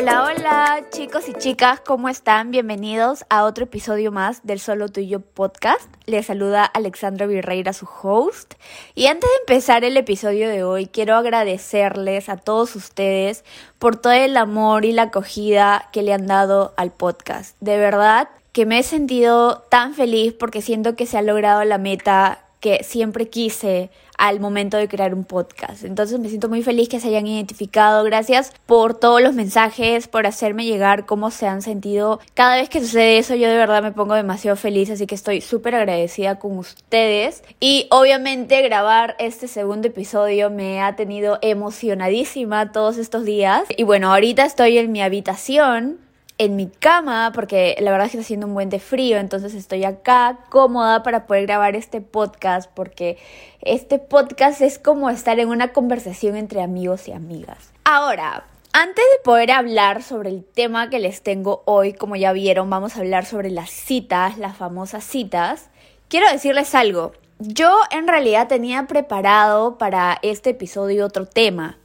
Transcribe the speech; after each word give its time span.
Hola, 0.00 0.24
hola 0.24 0.86
chicos 0.88 1.28
y 1.28 1.34
chicas, 1.34 1.82
¿cómo 1.84 2.08
están? 2.08 2.50
Bienvenidos 2.50 3.26
a 3.28 3.44
otro 3.44 3.64
episodio 3.64 4.10
más 4.10 4.46
del 4.46 4.58
Solo 4.58 4.88
Tuyo 4.88 5.20
podcast. 5.20 5.94
Les 6.06 6.24
saluda 6.24 6.64
Alexandra 6.64 7.26
Virreira, 7.26 7.74
su 7.74 7.86
host. 8.02 8.54
Y 8.94 9.08
antes 9.08 9.28
de 9.28 9.36
empezar 9.40 9.84
el 9.84 9.98
episodio 9.98 10.48
de 10.48 10.64
hoy, 10.64 10.86
quiero 10.86 11.16
agradecerles 11.16 12.30
a 12.30 12.38
todos 12.38 12.76
ustedes 12.76 13.44
por 13.78 13.96
todo 13.96 14.14
el 14.14 14.38
amor 14.38 14.86
y 14.86 14.92
la 14.92 15.02
acogida 15.02 15.90
que 15.92 16.00
le 16.00 16.14
han 16.14 16.26
dado 16.26 16.72
al 16.78 16.92
podcast. 16.92 17.54
De 17.60 17.76
verdad 17.76 18.30
que 18.52 18.64
me 18.64 18.78
he 18.78 18.82
sentido 18.82 19.66
tan 19.68 19.92
feliz 19.92 20.32
porque 20.32 20.62
siento 20.62 20.96
que 20.96 21.04
se 21.04 21.18
ha 21.18 21.22
logrado 21.22 21.62
la 21.64 21.76
meta 21.76 22.46
que 22.60 22.84
siempre 22.84 23.28
quise 23.28 23.90
al 24.20 24.38
momento 24.38 24.76
de 24.76 24.86
crear 24.86 25.14
un 25.14 25.24
podcast. 25.24 25.82
Entonces 25.82 26.20
me 26.20 26.28
siento 26.28 26.50
muy 26.50 26.62
feliz 26.62 26.90
que 26.90 27.00
se 27.00 27.08
hayan 27.08 27.26
identificado. 27.26 28.04
Gracias 28.04 28.52
por 28.66 28.94
todos 28.94 29.22
los 29.22 29.32
mensajes, 29.32 30.08
por 30.08 30.26
hacerme 30.26 30.66
llegar 30.66 31.06
cómo 31.06 31.30
se 31.30 31.46
han 31.46 31.62
sentido. 31.62 32.20
Cada 32.34 32.56
vez 32.56 32.68
que 32.68 32.80
sucede 32.80 33.16
eso 33.16 33.34
yo 33.34 33.48
de 33.48 33.56
verdad 33.56 33.82
me 33.82 33.92
pongo 33.92 34.14
demasiado 34.14 34.58
feliz, 34.58 34.90
así 34.90 35.06
que 35.06 35.14
estoy 35.14 35.40
súper 35.40 35.74
agradecida 35.74 36.38
con 36.38 36.58
ustedes. 36.58 37.42
Y 37.60 37.86
obviamente 37.90 38.60
grabar 38.60 39.16
este 39.18 39.48
segundo 39.48 39.88
episodio 39.88 40.50
me 40.50 40.82
ha 40.82 40.96
tenido 40.96 41.38
emocionadísima 41.40 42.72
todos 42.72 42.98
estos 42.98 43.24
días. 43.24 43.64
Y 43.74 43.84
bueno, 43.84 44.12
ahorita 44.12 44.44
estoy 44.44 44.76
en 44.76 44.92
mi 44.92 45.00
habitación 45.00 45.98
en 46.40 46.56
mi 46.56 46.68
cama, 46.68 47.32
porque 47.34 47.76
la 47.80 47.90
verdad 47.90 48.06
es 48.06 48.12
que 48.12 48.16
está 48.16 48.24
haciendo 48.24 48.46
un 48.46 48.54
buen 48.54 48.70
de 48.70 48.80
frío, 48.80 49.18
entonces 49.18 49.52
estoy 49.52 49.84
acá 49.84 50.38
cómoda 50.48 51.02
para 51.02 51.26
poder 51.26 51.42
grabar 51.42 51.76
este 51.76 52.00
podcast, 52.00 52.70
porque 52.72 53.18
este 53.60 53.98
podcast 53.98 54.62
es 54.62 54.78
como 54.78 55.10
estar 55.10 55.38
en 55.38 55.50
una 55.50 55.74
conversación 55.74 56.38
entre 56.38 56.62
amigos 56.62 57.08
y 57.08 57.12
amigas. 57.12 57.72
Ahora, 57.84 58.44
antes 58.72 59.04
de 59.04 59.22
poder 59.22 59.50
hablar 59.50 60.02
sobre 60.02 60.30
el 60.30 60.42
tema 60.42 60.88
que 60.88 60.98
les 60.98 61.20
tengo 61.20 61.62
hoy, 61.66 61.92
como 61.92 62.16
ya 62.16 62.32
vieron, 62.32 62.70
vamos 62.70 62.96
a 62.96 63.00
hablar 63.00 63.26
sobre 63.26 63.50
las 63.50 63.68
citas, 63.68 64.38
las 64.38 64.56
famosas 64.56 65.04
citas, 65.04 65.68
quiero 66.08 66.26
decirles 66.32 66.74
algo. 66.74 67.12
Yo 67.38 67.70
en 67.90 68.08
realidad 68.08 68.48
tenía 68.48 68.86
preparado 68.86 69.76
para 69.76 70.18
este 70.22 70.50
episodio 70.50 71.04
otro 71.04 71.26
tema, 71.26 71.76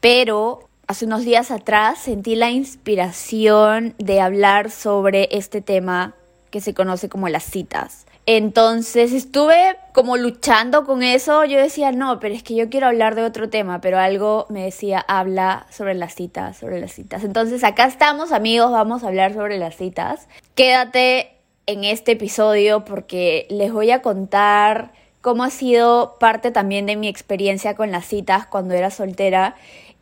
pero 0.00 0.68
hace 0.86 1.06
unos 1.06 1.24
días 1.24 1.50
atrás 1.50 1.98
sentí 1.98 2.34
la 2.34 2.50
inspiración 2.50 3.94
de 3.98 4.20
hablar 4.20 4.70
sobre 4.70 5.28
este 5.32 5.60
tema 5.60 6.14
que 6.50 6.60
se 6.60 6.74
conoce 6.74 7.08
como 7.08 7.28
las 7.28 7.44
citas. 7.44 8.06
Entonces 8.26 9.12
estuve 9.12 9.76
como 9.92 10.16
luchando 10.16 10.86
con 10.86 11.02
eso. 11.02 11.44
Yo 11.44 11.58
decía, 11.58 11.92
no, 11.92 12.20
pero 12.20 12.34
es 12.34 12.42
que 12.42 12.54
yo 12.54 12.70
quiero 12.70 12.86
hablar 12.86 13.14
de 13.14 13.22
otro 13.22 13.50
tema, 13.50 13.80
pero 13.80 13.98
algo 13.98 14.46
me 14.48 14.64
decía, 14.64 15.04
habla 15.06 15.66
sobre 15.70 15.94
las 15.94 16.14
citas, 16.14 16.56
sobre 16.56 16.80
las 16.80 16.92
citas. 16.92 17.22
Entonces 17.22 17.64
acá 17.64 17.84
estamos 17.84 18.32
amigos, 18.32 18.70
vamos 18.72 19.04
a 19.04 19.08
hablar 19.08 19.34
sobre 19.34 19.58
las 19.58 19.76
citas. 19.76 20.26
Quédate 20.54 21.32
en 21.66 21.84
este 21.84 22.12
episodio 22.12 22.84
porque 22.84 23.46
les 23.50 23.72
voy 23.72 23.90
a 23.90 24.00
contar 24.00 24.92
cómo 25.20 25.42
ha 25.42 25.50
sido 25.50 26.16
parte 26.18 26.50
también 26.50 26.86
de 26.86 26.96
mi 26.96 27.08
experiencia 27.08 27.74
con 27.74 27.90
las 27.90 28.06
citas 28.06 28.46
cuando 28.46 28.74
era 28.74 28.90
soltera 28.90 29.54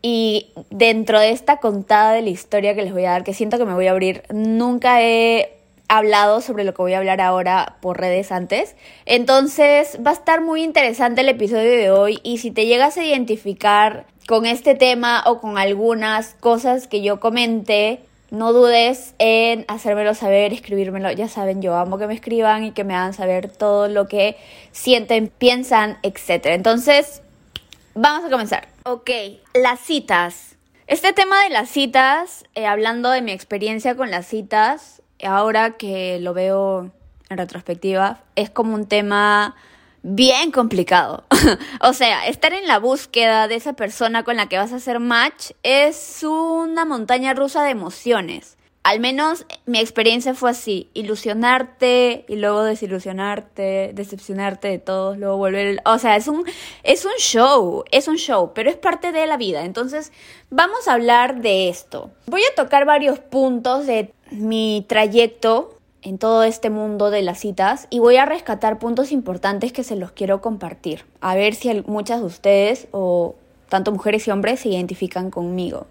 y 0.02 0.50
dentro 0.70 1.20
de 1.20 1.30
esta 1.30 1.58
contada 1.58 2.12
de 2.12 2.22
la 2.22 2.30
historia 2.30 2.74
que 2.74 2.82
les 2.82 2.92
voy 2.92 3.04
a 3.04 3.12
dar, 3.12 3.24
que 3.24 3.34
siento 3.34 3.56
que 3.56 3.64
me 3.64 3.74
voy 3.74 3.86
a 3.86 3.92
abrir, 3.92 4.24
nunca 4.32 5.00
he 5.00 5.62
hablado 5.88 6.40
sobre 6.40 6.64
lo 6.64 6.74
que 6.74 6.82
voy 6.82 6.94
a 6.94 6.98
hablar 6.98 7.20
ahora 7.20 7.76
por 7.80 8.00
redes 8.00 8.32
antes. 8.32 8.74
Entonces 9.06 9.98
va 10.04 10.10
a 10.10 10.14
estar 10.14 10.40
muy 10.40 10.62
interesante 10.62 11.20
el 11.20 11.28
episodio 11.28 11.70
de 11.70 11.90
hoy 11.90 12.18
y 12.22 12.38
si 12.38 12.50
te 12.50 12.66
llegas 12.66 12.96
a 12.98 13.04
identificar 13.04 14.06
con 14.26 14.46
este 14.46 14.74
tema 14.74 15.22
o 15.26 15.40
con 15.40 15.58
algunas 15.58 16.34
cosas 16.34 16.86
que 16.86 17.02
yo 17.02 17.20
comente, 17.20 18.00
no 18.30 18.54
dudes 18.54 19.14
en 19.18 19.66
hacérmelo 19.68 20.14
saber, 20.14 20.54
escribírmelo. 20.54 21.12
Ya 21.12 21.28
saben, 21.28 21.60
yo 21.60 21.76
amo 21.76 21.98
que 21.98 22.06
me 22.06 22.14
escriban 22.14 22.64
y 22.64 22.72
que 22.72 22.82
me 22.82 22.94
hagan 22.94 23.12
saber 23.12 23.48
todo 23.48 23.88
lo 23.88 24.08
que 24.08 24.36
sienten, 24.70 25.28
piensan, 25.28 25.98
etc. 26.02 26.46
Entonces, 26.46 27.22
vamos 27.94 28.24
a 28.24 28.30
comenzar. 28.30 28.68
Ok, 28.84 29.10
las 29.54 29.80
citas. 29.80 30.56
Este 30.86 31.12
tema 31.12 31.42
de 31.44 31.50
las 31.50 31.70
citas, 31.70 32.44
eh, 32.54 32.66
hablando 32.66 33.10
de 33.10 33.22
mi 33.22 33.32
experiencia 33.32 33.96
con 33.96 34.10
las 34.10 34.26
citas, 34.26 35.02
ahora 35.22 35.76
que 35.76 36.18
lo 36.20 36.34
veo 36.34 36.90
en 37.28 37.38
retrospectiva, 37.38 38.20
es 38.36 38.50
como 38.50 38.74
un 38.74 38.86
tema 38.86 39.54
bien 40.02 40.50
complicado. 40.50 41.24
o 41.80 41.92
sea, 41.92 42.26
estar 42.26 42.52
en 42.52 42.66
la 42.66 42.78
búsqueda 42.78 43.48
de 43.48 43.54
esa 43.54 43.72
persona 43.74 44.24
con 44.24 44.36
la 44.36 44.48
que 44.48 44.58
vas 44.58 44.72
a 44.72 44.76
hacer 44.76 45.00
match 45.00 45.52
es 45.62 46.22
una 46.24 46.84
montaña 46.84 47.34
rusa 47.34 47.62
de 47.62 47.70
emociones. 47.70 48.56
Al 48.84 48.98
menos 48.98 49.46
mi 49.64 49.78
experiencia 49.78 50.34
fue 50.34 50.50
así, 50.50 50.90
ilusionarte 50.92 52.24
y 52.28 52.34
luego 52.34 52.64
desilusionarte, 52.64 53.92
decepcionarte 53.94 54.66
de 54.66 54.80
todos, 54.80 55.18
luego 55.18 55.36
volver, 55.36 55.80
o 55.84 55.98
sea, 55.98 56.16
es 56.16 56.26
un 56.26 56.44
es 56.82 57.04
un 57.04 57.12
show, 57.18 57.84
es 57.92 58.08
un 58.08 58.16
show, 58.16 58.50
pero 58.54 58.70
es 58.70 58.76
parte 58.76 59.12
de 59.12 59.26
la 59.28 59.36
vida. 59.36 59.64
Entonces, 59.64 60.10
vamos 60.50 60.88
a 60.88 60.94
hablar 60.94 61.42
de 61.42 61.68
esto. 61.68 62.10
Voy 62.26 62.42
a 62.42 62.54
tocar 62.56 62.84
varios 62.84 63.20
puntos 63.20 63.86
de 63.86 64.12
mi 64.32 64.84
trayecto 64.88 65.78
en 66.02 66.18
todo 66.18 66.42
este 66.42 66.68
mundo 66.68 67.10
de 67.10 67.22
las 67.22 67.38
citas 67.38 67.86
y 67.88 68.00
voy 68.00 68.16
a 68.16 68.26
rescatar 68.26 68.80
puntos 68.80 69.12
importantes 69.12 69.72
que 69.72 69.84
se 69.84 69.94
los 69.94 70.10
quiero 70.10 70.40
compartir. 70.40 71.04
A 71.20 71.36
ver 71.36 71.54
si 71.54 71.82
muchas 71.86 72.18
de 72.18 72.26
ustedes 72.26 72.88
o 72.90 73.36
tanto 73.68 73.92
mujeres 73.92 74.26
y 74.26 74.32
hombres 74.32 74.58
se 74.58 74.70
identifican 74.70 75.30
conmigo. 75.30 75.86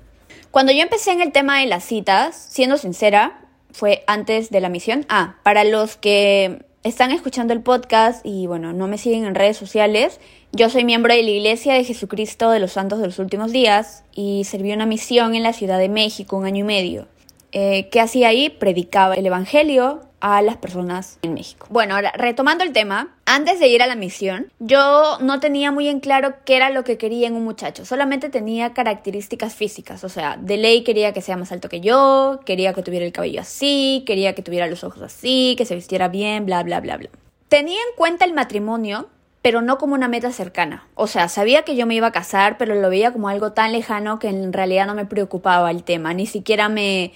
Cuando 0.52 0.74
yo 0.74 0.82
empecé 0.82 1.14
en 1.14 1.22
el 1.22 1.32
tema 1.32 1.62
de 1.62 1.66
las 1.66 1.86
citas, 1.86 2.36
siendo 2.50 2.78
sincera, 2.78 3.40
fue 3.72 4.04
antes 4.06 4.50
de 4.50 4.60
la 4.60 4.68
misión. 4.68 5.06
Ah, 5.08 5.38
para 5.44 5.64
los 5.64 5.96
que 5.96 6.66
están 6.84 7.12
escuchando 7.12 7.54
el 7.54 7.62
podcast 7.62 8.26
y 8.26 8.48
bueno, 8.48 8.74
no 8.74 8.88
me 8.88 8.98
siguen 8.98 9.24
en 9.24 9.34
redes 9.34 9.56
sociales, 9.56 10.20
yo 10.52 10.70
soy 10.70 10.84
miembro 10.84 11.14
de 11.14 11.24
la 11.24 11.30
Iglesia 11.30 11.74
de 11.76 11.86
Jesucristo 11.86 12.52
de 12.52 12.60
los 12.60 12.74
Santos 12.74 13.00
de 13.00 13.06
los 13.06 13.18
Últimos 13.20 13.54
Días 13.54 14.04
y 14.14 14.44
serví 14.44 14.74
una 14.74 14.86
misión 14.86 15.36
en 15.36 15.44
la 15.44 15.54
Ciudad 15.54 15.80
de 15.80 15.88
México 15.88 16.36
un 16.36 16.46
año 16.46 16.60
y 16.60 16.68
medio. 16.68 17.08
Eh, 17.54 17.88
¿Qué 17.90 18.02
hacía 18.02 18.28
ahí? 18.28 18.50
Predicaba 18.50 19.16
el 19.16 19.26
Evangelio 19.26 20.02
a 20.22 20.42
las 20.42 20.58
personas 20.58 21.20
en 21.24 21.34
México. 21.34 21.68
Bueno, 21.70 21.96
ahora 21.96 22.14
retomando 22.16 22.64
el 22.64 22.72
tema, 22.72 23.10
antes 23.26 23.60
de 23.60 23.68
ir 23.68 23.82
a 23.82 23.88
la 23.88 23.96
misión, 23.96 24.52
yo 24.60 25.18
no 25.20 25.40
tenía 25.40 25.72
muy 25.72 25.90
en 25.90 26.00
claro 26.00 26.36
qué 26.46 26.56
era 26.56 26.70
lo 26.70 26.84
que 26.84 26.98
quería 26.98 27.28
en 27.28 27.36
un 27.36 27.44
muchacho, 27.44 27.86
solamente 27.86 28.30
tenía 28.30 28.74
características 28.74 29.56
físicas, 29.56 30.04
o 30.04 30.10
sea, 30.10 30.38
de 30.40 30.58
ley 30.58 30.84
quería 30.84 31.12
que 31.12 31.22
sea 31.22 31.38
más 31.38 31.52
alto 31.52 31.68
que 31.68 31.82
yo, 31.82 32.40
quería 32.46 32.74
que 32.74 32.84
tuviera 32.84 33.06
el 33.06 33.12
cabello 33.12 33.42
así, 33.42 34.04
quería 34.06 34.34
que 34.36 34.44
tuviera 34.44 34.68
los 34.68 34.84
ojos 34.84 35.02
así, 35.02 35.56
que 35.58 35.66
se 35.66 35.76
vistiera 35.76 36.08
bien, 36.08 36.46
bla, 36.46 36.64
bla, 36.64 36.80
bla, 36.80 36.98
bla. 36.98 37.10
Tenía 37.50 37.80
en 37.80 37.96
cuenta 37.98 38.24
el 38.24 38.34
matrimonio, 38.34 39.10
pero 39.42 39.62
no 39.62 39.78
como 39.78 39.96
una 39.96 40.08
meta 40.08 40.32
cercana. 40.32 40.88
O 40.96 41.08
sea, 41.08 41.28
sabía 41.28 41.64
que 41.64 41.76
yo 41.76 41.86
me 41.86 41.96
iba 41.96 42.08
a 42.08 42.12
casar, 42.12 42.58
pero 42.58 42.76
lo 42.76 42.90
veía 42.90 43.12
como 43.12 43.28
algo 43.28 43.54
tan 43.54 43.72
lejano 43.72 44.20
que 44.20 44.30
en 44.30 44.54
realidad 44.54 44.86
no 44.86 44.94
me 44.94 45.06
preocupaba 45.06 45.72
el 45.72 45.84
tema, 45.84 46.14
ni 46.14 46.28
siquiera 46.28 46.70
me 46.70 47.12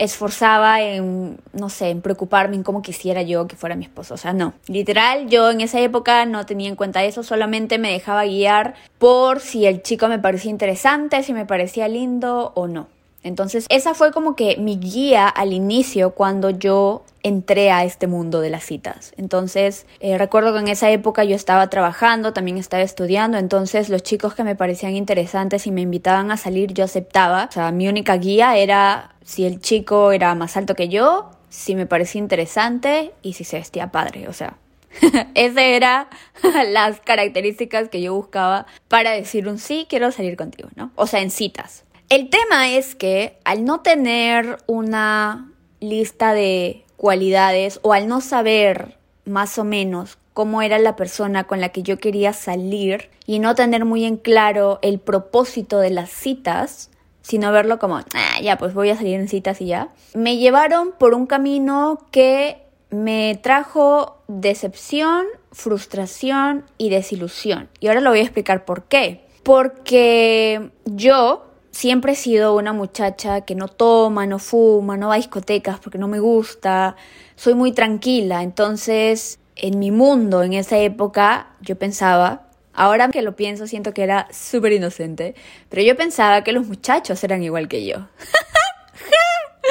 esforzaba 0.00 0.80
en, 0.80 1.38
no 1.52 1.68
sé, 1.68 1.90
en 1.90 2.00
preocuparme 2.00 2.56
en 2.56 2.62
cómo 2.62 2.80
quisiera 2.80 3.20
yo 3.20 3.46
que 3.46 3.54
fuera 3.54 3.76
mi 3.76 3.84
esposo. 3.84 4.14
O 4.14 4.16
sea, 4.16 4.32
no. 4.32 4.54
Literal, 4.66 5.28
yo 5.28 5.50
en 5.50 5.60
esa 5.60 5.78
época 5.78 6.24
no 6.24 6.46
tenía 6.46 6.70
en 6.70 6.74
cuenta 6.74 7.04
eso, 7.04 7.22
solamente 7.22 7.78
me 7.78 7.92
dejaba 7.92 8.24
guiar 8.24 8.74
por 8.98 9.40
si 9.40 9.66
el 9.66 9.82
chico 9.82 10.08
me 10.08 10.18
parecía 10.18 10.50
interesante, 10.50 11.22
si 11.22 11.34
me 11.34 11.44
parecía 11.44 11.86
lindo 11.86 12.52
o 12.54 12.66
no. 12.66 12.88
Entonces, 13.22 13.66
esa 13.68 13.94
fue 13.94 14.12
como 14.12 14.34
que 14.34 14.56
mi 14.56 14.78
guía 14.78 15.28
al 15.28 15.52
inicio 15.52 16.12
cuando 16.12 16.50
yo 16.50 17.04
entré 17.22 17.70
a 17.70 17.84
este 17.84 18.06
mundo 18.06 18.40
de 18.40 18.48
las 18.48 18.64
citas. 18.64 19.12
Entonces, 19.16 19.86
eh, 20.00 20.16
recuerdo 20.16 20.54
que 20.54 20.60
en 20.60 20.68
esa 20.68 20.90
época 20.90 21.24
yo 21.24 21.36
estaba 21.36 21.68
trabajando, 21.68 22.32
también 22.32 22.56
estaba 22.56 22.82
estudiando, 22.82 23.36
entonces 23.36 23.90
los 23.90 24.02
chicos 24.02 24.34
que 24.34 24.44
me 24.44 24.56
parecían 24.56 24.96
interesantes 24.96 25.66
y 25.66 25.70
me 25.70 25.82
invitaban 25.82 26.30
a 26.30 26.38
salir, 26.38 26.72
yo 26.72 26.84
aceptaba. 26.84 27.46
O 27.50 27.52
sea, 27.52 27.72
mi 27.72 27.88
única 27.88 28.16
guía 28.16 28.56
era 28.56 29.14
si 29.22 29.44
el 29.44 29.60
chico 29.60 30.12
era 30.12 30.34
más 30.34 30.56
alto 30.56 30.74
que 30.74 30.88
yo, 30.88 31.30
si 31.50 31.74
me 31.74 31.86
parecía 31.86 32.20
interesante 32.20 33.12
y 33.22 33.34
si 33.34 33.44
se 33.44 33.58
vestía 33.58 33.92
padre, 33.92 34.28
o 34.28 34.32
sea. 34.32 34.56
Esas 35.34 35.58
eran 35.58 36.06
las 36.72 37.00
características 37.00 37.88
que 37.90 38.00
yo 38.00 38.14
buscaba 38.14 38.66
para 38.88 39.12
decir 39.12 39.46
un 39.46 39.58
sí, 39.58 39.86
quiero 39.88 40.10
salir 40.10 40.36
contigo, 40.36 40.68
¿no? 40.74 40.90
O 40.96 41.06
sea, 41.06 41.20
en 41.20 41.30
citas. 41.30 41.84
El 42.10 42.28
tema 42.28 42.68
es 42.70 42.96
que 42.96 43.38
al 43.44 43.64
no 43.64 43.82
tener 43.82 44.58
una 44.66 45.52
lista 45.78 46.34
de 46.34 46.84
cualidades 46.96 47.78
o 47.82 47.92
al 47.92 48.08
no 48.08 48.20
saber 48.20 48.96
más 49.24 49.58
o 49.58 49.64
menos 49.64 50.18
cómo 50.32 50.60
era 50.60 50.80
la 50.80 50.96
persona 50.96 51.44
con 51.44 51.60
la 51.60 51.68
que 51.68 51.84
yo 51.84 51.98
quería 51.98 52.32
salir 52.32 53.10
y 53.26 53.38
no 53.38 53.54
tener 53.54 53.84
muy 53.84 54.04
en 54.04 54.16
claro 54.16 54.80
el 54.82 54.98
propósito 54.98 55.78
de 55.78 55.90
las 55.90 56.10
citas, 56.10 56.90
sino 57.22 57.52
verlo 57.52 57.78
como, 57.78 57.98
ah, 57.98 58.40
ya, 58.42 58.58
pues 58.58 58.74
voy 58.74 58.90
a 58.90 58.96
salir 58.96 59.14
en 59.14 59.28
citas 59.28 59.60
y 59.60 59.66
ya, 59.66 59.90
me 60.12 60.36
llevaron 60.36 60.90
por 60.98 61.14
un 61.14 61.26
camino 61.26 62.08
que 62.10 62.60
me 62.90 63.38
trajo 63.40 64.18
decepción, 64.26 65.26
frustración 65.52 66.64
y 66.76 66.90
desilusión. 66.90 67.68
Y 67.78 67.86
ahora 67.86 68.00
lo 68.00 68.10
voy 68.10 68.18
a 68.18 68.22
explicar 68.22 68.64
por 68.64 68.82
qué. 68.86 69.20
Porque 69.44 70.70
yo 70.84 71.49
siempre 71.70 72.12
he 72.12 72.16
sido 72.16 72.56
una 72.56 72.72
muchacha 72.72 73.42
que 73.42 73.54
no 73.54 73.68
toma, 73.68 74.26
no 74.26 74.38
fuma, 74.38 74.96
no 74.96 75.08
va 75.08 75.14
a 75.14 75.16
discotecas 75.18 75.78
porque 75.80 75.98
no 75.98 76.08
me 76.08 76.18
gusta, 76.20 76.96
soy 77.36 77.54
muy 77.54 77.72
tranquila, 77.72 78.42
entonces 78.42 79.38
en 79.56 79.78
mi 79.78 79.90
mundo 79.90 80.42
en 80.42 80.54
esa 80.54 80.78
época 80.78 81.48
yo 81.60 81.76
pensaba, 81.76 82.48
ahora 82.72 83.08
que 83.08 83.22
lo 83.22 83.36
pienso 83.36 83.66
siento 83.66 83.92
que 83.94 84.02
era 84.02 84.28
súper 84.32 84.72
inocente, 84.72 85.34
pero 85.68 85.82
yo 85.82 85.96
pensaba 85.96 86.42
que 86.42 86.52
los 86.52 86.66
muchachos 86.66 87.22
eran 87.24 87.42
igual 87.42 87.68
que 87.68 87.86
yo. 87.86 88.08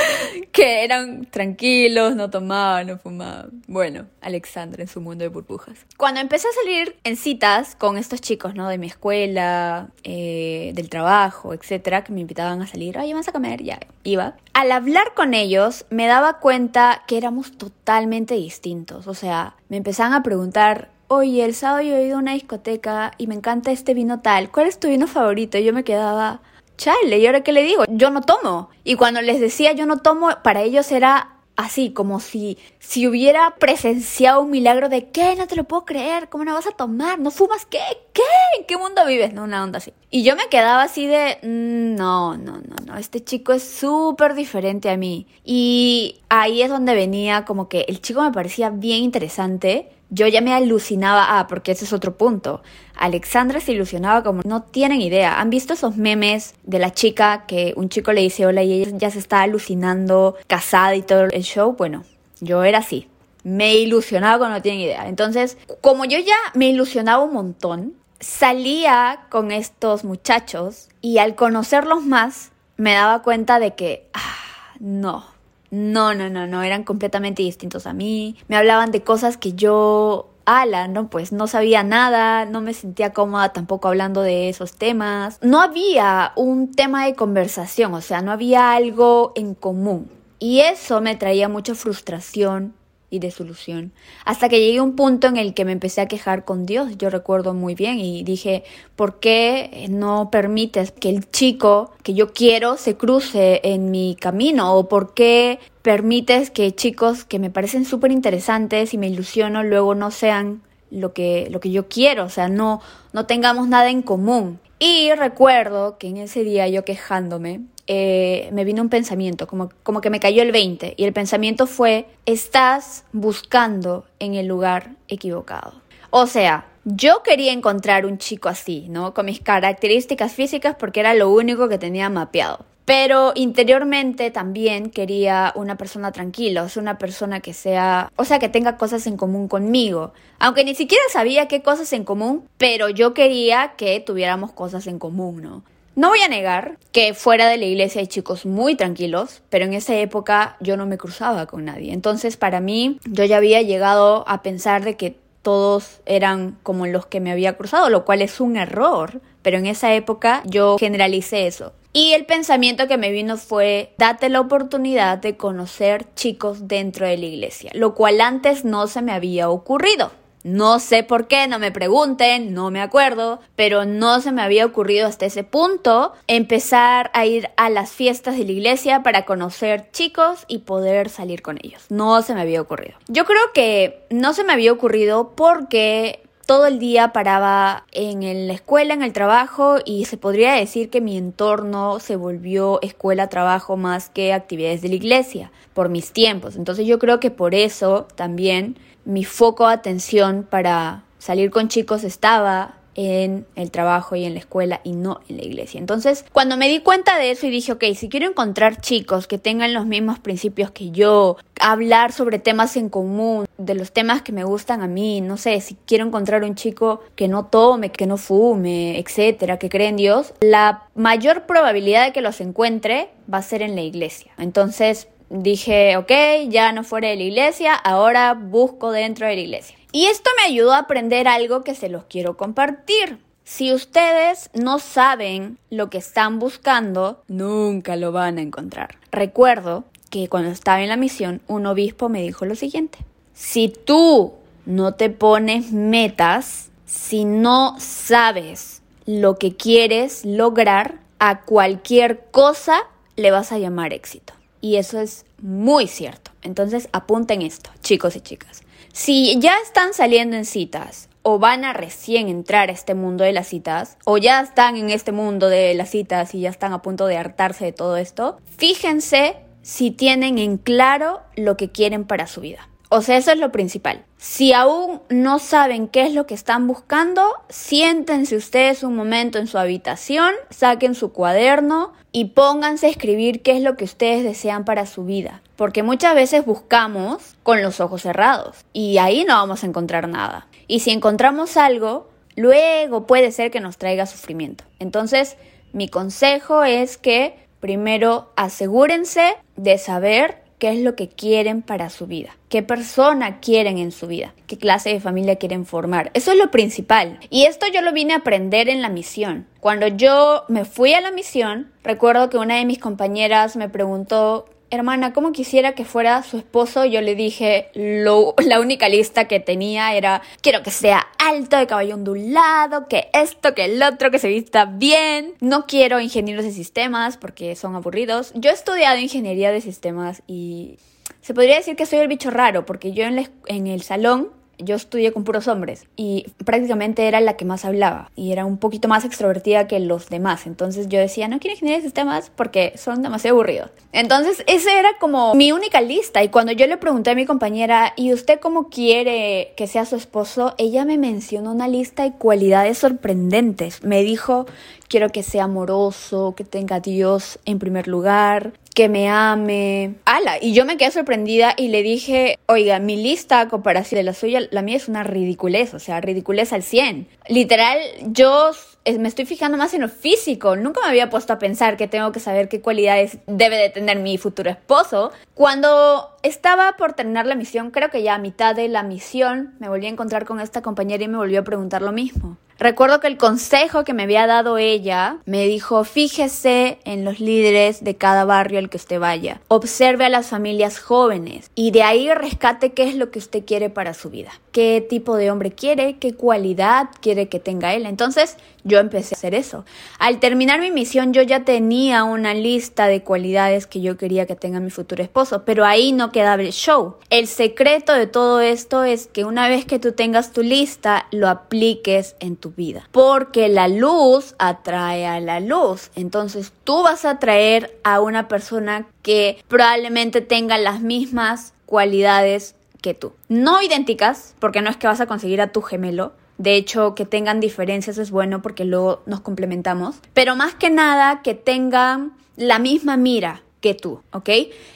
que 0.52 0.84
eran 0.84 1.26
tranquilos, 1.26 2.16
no 2.16 2.30
tomaban, 2.30 2.88
no 2.88 2.98
fumaban. 2.98 3.64
Bueno, 3.68 4.08
Alexandra 4.22 4.82
en 4.82 4.88
su 4.88 5.02
mundo 5.02 5.24
de 5.24 5.30
burbujas. 5.30 5.86
Cuando 5.98 6.20
empecé 6.20 6.48
a 6.48 6.52
salir 6.64 6.96
en 7.04 7.16
citas 7.16 7.76
con 7.76 7.98
estos 7.98 8.22
chicos, 8.22 8.56
¿no? 8.56 8.68
De 8.70 8.78
mi 8.78 8.88
escuela, 8.88 9.90
eh, 10.04 10.72
del 10.74 10.90
trabajo, 10.90 11.54
etcétera, 11.54 12.04
que 12.04 12.14
me 12.14 12.22
invitaban 12.22 12.62
a 12.62 12.68
salir, 12.68 12.98
oye, 12.98 13.14
vas 13.14 13.28
a 13.28 13.32
comer, 13.32 13.64
ya 13.64 13.80
iba. 14.04 14.36
Al 14.54 14.72
hablar 14.72 15.14
con 15.16 15.34
ellos, 15.34 15.86
me 15.90 16.08
daba 16.08 16.40
cuenta 16.40 17.04
que 17.08 17.18
éramos 17.18 17.58
totalmente 17.58 18.36
distintos. 18.36 19.08
O 19.08 19.14
sea, 19.14 19.56
me 19.70 19.78
empezaban 19.78 20.14
a 20.14 20.24
preguntar, 20.24 20.90
oye, 21.10 21.44
el 21.44 21.56
sábado 21.56 21.82
yo 21.82 21.96
he 21.96 22.06
ido 22.06 22.18
a 22.18 22.20
una 22.20 22.34
discoteca 22.34 23.12
y 23.18 23.28
me 23.28 23.36
encanta 23.36 23.72
este 23.72 23.94
vino 23.94 24.22
tal, 24.22 24.52
¿cuál 24.52 24.68
es 24.68 24.80
tu 24.80 24.88
vino 24.88 25.08
favorito? 25.08 25.58
Y 25.58 25.66
yo 25.66 25.74
me 25.74 25.84
quedaba, 25.84 26.42
chale, 26.80 27.20
¿y 27.20 27.28
ahora 27.28 27.42
qué 27.44 27.52
le 27.52 27.62
digo? 27.62 27.84
Yo 27.90 28.10
no 28.10 28.22
tomo. 28.22 28.70
Y 28.84 28.96
cuando 28.96 29.22
les 29.22 29.40
decía 29.40 29.74
yo 29.74 29.86
no 29.86 29.98
tomo, 29.98 30.30
para 30.44 30.62
ellos 30.64 30.92
era 30.92 31.36
así, 31.58 31.92
como 31.92 32.22
si, 32.22 32.58
si 32.80 33.06
hubiera 33.06 33.56
presenciado 33.60 34.40
un 34.40 34.50
milagro 34.50 34.88
de 34.88 35.10
¿qué? 35.10 35.36
No 35.36 35.46
te 35.46 35.58
lo 35.58 35.66
puedo 35.66 35.84
creer, 35.84 36.30
¿cómo 36.30 36.46
no 36.46 36.54
vas 36.54 36.68
a 36.68 36.72
tomar? 36.72 37.20
¿No 37.20 37.32
fumas 37.32 37.66
qué? 37.66 37.82
¿Qué? 38.14 38.22
¿En 38.58 38.66
qué 38.66 38.78
mundo 38.78 39.06
vives? 39.06 39.34
No, 39.34 39.44
una 39.44 39.62
onda 39.62 39.80
así. 39.80 39.92
Y 40.10 40.24
yo 40.24 40.38
me 40.38 40.48
quedaba 40.48 40.84
así 40.84 41.06
de, 41.06 41.38
mm, 41.44 41.96
no, 41.96 42.38
no, 42.38 42.54
no, 42.54 42.76
no, 42.86 42.98
este 42.98 43.22
chico 43.22 43.52
es 43.52 43.64
súper 43.64 44.36
diferente 44.36 44.90
a 44.90 44.96
mí. 44.96 45.28
Y 45.44 46.22
ahí 46.30 46.62
es 46.62 46.70
donde 46.70 46.96
venía 46.96 47.44
como 47.44 47.68
que 47.68 47.82
el 47.90 48.02
chico 48.02 48.22
me 48.22 48.32
parecía 48.32 48.70
bien 48.70 49.04
interesante 49.04 49.90
yo 50.10 50.28
ya 50.28 50.42
me 50.42 50.54
alucinaba, 50.54 51.40
ah, 51.40 51.48
porque 51.48 51.72
ese 51.72 51.86
es 51.86 51.94
otro 51.94 52.18
punto. 52.18 52.62
Alexandra 52.96 53.60
se 53.60 53.74
ilusionaba 53.74 54.24
como 54.24 54.42
no 54.44 54.64
tienen 54.64 55.02
idea. 55.02 55.40
¿Han 55.40 55.50
visto 55.50 55.74
esos 55.74 55.98
memes 55.98 56.56
de 56.64 56.80
la 56.80 56.92
chica 56.92 57.46
que 57.48 57.74
un 57.76 57.90
chico 57.90 58.12
le 58.12 58.22
dice 58.22 58.46
hola 58.46 58.64
y 58.64 58.74
ella 58.74 58.92
ya 58.98 59.12
se 59.12 59.20
está 59.20 59.42
alucinando, 59.42 60.36
casada 60.48 60.96
y 60.96 61.04
todo 61.04 61.26
el 61.26 61.44
show? 61.44 61.76
Bueno, 61.78 62.04
yo 62.42 62.64
era 62.64 62.80
así. 62.80 63.08
Me 63.44 63.76
ilusionaba 63.76 64.40
como 64.40 64.50
no 64.50 64.62
tienen 64.62 64.82
idea. 64.82 65.08
Entonces, 65.08 65.58
como 65.82 66.06
yo 66.06 66.20
ya 66.20 66.38
me 66.56 66.68
ilusionaba 66.68 67.24
un 67.24 67.34
montón, 67.34 67.94
salía 68.20 69.28
con 69.30 69.52
estos 69.52 70.04
muchachos 70.04 70.90
y 71.02 71.20
al 71.20 71.36
conocerlos 71.36 72.04
más 72.04 72.52
me 72.78 72.94
daba 72.94 73.22
cuenta 73.22 73.60
de 73.60 73.76
que, 73.76 74.10
ah, 74.14 74.36
no, 74.80 75.26
no, 75.72 76.14
no, 76.14 76.30
no, 76.30 76.48
no, 76.48 76.64
eran 76.64 76.84
completamente 76.84 77.44
distintos 77.44 77.86
a 77.86 77.94
mí. 77.94 78.36
Me 78.48 78.56
hablaban 78.56 78.92
de 78.92 79.04
cosas 79.04 79.38
que 79.38 79.54
yo, 79.54 80.30
ala, 80.46 80.88
¿no? 80.88 81.10
Pues 81.10 81.32
no 81.32 81.48
sabía 81.48 81.84
nada, 81.84 82.46
no 82.46 82.62
me 82.62 82.74
sentía 82.74 83.14
cómoda 83.14 83.54
tampoco 83.54 83.88
hablando 83.88 84.22
de 84.22 84.50
esos 84.50 84.74
temas. 84.74 85.38
No 85.42 85.62
había 85.62 86.34
un 86.36 86.72
tema 86.72 87.06
de 87.06 87.16
conversación, 87.16 87.94
o 87.94 88.02
sea, 88.02 88.22
no 88.22 88.32
había 88.32 88.74
algo 88.74 89.32
en 89.36 89.54
común. 89.54 90.10
Y 90.40 90.62
eso 90.62 91.02
me 91.02 91.16
traía 91.16 91.50
mucha 91.50 91.76
frustración 91.76 92.74
y 93.10 93.20
de 93.20 93.32
solución. 93.32 93.92
Hasta 94.26 94.50
que 94.50 94.60
llegué 94.60 94.80
a 94.80 94.84
un 94.84 94.96
punto 94.96 95.28
en 95.28 95.38
el 95.38 95.54
que 95.54 95.66
me 95.66 95.72
empecé 95.72 96.02
a 96.02 96.08
quejar 96.08 96.46
con 96.46 96.66
Dios, 96.66 96.98
yo 96.98 97.10
recuerdo 97.10 97.54
muy 97.54 97.76
bien, 97.76 98.00
y 98.00 98.24
dije, 98.24 98.64
¿por 98.96 99.20
qué 99.20 99.88
no 99.90 100.30
permites 100.32 100.92
que 100.92 101.10
el 101.10 101.30
chico 101.30 101.92
que 102.04 102.14
yo 102.14 102.34
quiero 102.34 102.78
se 102.78 102.96
cruce 102.96 103.62
en 103.64 103.92
mi 103.92 104.16
camino? 104.20 104.76
¿O 104.76 104.88
por 104.88 105.14
qué 105.14 105.60
permites 105.82 106.52
que 106.52 106.74
chicos 106.74 107.24
que 107.24 107.40
me 107.40 107.50
parecen 107.50 107.86
súper 107.86 108.12
interesantes 108.12 108.94
y 108.94 108.98
me 108.98 109.08
ilusiono 109.08 109.64
luego 109.64 109.96
no 109.96 110.12
sean 110.12 110.62
lo 110.92 111.14
que, 111.14 111.48
lo 111.50 111.60
que 111.60 111.72
yo 111.72 111.88
quiero? 111.88 112.26
O 112.26 112.30
sea, 112.30 112.50
no, 112.50 112.82
no 113.14 113.26
tengamos 113.26 113.68
nada 113.68 113.90
en 113.90 114.02
común. 114.02 114.60
Y 114.82 115.12
recuerdo 115.14 115.98
que 115.98 116.08
en 116.08 116.18
ese 116.18 116.46
día 116.46 116.68
yo 116.70 116.86
quejándome, 116.86 117.62
eh, 117.92 118.50
me 118.54 118.66
vino 118.66 118.84
un 118.84 118.90
pensamiento, 118.90 119.48
como, 119.48 119.72
como 119.82 120.00
que 120.00 120.12
me 120.12 120.20
cayó 120.20 120.44
el 120.44 120.52
20, 120.52 120.94
y 120.96 121.04
el 121.06 121.12
pensamiento 121.12 121.66
fue, 121.66 122.06
estás 122.28 123.04
buscando 123.14 124.06
en 124.20 124.36
el 124.36 124.46
lugar 124.46 124.92
equivocado. 125.08 125.74
O 126.12 126.28
sea, 126.28 126.68
yo 126.86 127.24
quería 127.24 127.52
encontrar 127.52 128.06
un 128.06 128.20
chico 128.20 128.48
así, 128.48 128.86
¿no? 128.90 129.16
Con 129.16 129.26
mis 129.26 129.40
características 129.40 130.34
físicas 130.34 130.76
porque 130.78 131.00
era 131.00 131.16
lo 131.16 131.32
único 131.32 131.68
que 131.68 131.80
tenía 131.80 132.12
mapeado. 132.12 132.64
Pero 132.86 133.32
interiormente 133.34 134.30
también 134.30 134.92
quería 134.92 135.52
una 135.56 135.76
persona 135.76 136.12
tranquila, 136.12 136.62
o 136.62 136.70
sea, 136.70 136.84
una 136.84 137.00
persona 137.00 137.40
que 137.40 137.56
sea, 137.56 138.12
o 138.18 138.24
sea, 138.24 138.38
que 138.38 138.50
tenga 138.50 138.78
cosas 138.78 139.08
en 139.08 139.18
común 139.18 139.48
conmigo. 139.48 140.14
Aunque 140.38 140.64
ni 140.64 140.76
siquiera 140.76 141.04
sabía 141.12 141.48
qué 141.48 141.64
cosas 141.64 141.92
en 141.94 142.04
común, 142.04 142.48
pero 142.60 142.88
yo 142.90 143.16
quería 143.16 143.74
que 143.78 144.00
tuviéramos 144.00 144.52
cosas 144.52 144.86
en 144.86 145.00
común, 145.00 145.42
¿no? 145.42 145.64
No 145.96 146.10
voy 146.10 146.22
a 146.22 146.28
negar 146.28 146.78
que 146.92 147.14
fuera 147.14 147.48
de 147.50 147.58
la 147.58 147.66
iglesia 147.66 148.02
hay 148.02 148.08
chicos 148.08 148.46
muy 148.46 148.76
tranquilos, 148.76 149.42
pero 149.50 149.66
en 149.66 149.74
esa 149.74 149.96
época 149.96 150.56
yo 150.60 150.78
no 150.78 150.86
me 150.86 150.98
cruzaba 150.98 151.46
con 151.46 151.66
nadie. 151.66 151.94
Entonces, 151.94 152.38
para 152.38 152.62
mí, 152.62 153.00
yo 153.06 153.26
ya 153.26 153.38
había 153.38 153.62
llegado 153.62 154.24
a 154.28 154.42
pensar 154.42 154.84
de 154.84 154.96
que 154.96 155.18
todos 155.42 156.02
eran 156.06 156.58
como 156.64 156.86
los 156.86 157.06
que 157.06 157.20
me 157.20 157.32
había 157.32 157.58
cruzado, 157.58 157.90
lo 157.90 158.06
cual 158.06 158.22
es 158.22 158.40
un 158.40 158.58
error, 158.58 159.22
pero 159.42 159.58
en 159.58 159.66
esa 159.66 159.94
época 159.94 160.44
yo 160.46 160.78
generalicé 160.78 161.48
eso. 161.48 161.74
Y 161.92 162.12
el 162.12 162.26
pensamiento 162.26 162.88
que 162.88 162.98
me 162.98 163.12
vino 163.12 163.36
fue, 163.38 163.94
date 163.98 164.30
la 164.30 164.42
oportunidad 164.42 165.18
de 165.18 165.38
conocer 165.38 166.06
chicos 166.14 166.68
dentro 166.68 167.08
de 167.08 167.18
la 167.18 167.26
iglesia, 167.26 167.72
lo 167.74 167.96
cual 167.96 168.22
antes 168.22 168.64
no 168.64 168.86
se 168.88 169.02
me 169.02 169.12
había 169.12 169.50
ocurrido. 169.50 170.12
No 170.44 170.80
sé 170.80 171.04
por 171.04 171.28
qué, 171.28 171.48
no 171.48 171.60
me 171.60 171.72
pregunten, 171.72 172.54
no 172.54 172.72
me 172.72 172.82
acuerdo, 172.82 173.40
pero 173.56 173.86
no 173.86 174.22
se 174.22 174.32
me 174.32 174.42
había 174.42 174.66
ocurrido 174.66 175.08
hasta 175.08 175.26
ese 175.26 175.44
punto 175.44 176.14
empezar 176.28 177.12
a 177.14 177.26
ir 177.26 177.50
a 177.58 177.70
las 177.70 177.92
fiestas 177.92 178.38
de 178.38 178.46
la 178.46 178.52
iglesia 178.52 179.04
para 179.04 179.26
conocer 179.26 179.92
chicos 179.92 180.46
y 180.48 180.60
poder 180.60 181.10
salir 181.10 181.42
con 181.42 181.58
ellos. 181.62 181.86
No 181.90 182.22
se 182.22 182.34
me 182.34 182.42
había 182.42 182.62
ocurrido. 182.62 182.98
Yo 183.08 183.26
creo 183.26 183.52
que 183.54 184.06
no 184.10 184.34
se 184.34 184.44
me 184.44 184.54
había 184.54 184.72
ocurrido 184.72 185.32
porque 185.36 186.24
todo 186.50 186.66
el 186.66 186.80
día 186.80 187.14
paraba 187.14 187.86
en 187.92 188.48
la 188.48 188.54
escuela, 188.54 188.96
en 188.96 189.04
el 189.04 189.14
trabajo 189.14 189.76
y 189.86 190.06
se 190.06 190.18
podría 190.18 190.54
decir 190.54 190.90
que 190.90 191.00
mi 191.00 191.16
entorno 191.16 192.00
se 192.00 192.16
volvió 192.16 192.80
escuela-trabajo 192.82 193.78
más 193.78 194.10
que 194.10 194.34
actividades 194.34 194.82
de 194.82 194.90
la 194.90 194.96
iglesia 194.96 195.52
por 195.76 195.90
mis 195.90 196.12
tiempos. 196.12 196.56
Entonces 196.56 196.88
yo 196.88 196.98
creo 196.98 197.20
que 197.20 197.30
por 197.30 197.54
eso 197.54 198.08
también 198.16 198.80
mi 199.10 199.24
foco 199.24 199.68
de 199.68 199.74
atención 199.74 200.48
para 200.48 201.04
salir 201.18 201.50
con 201.50 201.68
chicos 201.68 202.04
estaba 202.04 202.76
en 202.94 203.48
el 203.56 203.72
trabajo 203.72 204.16
y 204.16 204.26
en 204.26 204.34
la 204.34 204.40
escuela 204.40 204.82
y 204.84 204.92
no 204.92 205.22
en 205.30 205.38
la 205.38 205.44
iglesia. 205.44 205.80
Entonces, 205.80 206.26
cuando 206.32 206.58
me 206.58 206.68
di 206.68 206.82
cuenta 206.82 207.18
de 207.18 207.32
eso 207.32 207.48
y 207.48 207.50
dije, 207.50 207.72
ok, 207.72 207.84
si 207.96 208.08
quiero 208.10 208.28
encontrar 208.28 208.82
chicos 208.82 209.26
que 209.26 209.38
tengan 209.38 209.74
los 209.74 209.86
mismos 209.86 210.20
principios 210.20 210.70
que 210.72 210.92
yo, 210.92 211.38
hablar 211.60 212.12
sobre 212.12 212.40
temas 212.40 212.78
en 212.78 212.90
común, 212.90 213.46
de 213.58 213.74
los 213.74 213.94
temas 213.94 214.22
que 214.22 214.32
me 214.32 214.44
gustan 214.44 214.82
a 214.82 214.88
mí, 214.88 215.22
no 215.22 215.38
sé, 215.38 215.60
si 215.62 215.76
quiero 215.86 216.06
encontrar 216.06 216.44
un 216.44 216.56
chico 216.56 217.02
que 217.16 217.28
no 217.28 217.46
tome, 217.46 217.92
que 217.92 218.06
no 218.06 218.18
fume, 218.18 219.00
etcétera, 219.00 219.58
que 219.58 219.70
cree 219.70 219.88
en 219.88 219.96
Dios, 219.96 220.34
la 220.42 220.84
mayor 220.94 221.46
probabilidad 221.46 222.06
de 222.06 222.14
que 222.14 222.22
los 222.22 222.42
encuentre 222.42 223.10
va 223.32 223.40
a 223.40 223.44
ser 223.44 223.62
en 223.62 223.76
la 223.76 223.82
iglesia. 223.82 224.34
Entonces, 224.38 225.08
dije, 225.30 225.98
ok, 225.98 226.12
ya 226.50 226.72
no 226.72 226.84
fuera 226.84 227.10
de 227.10 227.16
la 227.16 227.24
iglesia, 227.24 227.76
ahora 227.76 228.34
busco 228.34 228.92
dentro 228.92 229.28
de 229.28 229.36
la 229.36 229.42
iglesia. 229.42 229.78
Y 229.92 230.06
esto 230.06 230.30
me 230.38 230.52
ayudó 230.52 230.74
a 230.74 230.80
aprender 230.80 231.28
algo 231.28 231.64
que 231.64 231.76
se 231.76 231.90
los 231.90 232.06
quiero 232.06 232.38
compartir. 232.38 233.18
Si 233.44 233.74
ustedes 233.74 234.52
no 234.54 234.78
saben 234.78 235.58
lo 235.72 235.90
que 235.90 235.98
están 235.98 236.38
buscando, 236.38 237.24
nunca 237.28 237.96
lo 237.96 238.12
van 238.12 238.38
a 238.38 238.42
encontrar. 238.42 238.98
Recuerdo 239.12 239.86
que 240.12 240.28
cuando 240.28 240.52
estaba 240.52 240.82
en 240.82 240.90
la 240.90 240.98
misión, 240.98 241.42
un 241.48 241.66
obispo 241.66 242.10
me 242.10 242.22
dijo 242.22 242.46
lo 242.46 242.56
siguiente. 242.56 243.00
Si 243.34 243.70
tú 243.70 244.34
no 244.66 244.94
te 244.94 245.10
pones 245.10 245.72
metas, 245.72 246.70
si 246.86 247.26
no 247.26 247.76
sabes 247.80 248.84
lo 249.06 249.38
que 249.38 249.56
quieres 249.56 250.26
lograr, 250.26 251.00
a 251.20 251.42
cualquier 251.42 252.26
cosa 252.32 252.84
le 253.16 253.32
vas 253.32 253.52
a 253.52 253.58
llamar 253.58 253.94
éxito. 253.94 254.34
Y 254.62 254.76
eso 254.76 255.00
es 255.00 255.26
muy 255.42 255.88
cierto. 255.88 256.32
Entonces 256.42 256.90
apunten 256.92 257.42
esto, 257.42 257.70
chicos 257.82 258.16
y 258.16 258.22
chicas. 258.22 258.62
Si 258.94 259.40
ya 259.40 259.58
están 259.64 259.94
saliendo 259.94 260.36
en 260.36 260.46
citas 260.46 261.10
o 261.22 261.40
van 261.40 261.64
a 261.64 261.74
recién 261.74 262.28
entrar 262.28 262.70
a 262.70 262.74
este 262.74 262.96
mundo 262.96 263.24
de 263.24 263.34
las 263.34 263.48
citas, 263.48 263.98
o 264.06 264.18
ya 264.18 264.42
están 264.42 264.78
en 264.78 264.90
este 264.90 265.12
mundo 265.12 265.50
de 265.50 265.74
las 265.74 265.90
citas 265.90 266.34
y 266.34 266.42
ya 266.42 266.50
están 266.50 266.74
a 266.74 266.82
punto 266.82 267.06
de 267.06 267.18
hartarse 267.18 267.66
de 267.66 267.72
todo 267.72 267.98
esto, 267.98 268.40
fíjense 268.58 269.36
si 269.62 269.92
tienen 269.92 270.38
en 270.38 270.58
claro 270.58 271.22
lo 271.36 271.58
que 271.58 271.72
quieren 271.72 272.06
para 272.06 272.26
su 272.26 272.42
vida. 272.42 272.70
O 272.92 273.04
sea, 273.04 273.18
eso 273.18 273.32
es 273.32 273.38
lo 273.38 273.52
principal. 273.52 274.04
Si 274.18 274.52
aún 274.52 275.02
no 275.10 275.38
saben 275.38 275.88
qué 275.88 276.08
es 276.08 276.14
lo 276.14 276.26
que 276.26 276.34
están 276.34 276.66
buscando, 276.66 277.22
siéntense 277.48 278.36
ustedes 278.36 278.82
un 278.82 278.96
momento 278.96 279.38
en 279.38 279.46
su 279.46 279.60
habitación, 279.60 280.34
saquen 280.50 280.96
su 280.96 281.14
cuaderno 281.14 281.94
y 282.12 282.26
pónganse 282.26 282.88
a 282.88 282.90
escribir 282.90 283.44
qué 283.44 283.56
es 283.58 283.62
lo 283.62 283.76
que 283.76 283.86
ustedes 283.86 284.24
desean 284.24 284.66
para 284.66 284.88
su 284.88 285.06
vida. 285.06 285.44
Porque 285.56 285.84
muchas 285.84 286.16
veces 286.16 286.44
buscamos 286.44 287.36
con 287.44 287.62
los 287.62 287.80
ojos 287.80 288.02
cerrados 288.02 288.66
y 288.74 288.98
ahí 288.98 289.24
no 289.24 289.36
vamos 289.36 289.64
a 289.64 289.68
encontrar 289.68 290.08
nada. 290.08 290.48
Y 290.68 290.80
si 290.80 290.90
encontramos 290.90 291.58
algo, 291.58 292.10
luego 292.36 293.06
puede 293.06 293.32
ser 293.32 293.52
que 293.52 293.60
nos 293.60 293.78
traiga 293.78 294.08
sufrimiento. 294.08 294.64
Entonces, 294.80 295.38
mi 295.74 295.90
consejo 295.90 296.64
es 296.64 296.98
que 296.98 297.36
primero 297.60 298.32
asegúrense 298.36 299.36
de 299.58 299.78
saber 299.78 300.49
qué 300.60 300.72
es 300.72 300.80
lo 300.80 300.96
que 300.96 301.08
quieren 301.08 301.62
para 301.62 301.90
su 301.90 302.06
vida, 302.06 302.36
qué 302.50 302.62
persona 302.62 303.40
quieren 303.40 303.78
en 303.78 303.92
su 303.92 304.08
vida, 304.08 304.34
qué 304.46 304.58
clase 304.58 304.90
de 304.90 305.00
familia 305.00 305.38
quieren 305.38 305.66
formar. 305.66 306.12
Eso 306.14 306.32
es 306.32 306.38
lo 306.38 306.52
principal. 306.52 307.20
Y 307.30 307.46
esto 307.46 307.66
yo 307.74 307.82
lo 307.82 307.94
vine 307.94 308.14
a 308.14 308.18
aprender 308.18 308.68
en 308.68 308.82
la 308.82 308.90
misión. 308.90 309.48
Cuando 309.62 309.88
yo 309.88 310.44
me 310.50 310.66
fui 310.66 310.94
a 310.94 311.02
la 311.02 311.12
misión, 311.12 311.72
recuerdo 311.84 312.30
que 312.30 312.38
una 312.38 312.58
de 312.58 312.66
mis 312.66 312.80
compañeras 312.80 313.56
me 313.56 313.70
preguntó 313.70 314.49
hermana, 314.72 315.14
¿cómo 315.14 315.32
quisiera 315.32 315.74
que 315.74 315.86
fuera 315.86 316.22
su 316.24 316.38
esposo? 316.38 316.86
Yo 316.86 317.02
le 317.02 317.16
dije, 317.16 317.70
lo, 317.74 318.36
la 318.46 318.60
única 318.60 318.90
lista 318.90 319.28
que 319.28 319.40
tenía 319.40 319.96
era, 319.96 320.22
quiero 320.42 320.64
que 320.64 320.72
sea 320.72 321.08
alto, 321.18 321.58
de 321.58 321.68
caballo 321.68 321.96
ondulado, 321.96 322.88
que 322.88 323.10
esto, 323.14 323.54
que 323.54 323.66
el 323.66 323.82
otro, 323.82 324.12
que 324.12 324.20
se 324.20 324.28
vista 324.28 324.66
bien. 324.66 325.34
No 325.40 325.66
quiero 325.66 326.00
ingenieros 326.00 326.46
de 326.46 326.52
sistemas 326.52 327.18
porque 327.18 327.56
son 327.56 327.76
aburridos. 327.76 328.32
Yo 328.36 328.52
he 328.52 328.54
estudiado 328.54 328.98
ingeniería 328.98 329.52
de 329.52 329.62
sistemas 329.62 330.24
y 330.28 330.78
se 331.22 331.34
podría 331.34 331.56
decir 331.56 331.76
que 331.76 331.86
soy 331.86 332.00
el 332.00 332.08
bicho 332.08 332.30
raro 332.30 332.66
porque 332.66 332.94
yo 332.94 333.06
en, 333.06 333.30
en 333.48 333.68
el 333.68 333.82
salón 333.82 334.39
yo 334.60 334.76
estudié 334.76 335.12
con 335.12 335.24
puros 335.24 335.48
hombres 335.48 335.86
y 335.96 336.26
prácticamente 336.46 337.08
era 337.08 337.22
la 337.22 337.38
que 337.38 337.46
más 337.46 337.66
hablaba 337.66 338.12
y 338.16 338.32
era 338.32 338.46
un 338.46 338.58
poquito 338.58 338.88
más 338.88 339.06
extrovertida 339.06 339.68
que 339.68 339.80
los 339.80 340.10
demás. 340.10 340.46
Entonces 340.48 340.90
yo 340.90 341.00
decía, 341.00 341.28
no 341.28 341.40
quiero 341.40 341.56
ingeniería 341.56 341.80
de 341.80 341.84
sistemas 341.84 342.32
porque 342.36 342.74
son 342.76 343.02
demasiado 343.02 343.38
aburridos. 343.38 343.72
Entonces 343.92 344.44
esa 344.48 344.78
era 344.78 344.90
como 345.00 345.34
mi 345.36 345.52
única 345.52 345.82
lista 345.82 346.24
y 346.24 346.30
cuando 346.30 346.52
yo 346.52 346.68
le 346.68 346.78
pregunté 346.78 347.12
a 347.12 347.16
mi 347.16 347.26
compañera, 347.26 347.94
¿y 347.96 348.14
usted 348.14 348.40
cómo 348.40 348.70
quiere 348.70 349.54
que 349.56 349.68
sea 349.68 349.86
su 349.86 349.96
esposo? 349.96 350.54
Ella 350.58 350.86
me 350.86 350.98
mencionó 350.98 351.52
una 351.52 351.68
lista 351.68 352.04
de 352.04 352.14
cualidades 352.14 352.78
sorprendentes. 352.78 353.84
Me 353.84 354.04
dijo, 354.04 354.46
quiero 354.88 355.10
que 355.10 355.24
sea 355.24 355.46
amoroso, 355.46 356.34
que 356.36 356.44
tenga 356.44 356.78
a 356.78 356.80
Dios 356.82 357.40
en 357.46 357.60
primer 357.60 357.88
lugar, 357.88 358.54
que 358.74 358.90
me 358.90 359.10
ame. 359.10 359.96
¡Hala! 360.06 360.38
Y 360.42 360.54
yo 360.54 360.66
me 360.66 360.78
quedé 360.78 360.92
sorprendida 360.92 361.54
y 361.58 361.70
le 361.70 361.84
dije, 361.84 362.38
oiga, 362.46 362.80
mi 362.80 362.96
lista 362.96 363.42
a 363.42 363.48
comparación 363.48 364.00
de 364.00 364.04
la 364.04 364.14
suya, 364.14 364.42
la 364.52 364.62
mía 364.62 364.78
es 364.78 364.88
una 364.88 365.04
ridiculez, 365.04 365.74
o 365.74 365.80
sea, 365.80 366.02
ridiculez 366.02 366.54
al 366.54 366.64
100. 366.64 367.08
Literal, 367.28 367.80
yo 368.02 368.52
me 368.98 369.08
estoy 369.08 369.26
fijando 369.26 369.58
más 369.58 369.74
en 369.74 369.82
lo 369.82 369.90
físico. 369.90 370.56
Nunca 370.56 370.82
me 370.82 370.88
había 370.88 371.10
puesto 371.10 371.34
a 371.34 371.40
pensar 371.40 371.78
que 371.78 371.88
tengo 371.88 372.12
que 372.12 372.20
saber 372.20 372.50
qué 372.50 372.62
cualidades 372.62 373.20
debe 373.28 373.58
de 373.58 373.70
tener 373.70 374.00
mi 374.00 374.18
futuro 374.18 374.50
esposo. 374.50 375.12
Cuando 375.34 376.10
estaba 376.24 376.76
por 376.78 376.94
terminar 376.94 377.26
la 377.26 377.36
misión, 377.36 377.72
creo 377.72 377.90
que 377.90 378.04
ya 378.04 378.16
a 378.16 378.20
mitad 378.20 378.56
de 378.56 378.68
la 378.68 378.84
misión, 378.84 379.56
me 379.60 379.70
volví 379.70 379.86
a 379.86 379.90
encontrar 379.90 380.26
con 380.26 380.40
esta 380.40 380.62
compañera 380.62 381.04
y 381.04 381.08
me 381.08 381.18
volvió 381.18 381.42
a 381.42 381.44
preguntar 381.44 381.82
lo 381.82 381.92
mismo. 381.92 382.38
Recuerdo 382.60 383.00
que 383.00 383.08
el 383.08 383.16
consejo 383.16 383.86
que 383.86 383.94
me 383.94 384.04
había 384.04 384.28
dado 384.28 384.58
ella 384.58 385.20
me 385.26 385.46
dijo, 385.48 385.86
fíjese 385.86 386.80
en 386.84 387.06
los 387.06 387.22
líderes 387.22 387.86
de 387.86 387.96
cada 387.96 388.26
barrio 388.26 388.60
al 388.60 388.70
que 388.70 388.76
usted 388.76 389.00
vaya, 389.00 389.40
observe 389.48 390.04
a 390.04 390.10
las 390.10 390.28
familias 390.28 390.78
jóvenes 390.78 391.50
y 391.56 391.72
de 391.72 391.84
ahí 391.84 392.14
rescate 392.14 392.74
qué 392.74 392.84
es 392.90 392.96
lo 392.96 393.12
que 393.12 393.20
usted 393.20 393.46
quiere 393.46 393.70
para 393.70 393.94
su 393.94 394.10
vida, 394.10 394.32
qué 394.52 394.86
tipo 394.88 395.16
de 395.16 395.32
hombre 395.32 395.52
quiere, 395.52 396.00
qué 396.00 396.14
cualidad 396.16 396.90
quiere 397.00 397.30
que 397.30 397.40
tenga 397.40 397.74
él. 397.74 397.86
Entonces 397.86 398.36
yo 398.66 398.80
empecé 398.80 399.16
a 399.16 399.18
hacer 399.18 399.36
eso. 399.36 399.64
Al 399.98 400.20
terminar 400.20 400.60
mi 400.60 400.70
misión 400.70 401.14
yo 401.14 401.22
ya 401.22 401.46
tenía 401.46 402.04
una 402.04 402.34
lista 402.34 402.88
de 402.88 403.04
cualidades 403.04 403.68
que 403.68 403.80
yo 403.80 403.96
quería 403.96 404.26
que 404.26 404.36
tenga 404.36 404.60
mi 404.60 404.70
futuro 404.70 405.02
esposo, 405.02 405.44
pero 405.46 405.66
ahí 405.66 405.94
no 405.94 406.12
quedaba 406.12 406.42
el 406.42 406.52
show. 406.52 406.96
El 407.10 407.28
secreto 407.28 407.94
de 407.94 408.08
todo 408.08 408.42
esto 408.42 408.84
es 408.84 409.08
que 409.08 409.24
una 409.24 409.48
vez 409.48 409.64
que 409.64 409.80
tú 409.80 409.94
tengas 409.94 410.34
tu 410.34 410.44
lista, 410.44 411.08
lo 411.12 411.30
apliques 411.30 412.18
en 412.20 412.36
tu 412.36 412.49
vida. 412.52 412.88
Porque 412.92 413.50
la 413.50 413.68
luz 413.68 414.36
atrae 414.40 415.06
a 415.06 415.20
la 415.20 415.40
luz. 415.40 415.92
Entonces 415.96 416.52
tú 416.64 416.84
vas 416.84 417.06
a 417.06 417.12
atraer 417.12 417.80
a 417.84 418.00
una 418.00 418.28
persona 418.28 418.88
que 419.02 419.44
probablemente 419.48 420.22
tenga 420.22 420.58
las 420.58 420.82
mismas 420.82 421.54
cualidades 421.66 422.56
que 422.82 422.94
tú. 422.94 423.14
No 423.28 423.62
idénticas, 423.62 424.36
porque 424.40 424.62
no 424.62 424.70
es 424.70 424.78
que 424.78 424.88
vas 424.88 425.02
a 425.02 425.08
conseguir 425.08 425.42
a 425.42 425.52
tu 425.52 425.62
gemelo. 425.62 426.14
De 426.38 426.56
hecho, 426.56 426.96
que 426.96 427.06
tengan 427.06 427.42
diferencias 427.42 427.98
es 427.98 428.12
bueno 428.12 428.42
porque 428.42 428.64
luego 428.64 429.02
nos 429.06 429.20
complementamos. 429.20 429.98
Pero 430.14 430.36
más 430.36 430.56
que 430.56 430.70
nada, 430.70 431.22
que 431.22 431.34
tengan 431.34 432.14
la 432.38 432.60
misma 432.60 432.96
mira 432.96 433.44
que 433.60 433.74
tú, 433.74 434.02
¿ok? 434.14 434.30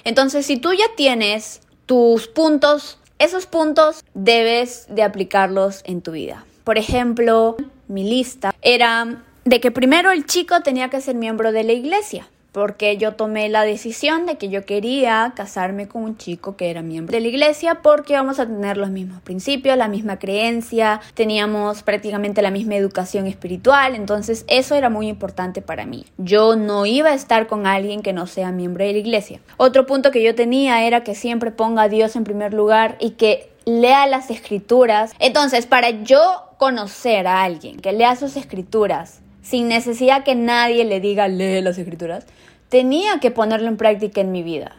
Entonces, 0.04 0.46
si 0.46 0.58
tú 0.58 0.74
ya 0.74 0.86
tienes 0.98 1.62
tus 1.86 2.28
puntos, 2.28 3.00
esos 3.18 3.46
puntos 3.46 4.04
debes 4.14 4.88
de 4.90 5.04
aplicarlos 5.04 5.82
en 5.86 6.02
tu 6.02 6.12
vida. 6.12 6.46
Por 6.64 6.78
ejemplo, 6.78 7.58
mi 7.88 8.04
lista 8.04 8.54
era 8.62 9.24
de 9.46 9.60
que 9.60 9.72
primero 9.72 10.12
el 10.12 10.26
chico 10.26 10.62
tenía 10.62 10.90
que 10.90 11.02
ser 11.02 11.16
miembro 11.16 11.52
de 11.52 11.64
la 11.64 11.74
iglesia, 11.74 12.28
porque 12.54 12.98
yo 12.98 13.14
tomé 13.14 13.50
la 13.50 13.64
decisión 13.64 14.26
de 14.26 14.38
que 14.38 14.48
yo 14.48 14.64
quería 14.66 15.34
casarme 15.36 15.88
con 15.88 16.04
un 16.04 16.18
chico 16.18 16.56
que 16.56 16.70
era 16.70 16.82
miembro 16.82 17.14
de 17.14 17.20
la 17.20 17.28
iglesia 17.28 17.82
porque 17.82 18.14
vamos 18.14 18.40
a 18.40 18.46
tener 18.46 18.78
los 18.78 18.92
mismos 18.92 19.22
principios, 19.22 19.76
la 19.76 19.88
misma 19.90 20.20
creencia, 20.20 21.02
teníamos 21.16 21.84
prácticamente 21.84 22.42
la 22.42 22.52
misma 22.52 22.76
educación 22.76 23.28
espiritual, 23.28 23.96
entonces 23.96 24.46
eso 24.48 24.76
era 24.76 24.90
muy 24.90 25.08
importante 25.10 25.62
para 25.62 25.86
mí. 25.86 26.06
Yo 26.18 26.56
no 26.56 26.86
iba 26.86 27.10
a 27.10 27.16
estar 27.16 27.48
con 27.48 27.66
alguien 27.66 28.02
que 28.02 28.14
no 28.14 28.28
sea 28.28 28.52
miembro 28.52 28.86
de 28.86 28.94
la 28.94 29.00
iglesia. 29.00 29.42
Otro 29.58 29.86
punto 29.86 30.12
que 30.12 30.24
yo 30.24 30.36
tenía 30.36 30.86
era 30.86 31.04
que 31.04 31.16
siempre 31.16 31.52
ponga 31.52 31.84
a 31.84 31.90
Dios 31.90 32.16
en 32.16 32.24
primer 32.24 32.54
lugar 32.54 32.98
y 33.02 33.12
que 33.12 33.50
lea 33.66 34.06
las 34.08 34.30
escrituras. 34.30 35.14
Entonces, 35.20 35.66
para 35.66 35.90
yo 35.90 36.20
conocer 36.64 37.28
a 37.28 37.44
alguien 37.44 37.82
que 37.82 37.92
lea 37.92 38.16
sus 38.16 38.38
escrituras 38.38 39.20
sin 39.42 39.68
necesidad 39.68 40.24
que 40.24 40.34
nadie 40.34 40.86
le 40.86 41.02
diga 41.02 41.28
lee 41.28 41.60
las 41.60 41.78
escrituras, 41.78 42.26
tenía 42.70 43.20
que 43.20 43.32
ponerlo 43.32 43.68
en 43.68 43.76
práctica 43.76 44.22
en 44.22 44.32
mi 44.32 44.44
vida. 44.44 44.78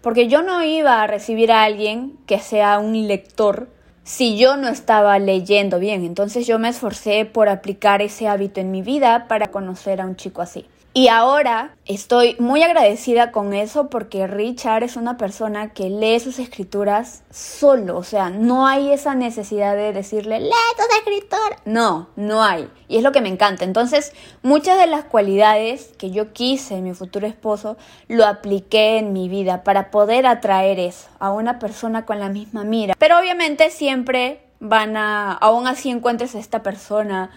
Porque 0.00 0.28
yo 0.28 0.40
no 0.40 0.64
iba 0.64 1.02
a 1.02 1.06
recibir 1.06 1.52
a 1.52 1.64
alguien 1.64 2.16
que 2.24 2.38
sea 2.38 2.78
un 2.78 3.06
lector 3.06 3.68
si 4.02 4.38
yo 4.38 4.56
no 4.56 4.68
estaba 4.68 5.18
leyendo 5.18 5.78
bien. 5.78 6.06
Entonces 6.06 6.46
yo 6.46 6.58
me 6.58 6.70
esforcé 6.70 7.26
por 7.26 7.50
aplicar 7.50 8.00
ese 8.00 8.28
hábito 8.28 8.62
en 8.62 8.70
mi 8.70 8.80
vida 8.80 9.26
para 9.28 9.48
conocer 9.48 10.00
a 10.00 10.06
un 10.06 10.16
chico 10.16 10.40
así. 10.40 10.64
Y 10.96 11.08
ahora 11.08 11.76
estoy 11.84 12.36
muy 12.38 12.62
agradecida 12.62 13.30
con 13.30 13.52
eso 13.52 13.90
porque 13.90 14.26
Richard 14.26 14.82
es 14.82 14.96
una 14.96 15.18
persona 15.18 15.74
que 15.74 15.90
lee 15.90 16.20
sus 16.20 16.38
escrituras 16.38 17.22
solo, 17.30 17.98
o 17.98 18.02
sea, 18.02 18.30
no 18.30 18.66
hay 18.66 18.90
esa 18.90 19.14
necesidad 19.14 19.76
de 19.76 19.92
decirle, 19.92 20.40
lee 20.40 20.48
tus 20.74 20.86
escrituras. 20.96 21.60
No, 21.66 22.08
no 22.16 22.42
hay. 22.42 22.70
Y 22.88 22.96
es 22.96 23.02
lo 23.02 23.12
que 23.12 23.20
me 23.20 23.28
encanta. 23.28 23.66
Entonces, 23.66 24.14
muchas 24.40 24.78
de 24.78 24.86
las 24.86 25.04
cualidades 25.04 25.92
que 25.98 26.12
yo 26.12 26.32
quise 26.32 26.76
en 26.76 26.84
mi 26.84 26.94
futuro 26.94 27.26
esposo, 27.26 27.76
lo 28.08 28.24
apliqué 28.24 28.96
en 28.96 29.12
mi 29.12 29.28
vida 29.28 29.64
para 29.64 29.90
poder 29.90 30.24
atraer 30.26 30.80
eso 30.80 31.08
a 31.18 31.30
una 31.30 31.58
persona 31.58 32.06
con 32.06 32.20
la 32.20 32.30
misma 32.30 32.64
mira. 32.64 32.94
Pero 32.98 33.18
obviamente 33.18 33.68
siempre 33.68 34.40
van 34.60 34.96
a, 34.96 35.32
aún 35.32 35.66
así 35.66 35.90
encuentres 35.90 36.34
a 36.34 36.38
esta 36.38 36.62
persona 36.62 37.32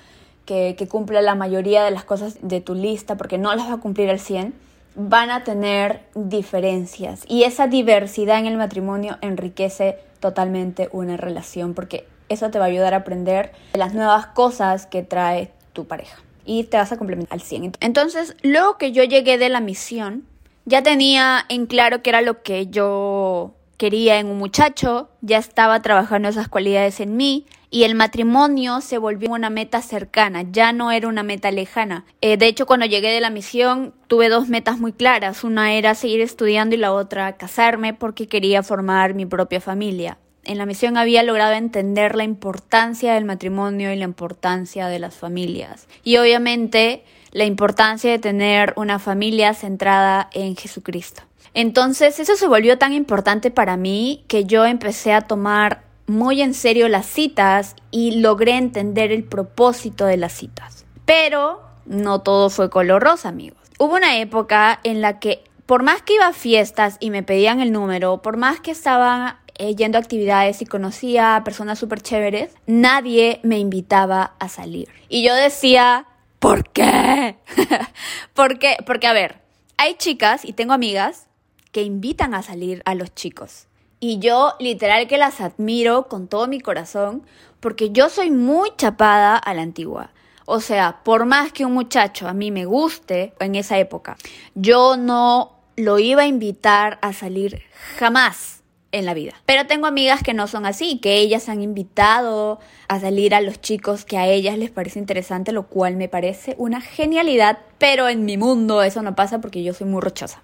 que, 0.49 0.73
que 0.75 0.87
cumpla 0.87 1.21
la 1.21 1.35
mayoría 1.35 1.83
de 1.83 1.91
las 1.91 2.03
cosas 2.03 2.39
de 2.41 2.59
tu 2.59 2.73
lista, 2.73 3.17
porque 3.17 3.37
no 3.37 3.53
las 3.53 3.69
va 3.69 3.73
a 3.73 3.77
cumplir 3.77 4.09
al 4.09 4.19
100, 4.19 4.55
van 4.95 5.29
a 5.29 5.43
tener 5.43 6.01
diferencias. 6.15 7.21
Y 7.27 7.43
esa 7.43 7.67
diversidad 7.67 8.39
en 8.39 8.47
el 8.47 8.57
matrimonio 8.57 9.19
enriquece 9.21 9.99
totalmente 10.19 10.89
una 10.91 11.17
relación, 11.17 11.75
porque 11.75 12.07
eso 12.29 12.49
te 12.49 12.57
va 12.57 12.65
a 12.65 12.67
ayudar 12.69 12.95
a 12.95 12.97
aprender 12.97 13.51
las 13.73 13.93
nuevas 13.93 14.25
cosas 14.25 14.87
que 14.87 15.03
trae 15.03 15.51
tu 15.73 15.85
pareja. 15.85 16.17
Y 16.45 16.63
te 16.63 16.77
vas 16.77 16.91
a 16.91 16.97
complementar 16.97 17.35
al 17.35 17.41
100. 17.41 17.73
Entonces, 17.79 18.35
luego 18.41 18.79
que 18.79 18.91
yo 18.91 19.03
llegué 19.03 19.37
de 19.37 19.49
la 19.49 19.59
misión, 19.59 20.25
ya 20.65 20.81
tenía 20.81 21.45
en 21.47 21.67
claro 21.67 22.01
qué 22.01 22.09
era 22.09 22.21
lo 22.23 22.41
que 22.41 22.65
yo 22.65 23.53
quería 23.77 24.17
en 24.17 24.25
un 24.25 24.39
muchacho, 24.39 25.09
ya 25.21 25.37
estaba 25.37 25.79
trabajando 25.83 26.27
esas 26.27 26.47
cualidades 26.47 26.99
en 27.01 27.17
mí, 27.17 27.45
y 27.71 27.83
el 27.83 27.95
matrimonio 27.95 28.81
se 28.81 28.97
volvió 28.97 29.29
una 29.31 29.49
meta 29.49 29.81
cercana, 29.81 30.43
ya 30.51 30.71
no 30.73 30.91
era 30.91 31.07
una 31.07 31.23
meta 31.23 31.51
lejana. 31.51 32.05
Eh, 32.21 32.37
de 32.37 32.47
hecho, 32.47 32.65
cuando 32.65 32.85
llegué 32.85 33.11
de 33.11 33.21
la 33.21 33.29
misión 33.29 33.93
tuve 34.07 34.29
dos 34.29 34.49
metas 34.49 34.79
muy 34.79 34.91
claras, 34.91 35.43
una 35.43 35.73
era 35.73 35.95
seguir 35.95 36.21
estudiando 36.21 36.75
y 36.75 36.79
la 36.79 36.93
otra 36.93 37.37
casarme 37.37 37.93
porque 37.93 38.27
quería 38.27 38.63
formar 38.63 39.13
mi 39.13 39.25
propia 39.25 39.61
familia. 39.61 40.17
En 40.45 40.57
la 40.57 40.65
misión 40.65 40.97
había 40.97 41.21
logrado 41.21 41.53
entender 41.53 42.15
la 42.15 42.23
importancia 42.23 43.13
del 43.13 43.25
matrimonio 43.25 43.93
y 43.93 43.97
la 43.97 44.05
importancia 44.05 44.87
de 44.87 44.97
las 44.97 45.15
familias. 45.15 45.87
Y 46.03 46.17
obviamente 46.17 47.03
la 47.31 47.45
importancia 47.45 48.09
de 48.09 48.19
tener 48.19 48.73
una 48.75 48.97
familia 48.97 49.53
centrada 49.53 50.29
en 50.33 50.55
Jesucristo. 50.55 51.21
Entonces 51.53 52.19
eso 52.19 52.35
se 52.35 52.47
volvió 52.47 52.77
tan 52.77 52.93
importante 52.93 53.51
para 53.51 53.77
mí 53.77 54.23
que 54.27 54.45
yo 54.45 54.65
empecé 54.65 55.13
a 55.13 55.21
tomar 55.21 55.83
muy 56.09 56.41
en 56.41 56.53
serio 56.53 56.89
las 56.89 57.05
citas 57.05 57.75
y 57.91 58.19
logré 58.19 58.57
entender 58.57 59.11
el 59.11 59.23
propósito 59.23 60.05
de 60.05 60.17
las 60.17 60.33
citas. 60.33 60.85
Pero 61.05 61.61
no 61.85 62.21
todo 62.21 62.49
fue 62.49 62.69
color 62.69 63.03
rosa, 63.03 63.29
amigos. 63.29 63.59
Hubo 63.77 63.95
una 63.95 64.19
época 64.19 64.79
en 64.83 65.01
la 65.01 65.19
que 65.19 65.43
por 65.65 65.83
más 65.83 66.01
que 66.01 66.15
iba 66.15 66.27
a 66.27 66.33
fiestas 66.33 66.97
y 66.99 67.11
me 67.11 67.21
pedían 67.21 67.61
el 67.61 67.71
número, 67.71 68.23
por 68.23 68.37
más 68.37 68.59
que 68.59 68.71
estaba 68.71 69.41
eh, 69.59 69.75
yendo 69.75 69.99
a 69.99 70.01
actividades 70.01 70.63
y 70.63 70.65
conocía 70.65 71.35
a 71.35 71.43
personas 71.43 71.77
súper 71.77 72.01
chéveres, 72.01 72.55
nadie 72.65 73.39
me 73.43 73.59
invitaba 73.59 74.33
a 74.39 74.49
salir. 74.49 74.89
Y 75.09 75.23
yo 75.23 75.35
decía, 75.35 76.07
¿por 76.39 76.67
qué? 76.69 77.35
¿Por 78.33 78.57
qué? 78.57 78.77
Porque, 78.85 79.05
a 79.05 79.13
ver, 79.13 79.41
hay 79.77 79.93
chicas 79.93 80.43
y 80.43 80.53
tengo 80.53 80.73
amigas 80.73 81.27
que 81.71 81.83
invitan 81.83 82.33
a 82.33 82.41
salir 82.41 82.81
a 82.85 82.95
los 82.95 83.13
chicos. 83.13 83.68
Y 83.99 84.19
yo 84.19 84.53
literal 84.59 85.07
que 85.07 85.17
las 85.17 85.41
admiro 85.41 86.07
con 86.07 86.27
todo 86.27 86.47
mi 86.47 86.59
corazón 86.59 87.23
porque 87.59 87.91
yo 87.91 88.09
soy 88.09 88.31
muy 88.31 88.71
chapada 88.77 89.37
a 89.37 89.53
la 89.53 89.61
antigua. 89.61 90.11
O 90.45 90.61
sea, 90.61 91.03
por 91.03 91.25
más 91.25 91.51
que 91.51 91.65
un 91.65 91.73
muchacho 91.73 92.27
a 92.27 92.33
mí 92.33 92.49
me 92.49 92.65
guste 92.65 93.33
en 93.39 93.55
esa 93.55 93.77
época, 93.77 94.17
yo 94.55 94.97
no 94.97 95.59
lo 95.75 95.99
iba 95.99 96.23
a 96.23 96.27
invitar 96.27 96.97
a 97.01 97.13
salir 97.13 97.61
jamás 97.97 98.63
en 98.91 99.05
la 99.05 99.13
vida. 99.13 99.33
Pero 99.45 99.67
tengo 99.67 99.85
amigas 99.85 100.23
que 100.23 100.33
no 100.33 100.47
son 100.47 100.65
así, 100.65 100.99
que 100.99 101.17
ellas 101.17 101.49
han 101.49 101.61
invitado 101.61 102.59
a 102.87 102.99
salir 102.99 103.35
a 103.35 103.41
los 103.41 103.61
chicos 103.61 104.05
que 104.05 104.17
a 104.17 104.27
ellas 104.27 104.57
les 104.57 104.71
parece 104.71 104.99
interesante, 104.99 105.51
lo 105.51 105.67
cual 105.67 105.95
me 105.95 106.09
parece 106.09 106.55
una 106.57 106.81
genialidad, 106.81 107.59
pero 107.77 108.09
en 108.09 108.25
mi 108.25 108.37
mundo 108.37 108.81
eso 108.81 109.01
no 109.01 109.15
pasa 109.15 109.41
porque 109.41 109.63
yo 109.63 109.73
soy 109.73 109.87
muy 109.87 110.01
rochosa. 110.01 110.41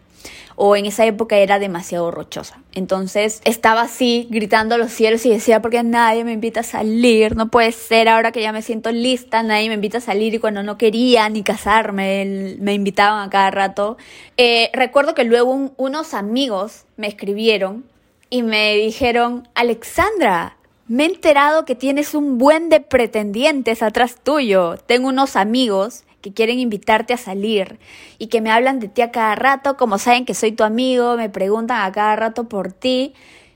O 0.56 0.76
en 0.76 0.86
esa 0.86 1.06
época 1.06 1.38
era 1.38 1.60
demasiado 1.60 2.12
rochosa. 2.12 2.60
Entonces 2.74 3.42
estaba 3.44 3.82
así 3.82 4.28
gritando 4.30 4.76
a 4.76 4.78
los 4.78 4.92
cielos 4.92 5.26
y 5.26 5.30
decía, 5.30 5.62
porque 5.62 5.84
nadie 5.84 6.24
me 6.24 6.34
invita 6.34 6.62
a 6.62 6.64
salir, 6.64 7.36
no 7.36 7.50
puede 7.50 7.72
ser, 7.72 8.08
ahora 8.10 8.32
que 8.32 8.42
ya 8.42 8.52
me 8.52 8.62
siento 8.62 8.92
lista, 8.92 9.44
nadie 9.44 9.68
me 9.68 9.76
invita 9.76 9.98
a 9.98 10.02
salir 10.02 10.34
y 10.34 10.40
cuando 10.40 10.64
no 10.64 10.78
quería 10.78 11.28
ni 11.30 11.44
casarme, 11.44 12.56
me 12.60 12.74
invitaban 12.74 13.28
a 13.28 13.30
cada 13.30 13.52
rato. 13.52 13.98
Eh, 14.38 14.70
recuerdo 14.74 15.14
que 15.14 15.24
luego 15.24 15.74
unos 15.78 16.14
amigos 16.14 16.86
me 16.98 17.08
escribieron 17.08 17.86
y 18.30 18.44
me 18.44 18.76
dijeron, 18.76 19.48
Alexandra, 19.56 20.58
me 20.88 21.04
he 21.04 21.08
enterado 21.08 21.66
que 21.66 21.76
tienes 21.76 22.14
un 22.14 22.38
buen 22.38 22.70
de 22.70 22.80
pretendientes 22.80 23.82
atrás 23.82 24.18
tuyo. 24.24 24.78
Tengo 24.86 25.10
unos 25.10 25.36
amigos 25.36 26.05
que 26.26 26.34
quieren 26.34 26.58
invitarte 26.60 27.14
a 27.14 27.18
salir 27.18 27.78
y 28.18 28.28
que 28.28 28.42
me 28.42 28.50
hablan 28.50 28.80
de 28.80 28.88
ti 28.88 29.04
a 29.04 29.12
cada 29.12 29.36
rato, 29.36 29.78
como 29.78 30.00
saben 30.00 30.26
que 30.26 30.34
soy 30.34 30.54
tu 30.54 30.64
amigo, 30.64 31.18
me 31.18 31.30
preguntan 31.30 31.84
a 31.84 31.92
cada 31.92 32.16
rato 32.16 32.50
por 32.50 32.74
ti. 32.74 33.14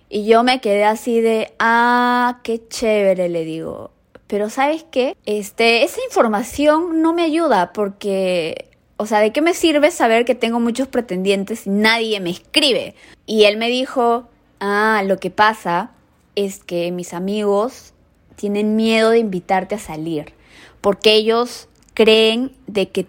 Y 0.08 0.26
yo 0.26 0.44
me 0.44 0.62
quedé 0.62 0.86
así 0.86 1.20
de, 1.20 1.52
ah, 1.58 2.40
qué 2.44 2.62
chévere, 2.68 3.28
le 3.28 3.44
digo. 3.44 3.90
Pero 4.28 4.52
¿sabes 4.52 4.86
qué? 4.92 5.18
Este, 5.26 5.84
esa 5.84 6.00
información 6.06 7.02
no 7.02 7.12
me 7.12 7.24
ayuda 7.24 7.74
porque, 7.74 8.70
o 8.98 9.08
sea, 9.08 9.20
¿de 9.20 9.32
qué 9.32 9.42
me 9.42 9.56
sirve 9.56 9.90
saber 9.90 10.24
que 10.24 10.36
tengo 10.36 10.60
muchos 10.60 10.88
pretendientes 10.88 11.66
y 11.66 11.72
nadie 11.72 12.20
me 12.20 12.30
escribe? 12.30 12.94
Y 13.26 13.46
él 13.46 13.58
me 13.58 13.68
dijo, 13.68 14.28
Ah, 14.60 15.02
lo 15.06 15.18
que 15.18 15.32
pasa 15.32 15.92
es 16.36 16.64
que 16.64 16.92
mis 16.92 17.14
amigos 17.14 17.94
tienen 18.36 18.76
miedo 18.76 19.10
de 19.10 19.20
invitarte 19.20 19.76
a 19.76 19.80
salir, 19.80 20.34
porque 20.82 21.14
ellos 21.14 21.70
creen 22.00 22.54
de 22.66 22.88
que 22.88 23.08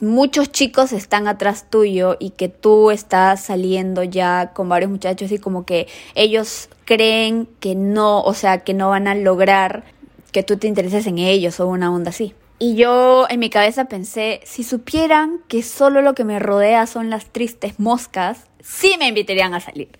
muchos 0.00 0.50
chicos 0.50 0.94
están 0.94 1.28
atrás 1.28 1.66
tuyo 1.68 2.16
y 2.18 2.30
que 2.30 2.48
tú 2.48 2.90
estás 2.90 3.44
saliendo 3.44 4.02
ya 4.04 4.52
con 4.54 4.70
varios 4.70 4.90
muchachos 4.90 5.30
y 5.32 5.38
como 5.38 5.66
que 5.66 5.86
ellos 6.14 6.70
creen 6.86 7.46
que 7.60 7.74
no, 7.74 8.22
o 8.22 8.32
sea, 8.32 8.60
que 8.60 8.72
no 8.72 8.88
van 8.88 9.06
a 9.06 9.14
lograr 9.14 9.84
que 10.32 10.42
tú 10.42 10.56
te 10.56 10.66
intereses 10.66 11.06
en 11.06 11.18
ellos 11.18 11.60
o 11.60 11.66
una 11.66 11.92
onda 11.92 12.08
así. 12.08 12.32
Y 12.58 12.74
yo 12.74 13.26
en 13.28 13.38
mi 13.38 13.50
cabeza 13.50 13.84
pensé, 13.84 14.40
si 14.44 14.64
supieran 14.64 15.40
que 15.46 15.62
solo 15.62 16.00
lo 16.00 16.14
que 16.14 16.24
me 16.24 16.38
rodea 16.38 16.86
son 16.86 17.10
las 17.10 17.26
tristes 17.26 17.78
moscas, 17.78 18.46
sí 18.62 18.96
me 18.98 19.08
invitarían 19.08 19.52
a 19.52 19.60
salir. 19.60 19.90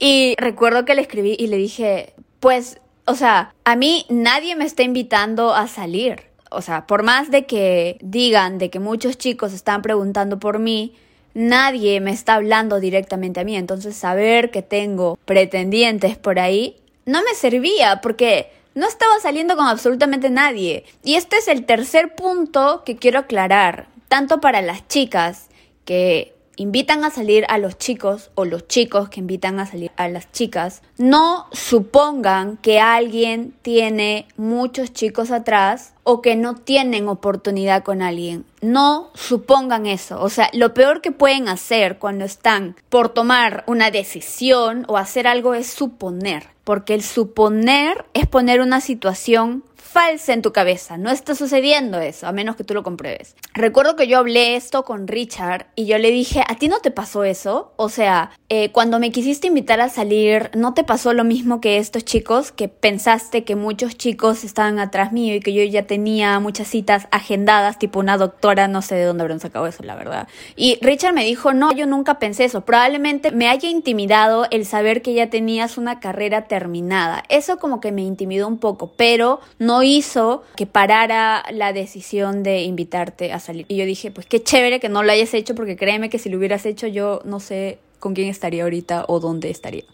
Y 0.00 0.34
recuerdo 0.36 0.84
que 0.84 0.96
le 0.96 1.02
escribí 1.02 1.36
y 1.38 1.46
le 1.46 1.58
dije, 1.58 2.12
pues, 2.40 2.80
o 3.04 3.14
sea, 3.14 3.54
a 3.64 3.76
mí 3.76 4.04
nadie 4.08 4.56
me 4.56 4.64
está 4.64 4.82
invitando 4.82 5.54
a 5.54 5.68
salir. 5.68 6.31
O 6.54 6.62
sea, 6.62 6.86
por 6.86 7.02
más 7.02 7.30
de 7.30 7.46
que 7.46 7.98
digan 8.00 8.58
de 8.58 8.70
que 8.70 8.78
muchos 8.78 9.18
chicos 9.18 9.52
están 9.52 9.82
preguntando 9.82 10.38
por 10.38 10.58
mí, 10.58 10.94
nadie 11.34 12.00
me 12.00 12.12
está 12.12 12.34
hablando 12.34 12.80
directamente 12.80 13.40
a 13.40 13.44
mí. 13.44 13.56
Entonces, 13.56 13.96
saber 13.96 14.50
que 14.50 14.62
tengo 14.62 15.18
pretendientes 15.24 16.16
por 16.16 16.38
ahí 16.38 16.76
no 17.04 17.22
me 17.22 17.34
servía 17.34 18.00
porque 18.00 18.50
no 18.74 18.86
estaba 18.86 19.18
saliendo 19.20 19.56
con 19.56 19.66
absolutamente 19.66 20.30
nadie. 20.30 20.84
Y 21.02 21.14
este 21.14 21.36
es 21.36 21.48
el 21.48 21.64
tercer 21.64 22.14
punto 22.14 22.82
que 22.84 22.96
quiero 22.96 23.20
aclarar, 23.20 23.88
tanto 24.08 24.40
para 24.40 24.62
las 24.62 24.86
chicas 24.88 25.48
que 25.84 26.34
invitan 26.56 27.04
a 27.04 27.10
salir 27.10 27.44
a 27.48 27.58
los 27.58 27.78
chicos 27.78 28.30
o 28.34 28.44
los 28.44 28.68
chicos 28.68 29.08
que 29.08 29.20
invitan 29.20 29.58
a 29.60 29.66
salir 29.66 29.90
a 29.96 30.08
las 30.08 30.30
chicas, 30.32 30.82
no 30.98 31.46
supongan 31.52 32.56
que 32.58 32.80
alguien 32.80 33.54
tiene 33.62 34.26
muchos 34.36 34.92
chicos 34.92 35.30
atrás 35.30 35.94
o 36.04 36.20
que 36.20 36.36
no 36.36 36.54
tienen 36.54 37.08
oportunidad 37.08 37.82
con 37.82 38.02
alguien. 38.02 38.44
No 38.60 39.10
supongan 39.14 39.86
eso. 39.86 40.20
O 40.20 40.28
sea, 40.28 40.50
lo 40.52 40.74
peor 40.74 41.00
que 41.00 41.12
pueden 41.12 41.48
hacer 41.48 41.98
cuando 41.98 42.24
están 42.24 42.76
por 42.88 43.08
tomar 43.08 43.64
una 43.66 43.90
decisión 43.90 44.84
o 44.88 44.96
hacer 44.96 45.26
algo 45.26 45.54
es 45.54 45.68
suponer. 45.68 46.48
Porque 46.64 46.94
el 46.94 47.02
suponer 47.02 48.04
es 48.14 48.26
poner 48.28 48.60
una 48.60 48.80
situación 48.80 49.64
falsa 49.92 50.32
en 50.32 50.42
tu 50.42 50.52
cabeza. 50.52 50.96
No 50.96 51.10
está 51.10 51.34
sucediendo 51.34 51.98
eso, 51.98 52.26
a 52.26 52.32
menos 52.32 52.56
que 52.56 52.64
tú 52.64 52.74
lo 52.74 52.82
compruebes. 52.82 53.36
Recuerdo 53.52 53.94
que 53.94 54.08
yo 54.08 54.18
hablé 54.18 54.56
esto 54.56 54.84
con 54.84 55.06
Richard 55.06 55.66
y 55.76 55.84
yo 55.84 55.98
le 55.98 56.10
dije, 56.10 56.42
¿a 56.48 56.56
ti 56.56 56.68
no 56.68 56.80
te 56.80 56.90
pasó 56.90 57.24
eso? 57.24 57.74
O 57.76 57.90
sea, 57.90 58.30
eh, 58.48 58.72
cuando 58.72 58.98
me 58.98 59.12
quisiste 59.12 59.48
invitar 59.48 59.80
a 59.80 59.90
salir, 59.90 60.50
¿no 60.54 60.72
te 60.72 60.84
pasó 60.84 61.12
lo 61.12 61.24
mismo 61.24 61.60
que 61.60 61.76
estos 61.76 62.04
chicos? 62.04 62.52
Que 62.52 62.68
pensaste 62.68 63.44
que 63.44 63.54
muchos 63.54 63.96
chicos 63.96 64.44
estaban 64.44 64.78
atrás 64.78 65.12
mío 65.12 65.34
y 65.34 65.40
que 65.40 65.52
yo 65.52 65.62
ya 65.64 65.86
tenía 65.86 66.40
muchas 66.40 66.68
citas 66.68 67.06
agendadas, 67.10 67.78
tipo 67.78 68.00
una 68.00 68.16
doctora, 68.16 68.68
no 68.68 68.80
sé 68.80 68.94
de 68.94 69.04
dónde 69.04 69.22
habrán 69.22 69.40
sacado 69.40 69.66
eso, 69.66 69.82
la 69.82 69.94
verdad. 69.94 70.26
Y 70.56 70.78
Richard 70.80 71.12
me 71.12 71.24
dijo, 71.24 71.52
no, 71.52 71.72
yo 71.72 71.86
nunca 71.86 72.18
pensé 72.18 72.44
eso. 72.44 72.62
Probablemente 72.62 73.30
me 73.30 73.48
haya 73.48 73.68
intimidado 73.68 74.46
el 74.50 74.64
saber 74.64 75.02
que 75.02 75.12
ya 75.12 75.28
tenías 75.28 75.76
una 75.76 76.00
carrera 76.00 76.46
terminada. 76.48 77.24
Eso 77.28 77.58
como 77.58 77.80
que 77.80 77.92
me 77.92 78.02
intimidó 78.02 78.48
un 78.48 78.58
poco, 78.58 78.94
pero 78.96 79.40
no 79.58 79.81
hizo 79.82 80.42
que 80.56 80.66
parara 80.66 81.44
la 81.50 81.72
decisión 81.72 82.42
de 82.42 82.62
invitarte 82.62 83.32
a 83.32 83.40
salir. 83.40 83.66
Y 83.68 83.76
yo 83.76 83.84
dije, 83.84 84.10
pues 84.10 84.26
qué 84.26 84.42
chévere 84.42 84.80
que 84.80 84.88
no 84.88 85.02
lo 85.02 85.12
hayas 85.12 85.34
hecho, 85.34 85.54
porque 85.54 85.76
créeme 85.76 86.10
que 86.10 86.18
si 86.18 86.28
lo 86.28 86.38
hubieras 86.38 86.66
hecho 86.66 86.86
yo 86.86 87.20
no 87.24 87.40
sé 87.40 87.78
con 87.98 88.14
quién 88.14 88.28
estaría 88.28 88.64
ahorita 88.64 89.04
o 89.08 89.20
dónde 89.20 89.50
estaría. 89.50 89.84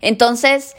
Entonces, 0.00 0.74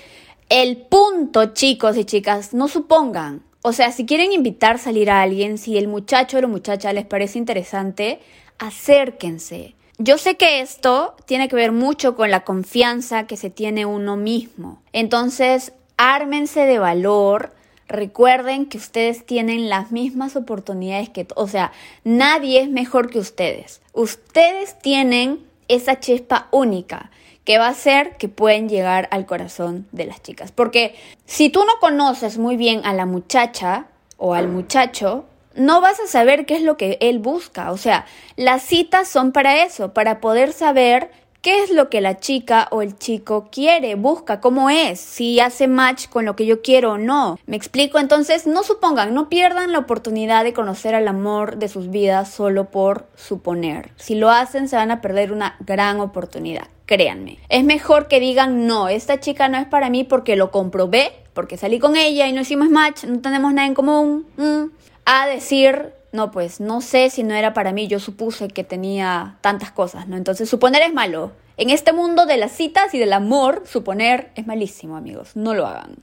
el 0.49 0.77
punto, 0.77 1.53
chicos 1.53 1.97
y 1.97 2.05
chicas, 2.05 2.53
no 2.53 2.67
supongan. 2.67 3.43
O 3.63 3.73
sea, 3.73 3.91
si 3.91 4.05
quieren 4.05 4.31
invitar 4.31 4.75
a 4.75 4.79
salir 4.79 5.09
a 5.09 5.21
alguien, 5.21 5.57
si 5.57 5.77
el 5.77 5.87
muchacho 5.87 6.37
o 6.37 6.41
la 6.41 6.47
muchacha 6.47 6.93
les 6.93 7.05
parece 7.05 7.37
interesante, 7.37 8.19
acérquense. 8.57 9.75
Yo 9.97 10.17
sé 10.17 10.35
que 10.35 10.61
esto 10.61 11.15
tiene 11.25 11.47
que 11.47 11.55
ver 11.55 11.71
mucho 11.71 12.15
con 12.15 12.31
la 12.31 12.43
confianza 12.43 13.27
que 13.27 13.37
se 13.37 13.51
tiene 13.51 13.85
uno 13.85 14.17
mismo. 14.17 14.81
Entonces, 14.93 15.73
ármense 15.97 16.61
de 16.61 16.79
valor, 16.79 17.53
recuerden 17.91 18.65
que 18.65 18.77
ustedes 18.77 19.25
tienen 19.25 19.69
las 19.69 19.91
mismas 19.91 20.35
oportunidades 20.35 21.09
que, 21.09 21.27
o 21.35 21.47
sea, 21.47 21.71
nadie 22.03 22.61
es 22.61 22.69
mejor 22.69 23.09
que 23.09 23.19
ustedes. 23.19 23.81
Ustedes 23.93 24.79
tienen 24.79 25.45
esa 25.67 25.99
chispa 25.99 26.47
única 26.51 27.11
que 27.43 27.57
va 27.57 27.67
a 27.67 27.71
hacer 27.71 28.17
que 28.17 28.29
pueden 28.29 28.69
llegar 28.69 29.07
al 29.11 29.25
corazón 29.25 29.87
de 29.91 30.05
las 30.05 30.21
chicas. 30.21 30.51
Porque 30.51 30.95
si 31.25 31.49
tú 31.49 31.63
no 31.65 31.73
conoces 31.79 32.37
muy 32.37 32.55
bien 32.55 32.81
a 32.85 32.93
la 32.93 33.05
muchacha 33.05 33.87
o 34.17 34.33
al 34.33 34.47
muchacho, 34.47 35.25
no 35.55 35.81
vas 35.81 35.99
a 35.99 36.07
saber 36.07 36.45
qué 36.45 36.55
es 36.55 36.61
lo 36.61 36.77
que 36.77 36.97
él 37.01 37.19
busca. 37.19 37.71
O 37.71 37.77
sea, 37.77 38.05
las 38.35 38.61
citas 38.63 39.07
son 39.07 39.31
para 39.31 39.63
eso, 39.63 39.93
para 39.93 40.21
poder 40.21 40.53
saber 40.53 41.11
¿Qué 41.41 41.63
es 41.63 41.71
lo 41.71 41.89
que 41.89 42.01
la 42.01 42.19
chica 42.19 42.67
o 42.69 42.83
el 42.83 42.99
chico 42.99 43.47
quiere, 43.51 43.95
busca, 43.95 44.39
cómo 44.39 44.69
es, 44.69 44.99
si 44.99 45.39
hace 45.39 45.67
match 45.67 46.07
con 46.07 46.23
lo 46.23 46.35
que 46.35 46.45
yo 46.45 46.61
quiero 46.61 46.91
o 46.91 46.97
no? 46.99 47.39
Me 47.47 47.57
explico, 47.57 47.97
entonces 47.97 48.45
no 48.45 48.61
supongan, 48.61 49.15
no 49.15 49.27
pierdan 49.27 49.71
la 49.71 49.79
oportunidad 49.79 50.43
de 50.43 50.53
conocer 50.53 50.93
al 50.93 51.07
amor 51.07 51.57
de 51.57 51.67
sus 51.67 51.89
vidas 51.89 52.29
solo 52.31 52.65
por 52.65 53.07
suponer. 53.15 53.89
Si 53.95 54.13
lo 54.13 54.29
hacen 54.29 54.67
se 54.67 54.75
van 54.75 54.91
a 54.91 55.01
perder 55.01 55.31
una 55.31 55.55
gran 55.61 55.99
oportunidad, 55.99 56.67
créanme. 56.85 57.39
Es 57.49 57.63
mejor 57.63 58.07
que 58.07 58.19
digan, 58.19 58.67
no, 58.67 58.87
esta 58.87 59.19
chica 59.19 59.47
no 59.47 59.57
es 59.57 59.65
para 59.65 59.89
mí 59.89 60.03
porque 60.03 60.35
lo 60.35 60.51
comprobé, 60.51 61.11
porque 61.33 61.57
salí 61.57 61.79
con 61.79 61.95
ella 61.95 62.27
y 62.27 62.33
no 62.33 62.41
hicimos 62.41 62.69
match, 62.69 63.05
no 63.05 63.19
tenemos 63.19 63.51
nada 63.51 63.67
en 63.67 63.73
común, 63.73 64.27
mm", 64.37 64.65
a 65.05 65.25
decir, 65.25 65.91
no, 66.11 66.31
pues 66.31 66.59
no 66.59 66.81
sé 66.81 67.09
si 67.09 67.23
no 67.23 67.33
era 67.33 67.53
para 67.53 67.71
mí, 67.71 67.87
yo 67.87 67.99
supuse 67.99 68.49
que 68.49 68.63
tenía 68.63 69.37
tantas 69.41 69.71
cosas, 69.71 70.07
¿no? 70.07 70.17
Entonces 70.17 70.49
suponer 70.49 70.81
es 70.81 70.93
malo. 70.93 71.31
En 71.57 71.69
este 71.69 71.93
mundo 71.93 72.25
de 72.25 72.37
las 72.37 72.51
citas 72.51 72.93
y 72.93 72.99
del 72.99 73.13
amor, 73.13 73.63
suponer 73.65 74.31
es 74.35 74.47
malísimo, 74.47 74.97
amigos, 74.97 75.35
no 75.35 75.53
lo 75.53 75.67
hagan. 75.67 75.95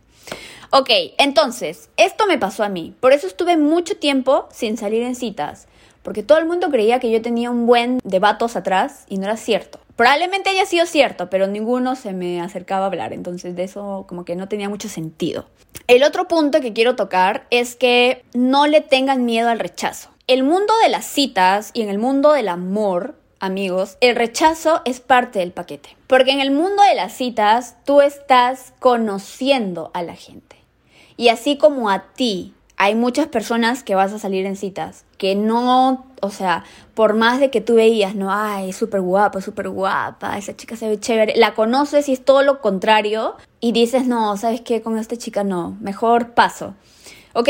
Ok, 0.71 0.91
entonces, 1.19 1.89
esto 1.97 2.27
me 2.27 2.39
pasó 2.39 2.63
a 2.63 2.69
mí, 2.69 2.95
por 3.01 3.13
eso 3.13 3.27
estuve 3.27 3.57
mucho 3.57 3.97
tiempo 3.97 4.49
sin 4.53 4.77
salir 4.77 5.03
en 5.03 5.15
citas, 5.15 5.67
porque 6.03 6.23
todo 6.23 6.39
el 6.39 6.47
mundo 6.47 6.71
creía 6.71 7.01
que 7.01 7.11
yo 7.11 7.23
tenía 7.23 7.51
un 7.51 7.67
buen 7.67 8.01
de 8.05 8.19
vatos 8.19 8.55
atrás 8.55 9.05
y 9.09 9.17
no 9.17 9.25
era 9.25 9.37
cierto. 9.37 9.81
Probablemente 9.99 10.51
haya 10.51 10.65
sido 10.65 10.87
cierto, 10.87 11.29
pero 11.29 11.49
ninguno 11.49 11.97
se 11.97 12.13
me 12.13 12.41
acercaba 12.41 12.85
a 12.85 12.87
hablar, 12.87 13.13
entonces 13.13 13.57
de 13.57 13.65
eso 13.65 14.05
como 14.09 14.25
que 14.25 14.37
no 14.37 14.47
tenía 14.47 14.69
mucho 14.69 14.89
sentido. 14.89 15.47
El 15.89 16.05
otro 16.05 16.29
punto 16.29 16.61
que 16.61 16.73
quiero 16.73 16.95
tocar 16.95 17.49
es 17.51 17.75
que 17.75 18.25
no 18.33 18.69
le 18.69 18.81
tengan 18.81 19.25
miedo 19.25 19.49
al 19.49 19.59
rechazo. 19.59 20.11
El 20.29 20.45
mundo 20.45 20.73
de 20.85 20.89
las 20.89 21.05
citas 21.05 21.73
y 21.75 21.83
en 21.83 21.89
el 21.89 21.99
mundo 21.99 22.31
del 22.31 22.47
amor, 22.47 23.17
amigos, 23.41 23.99
el 24.01 24.15
rechazo 24.15 24.83
es 24.85 25.01
parte 25.01 25.41
del 25.41 25.51
paquete. 25.51 25.97
Porque 26.07 26.31
en 26.31 26.39
el 26.39 26.53
mundo 26.53 26.81
de 26.89 26.95
las 26.95 27.13
citas 27.13 27.75
tú 27.85 28.01
estás 28.01 28.75
conociendo 28.79 29.91
a 29.95 30.05
la 30.05 30.15
gente. 30.15 30.55
Y 31.17 31.31
así 31.31 31.59
como 31.59 31.91
a 31.91 32.13
ti 32.13 32.55
hay 32.79 32.95
muchas 32.95 33.27
personas 33.27 33.83
que 33.83 33.97
vas 33.97 34.13
a 34.13 34.21
salir 34.21 34.47
en 34.47 34.57
citas 34.57 35.05
que 35.19 35.35
no, 35.35 36.07
o 36.23 36.31
sea, 36.31 36.65
por 36.95 37.15
más 37.15 37.41
de 37.41 37.51
que 37.51 37.61
tú 37.61 37.75
veías, 37.75 38.15
no, 38.15 38.33
ay, 38.33 38.71
es 38.71 38.77
súper 38.77 39.01
guapa, 39.01 39.41
súper 39.41 39.69
guapa, 39.69 40.39
esa 40.39 40.57
chica 40.57 40.77
se 40.77 40.89
ve 40.89 40.99
chévere, 40.99 41.35
la 41.37 41.55
conoces 41.55 42.09
y 42.09 42.13
es 42.13 42.25
todo 42.25 42.43
lo 42.43 42.61
contrario 42.61 43.35
y 43.61 43.73
dices, 43.73 44.07
no, 44.07 44.37
¿sabes 44.37 44.61
qué? 44.61 44.81
Con 44.81 44.97
esta 44.97 45.17
chica 45.17 45.43
no, 45.43 45.77
mejor 45.81 46.35
paso. 46.35 46.75
Ok, 47.33 47.49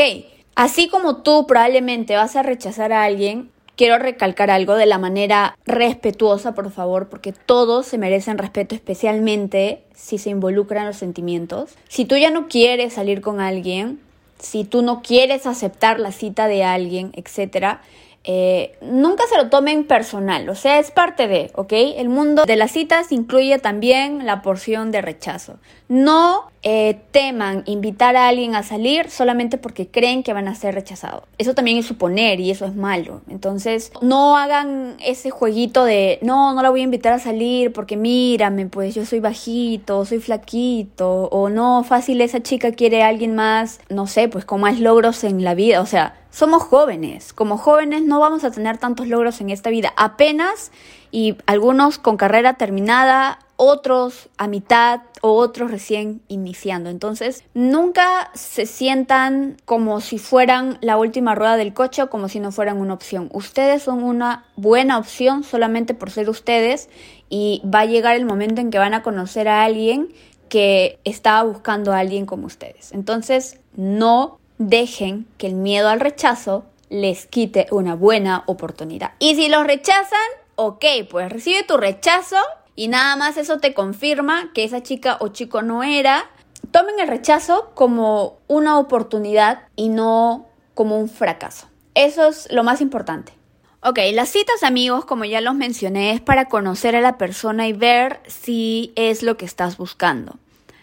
así 0.55 0.89
como 0.89 1.17
tú 1.17 1.45
probablemente 1.45 2.15
vas 2.15 2.35
a 2.35 2.41
rechazar 2.41 2.91
a 2.91 3.03
alguien, 3.03 3.51
quiero 3.75 3.99
recalcar 3.99 4.49
algo 4.49 4.75
de 4.75 4.87
la 4.87 4.97
manera 4.97 5.55
respetuosa, 5.65 6.55
por 6.55 6.71
favor, 6.71 7.07
porque 7.07 7.33
todos 7.33 7.85
se 7.85 7.99
merecen 7.99 8.39
respeto, 8.39 8.73
especialmente 8.73 9.83
si 9.93 10.17
se 10.17 10.31
involucran 10.31 10.87
los 10.87 10.97
sentimientos. 10.97 11.75
Si 11.87 12.05
tú 12.05 12.17
ya 12.17 12.31
no 12.31 12.47
quieres 12.47 12.93
salir 12.93 13.21
con 13.21 13.39
alguien, 13.39 13.99
si 14.39 14.63
tú 14.63 14.81
no 14.81 15.01
quieres 15.01 15.45
aceptar 15.45 15.99
la 15.99 16.11
cita 16.11 16.47
de 16.47 16.63
alguien, 16.63 17.11
etcétera, 17.13 17.81
eh, 18.25 18.77
nunca 18.81 19.23
se 19.27 19.37
lo 19.37 19.49
tomen 19.49 19.85
personal, 19.85 20.49
o 20.49 20.55
sea, 20.55 20.79
es 20.79 20.91
parte 20.91 21.27
de, 21.27 21.51
¿ok? 21.55 21.71
El 21.71 22.09
mundo 22.09 22.43
de 22.45 22.57
las 22.57 22.71
citas 22.71 23.11
incluye 23.11 23.57
también 23.59 24.25
la 24.25 24.41
porción 24.41 24.91
de 24.91 25.01
rechazo. 25.01 25.57
No 25.87 26.51
eh, 26.61 26.99
teman 27.11 27.63
invitar 27.65 28.17
a 28.17 28.27
alguien 28.27 28.53
a 28.53 28.63
salir 28.63 29.09
solamente 29.09 29.57
porque 29.57 29.87
creen 29.87 30.21
que 30.21 30.33
van 30.33 30.49
a 30.49 30.53
ser 30.53 30.75
rechazados. 30.75 31.23
Eso 31.37 31.55
también 31.55 31.77
es 31.77 31.85
suponer 31.85 32.41
y 32.41 32.51
eso 32.51 32.65
es 32.65 32.75
malo. 32.75 33.21
Entonces, 33.29 33.91
no 34.01 34.37
hagan 34.37 34.97
ese 35.03 35.29
jueguito 35.29 35.85
de, 35.85 36.19
no, 36.21 36.53
no 36.53 36.61
la 36.61 36.69
voy 36.69 36.81
a 36.81 36.83
invitar 36.83 37.13
a 37.13 37.19
salir 37.19 37.71
porque 37.71 37.95
mírame, 37.95 38.67
pues 38.67 38.93
yo 38.93 39.05
soy 39.05 39.21
bajito, 39.21 40.05
soy 40.05 40.19
flaquito, 40.19 41.29
o 41.31 41.49
no, 41.49 41.83
fácil 41.85 42.19
esa 42.19 42.43
chica 42.43 42.73
quiere 42.73 43.01
a 43.01 43.07
alguien 43.07 43.33
más, 43.33 43.79
no 43.89 44.05
sé, 44.05 44.27
pues 44.27 44.43
con 44.43 44.59
más 44.61 44.79
logros 44.79 45.23
en 45.23 45.43
la 45.43 45.55
vida. 45.55 45.81
O 45.81 45.85
sea, 45.85 46.18
somos 46.31 46.63
jóvenes. 46.63 47.33
Como 47.33 47.57
jóvenes 47.57 48.03
no 48.03 48.19
vamos 48.19 48.43
a 48.43 48.51
tener 48.51 48.77
tantos 48.77 49.07
logros 49.07 49.41
en 49.41 49.49
esta 49.49 49.69
vida. 49.69 49.93
Apenas 49.97 50.71
y 51.11 51.37
algunos 51.45 51.97
con 51.97 52.17
carrera 52.17 52.53
terminada, 52.53 53.39
otros 53.55 54.29
a 54.37 54.47
mitad 54.47 55.01
o 55.21 55.33
otros 55.33 55.69
recién 55.69 56.21
iniciando. 56.27 56.89
Entonces, 56.89 57.43
nunca 57.53 58.31
se 58.33 58.65
sientan 58.65 59.57
como 59.65 59.99
si 59.99 60.17
fueran 60.17 60.77
la 60.81 60.97
última 60.97 61.35
rueda 61.35 61.57
del 61.57 61.73
coche 61.73 62.03
o 62.03 62.09
como 62.09 62.29
si 62.29 62.39
no 62.39 62.51
fueran 62.51 62.77
una 62.77 62.93
opción. 62.93 63.29
Ustedes 63.33 63.83
son 63.83 64.03
una 64.03 64.45
buena 64.55 64.97
opción 64.97 65.43
solamente 65.43 65.93
por 65.93 66.09
ser 66.09 66.29
ustedes 66.29 66.89
y 67.27 67.61
va 67.65 67.81
a 67.81 67.85
llegar 67.85 68.15
el 68.15 68.25
momento 68.25 68.61
en 68.61 68.71
que 68.71 68.77
van 68.77 68.93
a 68.93 69.03
conocer 69.03 69.47
a 69.47 69.63
alguien 69.63 70.13
que 70.47 70.99
estaba 71.03 71.43
buscando 71.43 71.91
a 71.91 71.99
alguien 71.99 72.25
como 72.25 72.47
ustedes. 72.47 72.91
Entonces, 72.93 73.59
no 73.75 74.38
dejen 74.59 75.25
que 75.39 75.47
el 75.47 75.55
miedo 75.55 75.89
al 75.89 75.99
rechazo 75.99 76.65
les 76.89 77.25
quite 77.25 77.67
una 77.71 77.95
buena 77.95 78.43
oportunidad. 78.45 79.13
Y 79.17 79.35
si 79.35 79.49
los 79.49 79.65
rechazan, 79.65 80.19
ok, 80.55 80.85
pues 81.09 81.31
recibe 81.31 81.63
tu 81.63 81.77
rechazo 81.77 82.37
y 82.75 82.87
nada 82.87 83.15
más 83.15 83.37
eso 83.37 83.57
te 83.57 83.73
confirma 83.73 84.51
que 84.53 84.63
esa 84.63 84.83
chica 84.83 85.17
o 85.19 85.29
chico 85.29 85.63
no 85.63 85.83
era. 85.83 86.29
Tomen 86.71 86.99
el 86.99 87.07
rechazo 87.07 87.71
como 87.73 88.37
una 88.47 88.77
oportunidad 88.77 89.63
y 89.75 89.89
no 89.89 90.47
como 90.75 90.99
un 90.99 91.09
fracaso. 91.09 91.67
Eso 91.95 92.27
es 92.27 92.51
lo 92.51 92.63
más 92.63 92.81
importante. 92.81 93.33
Ok, 93.81 93.99
las 94.13 94.29
citas 94.29 94.63
amigos, 94.63 95.05
como 95.05 95.23
ya 95.23 95.39
los 95.39 95.55
mencioné, 95.55 96.11
es 96.11 96.19
para 96.19 96.49
conocer 96.49 96.97
a 96.97 97.01
la 97.01 97.17
persona 97.17 97.67
y 97.67 97.73
ver 97.73 98.19
si 98.27 98.91
es 98.95 99.23
lo 99.23 99.37
que 99.37 99.45
estás 99.45 99.77
buscando. 99.77 100.35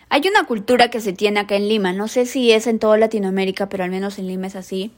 Hay 0.09 0.23
una 0.29 0.45
cultura 0.45 0.89
que 0.89 1.01
se 1.01 1.13
tiene 1.13 1.41
acá 1.41 1.57
en 1.57 1.69
Lima, 1.69 1.93
no 1.93 2.07
sé 2.07 2.27
si 2.27 2.53
es 2.53 2.69
en 2.69 2.79
toda 2.79 2.97
Latinoamérica, 2.97 3.69
pero 3.69 3.83
al 3.83 3.91
menos 3.91 4.19
en 4.19 4.29
Lima 4.29 4.47
es 4.47 4.55
así, 4.55 4.93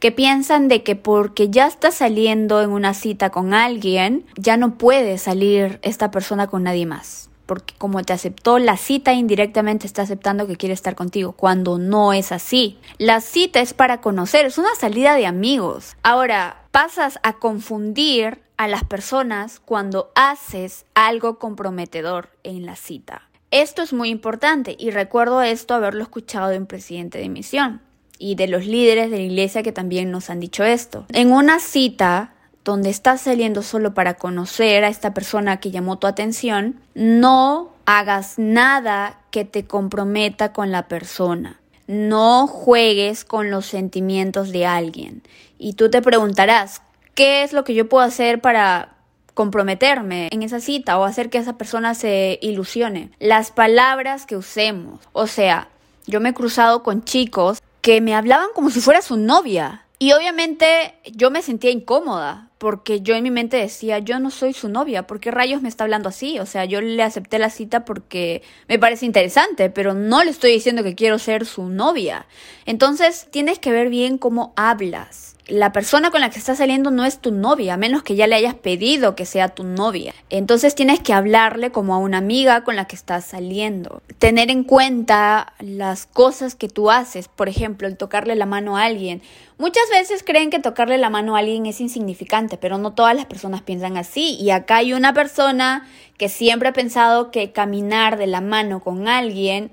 que 0.00 0.12
piensan 0.12 0.68
de 0.68 0.82
que 0.82 0.96
porque 0.96 1.48
ya 1.48 1.66
está 1.66 1.90
saliendo 1.90 2.62
en 2.62 2.70
una 2.70 2.92
cita 2.92 3.30
con 3.30 3.54
alguien, 3.54 4.26
ya 4.36 4.58
no 4.58 4.76
puede 4.76 5.16
salir 5.16 5.80
esta 5.82 6.10
persona 6.10 6.46
con 6.46 6.62
nadie 6.62 6.84
más. 6.84 7.30
Porque 7.46 7.74
como 7.78 8.02
te 8.04 8.12
aceptó 8.12 8.58
la 8.60 8.76
cita 8.76 9.12
indirectamente 9.12 9.86
está 9.86 10.02
aceptando 10.02 10.46
que 10.46 10.56
quiere 10.56 10.74
estar 10.74 10.94
contigo, 10.94 11.32
cuando 11.32 11.78
no 11.78 12.12
es 12.12 12.30
así. 12.30 12.78
La 12.98 13.20
cita 13.22 13.60
es 13.60 13.74
para 13.74 14.00
conocer, 14.00 14.46
es 14.46 14.58
una 14.58 14.74
salida 14.78 15.16
de 15.16 15.26
amigos. 15.26 15.96
Ahora, 16.02 16.62
pasas 16.70 17.18
a 17.22 17.32
confundir 17.32 18.42
a 18.56 18.68
las 18.68 18.84
personas 18.84 19.58
cuando 19.58 20.12
haces 20.14 20.84
algo 20.94 21.38
comprometedor 21.38 22.28
en 22.44 22.66
la 22.66 22.76
cita. 22.76 23.29
Esto 23.50 23.82
es 23.82 23.92
muy 23.92 24.10
importante 24.10 24.76
y 24.78 24.90
recuerdo 24.90 25.42
esto 25.42 25.74
haberlo 25.74 26.02
escuchado 26.04 26.50
de 26.50 26.58
un 26.58 26.66
presidente 26.66 27.18
de 27.18 27.28
misión 27.28 27.80
y 28.16 28.36
de 28.36 28.46
los 28.46 28.64
líderes 28.64 29.10
de 29.10 29.16
la 29.16 29.24
iglesia 29.24 29.64
que 29.64 29.72
también 29.72 30.12
nos 30.12 30.30
han 30.30 30.38
dicho 30.38 30.62
esto. 30.62 31.06
En 31.12 31.32
una 31.32 31.58
cita 31.58 32.34
donde 32.64 32.90
estás 32.90 33.22
saliendo 33.22 33.62
solo 33.62 33.92
para 33.92 34.14
conocer 34.14 34.84
a 34.84 34.88
esta 34.88 35.14
persona 35.14 35.58
que 35.58 35.72
llamó 35.72 35.98
tu 35.98 36.06
atención, 36.06 36.80
no 36.94 37.72
hagas 37.86 38.34
nada 38.38 39.18
que 39.32 39.44
te 39.44 39.64
comprometa 39.64 40.52
con 40.52 40.70
la 40.70 40.86
persona. 40.86 41.60
No 41.88 42.46
juegues 42.46 43.24
con 43.24 43.50
los 43.50 43.66
sentimientos 43.66 44.52
de 44.52 44.66
alguien. 44.66 45.22
Y 45.58 45.72
tú 45.72 45.90
te 45.90 46.02
preguntarás, 46.02 46.82
¿qué 47.14 47.42
es 47.42 47.52
lo 47.52 47.64
que 47.64 47.74
yo 47.74 47.88
puedo 47.88 48.04
hacer 48.04 48.40
para 48.40 48.99
comprometerme 49.34 50.28
en 50.32 50.42
esa 50.42 50.60
cita 50.60 50.98
o 50.98 51.04
hacer 51.04 51.30
que 51.30 51.38
esa 51.38 51.56
persona 51.56 51.94
se 51.94 52.38
ilusione. 52.42 53.10
Las 53.18 53.50
palabras 53.50 54.26
que 54.26 54.36
usemos. 54.36 55.00
O 55.12 55.26
sea, 55.26 55.68
yo 56.06 56.20
me 56.20 56.30
he 56.30 56.34
cruzado 56.34 56.82
con 56.82 57.04
chicos 57.04 57.62
que 57.80 58.00
me 58.00 58.14
hablaban 58.14 58.48
como 58.54 58.70
si 58.70 58.80
fuera 58.80 59.02
su 59.02 59.16
novia. 59.16 59.84
Y 59.98 60.12
obviamente 60.12 60.94
yo 61.12 61.30
me 61.30 61.42
sentía 61.42 61.70
incómoda 61.70 62.48
porque 62.56 63.00
yo 63.00 63.14
en 63.14 63.22
mi 63.22 63.30
mente 63.30 63.56
decía, 63.56 63.98
yo 63.98 64.18
no 64.18 64.30
soy 64.30 64.52
su 64.52 64.68
novia, 64.68 65.06
¿por 65.06 65.20
qué 65.20 65.30
rayos 65.30 65.62
me 65.62 65.68
está 65.68 65.84
hablando 65.84 66.08
así? 66.10 66.38
O 66.38 66.46
sea, 66.46 66.64
yo 66.66 66.80
le 66.80 67.02
acepté 67.02 67.38
la 67.38 67.48
cita 67.48 67.84
porque 67.84 68.42
me 68.68 68.78
parece 68.78 69.06
interesante, 69.06 69.70
pero 69.70 69.94
no 69.94 70.22
le 70.24 70.30
estoy 70.30 70.52
diciendo 70.52 70.82
que 70.82 70.94
quiero 70.94 71.18
ser 71.18 71.46
su 71.46 71.64
novia. 71.64 72.26
Entonces, 72.66 73.28
tienes 73.30 73.58
que 73.58 73.72
ver 73.72 73.88
bien 73.88 74.18
cómo 74.18 74.52
hablas 74.56 75.36
la 75.50 75.72
persona 75.72 76.10
con 76.10 76.20
la 76.20 76.30
que 76.30 76.38
estás 76.38 76.58
saliendo 76.58 76.90
no 76.90 77.04
es 77.04 77.18
tu 77.18 77.32
novia, 77.32 77.74
a 77.74 77.76
menos 77.76 78.02
que 78.02 78.14
ya 78.14 78.26
le 78.26 78.36
hayas 78.36 78.54
pedido 78.54 79.14
que 79.16 79.26
sea 79.26 79.48
tu 79.48 79.64
novia. 79.64 80.14
Entonces 80.30 80.74
tienes 80.74 81.00
que 81.00 81.12
hablarle 81.12 81.70
como 81.70 81.94
a 81.94 81.98
una 81.98 82.18
amiga 82.18 82.64
con 82.64 82.76
la 82.76 82.86
que 82.86 82.96
estás 82.96 83.24
saliendo. 83.24 84.02
Tener 84.18 84.50
en 84.50 84.64
cuenta 84.64 85.52
las 85.58 86.06
cosas 86.06 86.54
que 86.54 86.68
tú 86.68 86.90
haces, 86.90 87.28
por 87.28 87.48
ejemplo, 87.48 87.88
el 87.88 87.96
tocarle 87.96 88.36
la 88.36 88.46
mano 88.46 88.76
a 88.76 88.84
alguien. 88.84 89.22
Muchas 89.58 89.84
veces 89.90 90.22
creen 90.24 90.50
que 90.50 90.58
tocarle 90.58 90.96
la 90.96 91.10
mano 91.10 91.36
a 91.36 91.40
alguien 91.40 91.66
es 91.66 91.80
insignificante, 91.80 92.56
pero 92.56 92.78
no 92.78 92.92
todas 92.92 93.14
las 93.14 93.26
personas 93.26 93.62
piensan 93.62 93.96
así. 93.96 94.36
Y 94.40 94.50
acá 94.50 94.76
hay 94.76 94.94
una 94.94 95.12
persona 95.12 95.86
que 96.16 96.28
siempre 96.28 96.68
ha 96.68 96.72
pensado 96.72 97.30
que 97.30 97.52
caminar 97.52 98.16
de 98.16 98.26
la 98.26 98.40
mano 98.40 98.80
con 98.80 99.08
alguien 99.08 99.72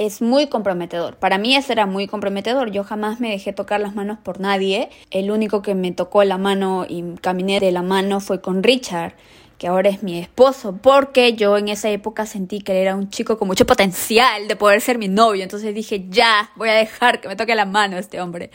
es 0.00 0.22
muy 0.22 0.46
comprometedor. 0.46 1.16
Para 1.16 1.36
mí 1.36 1.54
eso 1.54 1.72
era 1.72 1.84
muy 1.84 2.06
comprometedor. 2.06 2.70
Yo 2.70 2.84
jamás 2.84 3.20
me 3.20 3.28
dejé 3.28 3.52
tocar 3.52 3.80
las 3.80 3.94
manos 3.94 4.18
por 4.18 4.40
nadie. 4.40 4.88
El 5.10 5.30
único 5.30 5.60
que 5.60 5.74
me 5.74 5.92
tocó 5.92 6.24
la 6.24 6.38
mano 6.38 6.86
y 6.88 7.04
caminé 7.20 7.60
de 7.60 7.70
la 7.70 7.82
mano 7.82 8.20
fue 8.20 8.40
con 8.40 8.62
Richard 8.62 9.12
que 9.58 9.68
ahora 9.68 9.90
es 9.90 10.02
mi 10.02 10.18
esposo, 10.18 10.78
porque 10.80 11.34
yo 11.34 11.58
en 11.58 11.68
esa 11.68 11.90
época 11.90 12.24
sentí 12.24 12.62
que 12.62 12.72
él 12.72 12.78
era 12.78 12.96
un 12.96 13.10
chico 13.10 13.36
con 13.36 13.46
mucho 13.46 13.66
potencial 13.66 14.48
de 14.48 14.56
poder 14.56 14.80
ser 14.80 14.96
mi 14.96 15.06
novio, 15.06 15.42
entonces 15.42 15.74
dije, 15.74 16.06
ya, 16.08 16.50
voy 16.56 16.70
a 16.70 16.72
dejar 16.72 17.20
que 17.20 17.28
me 17.28 17.36
toque 17.36 17.54
la 17.54 17.66
mano 17.66 17.98
este 17.98 18.22
hombre. 18.22 18.50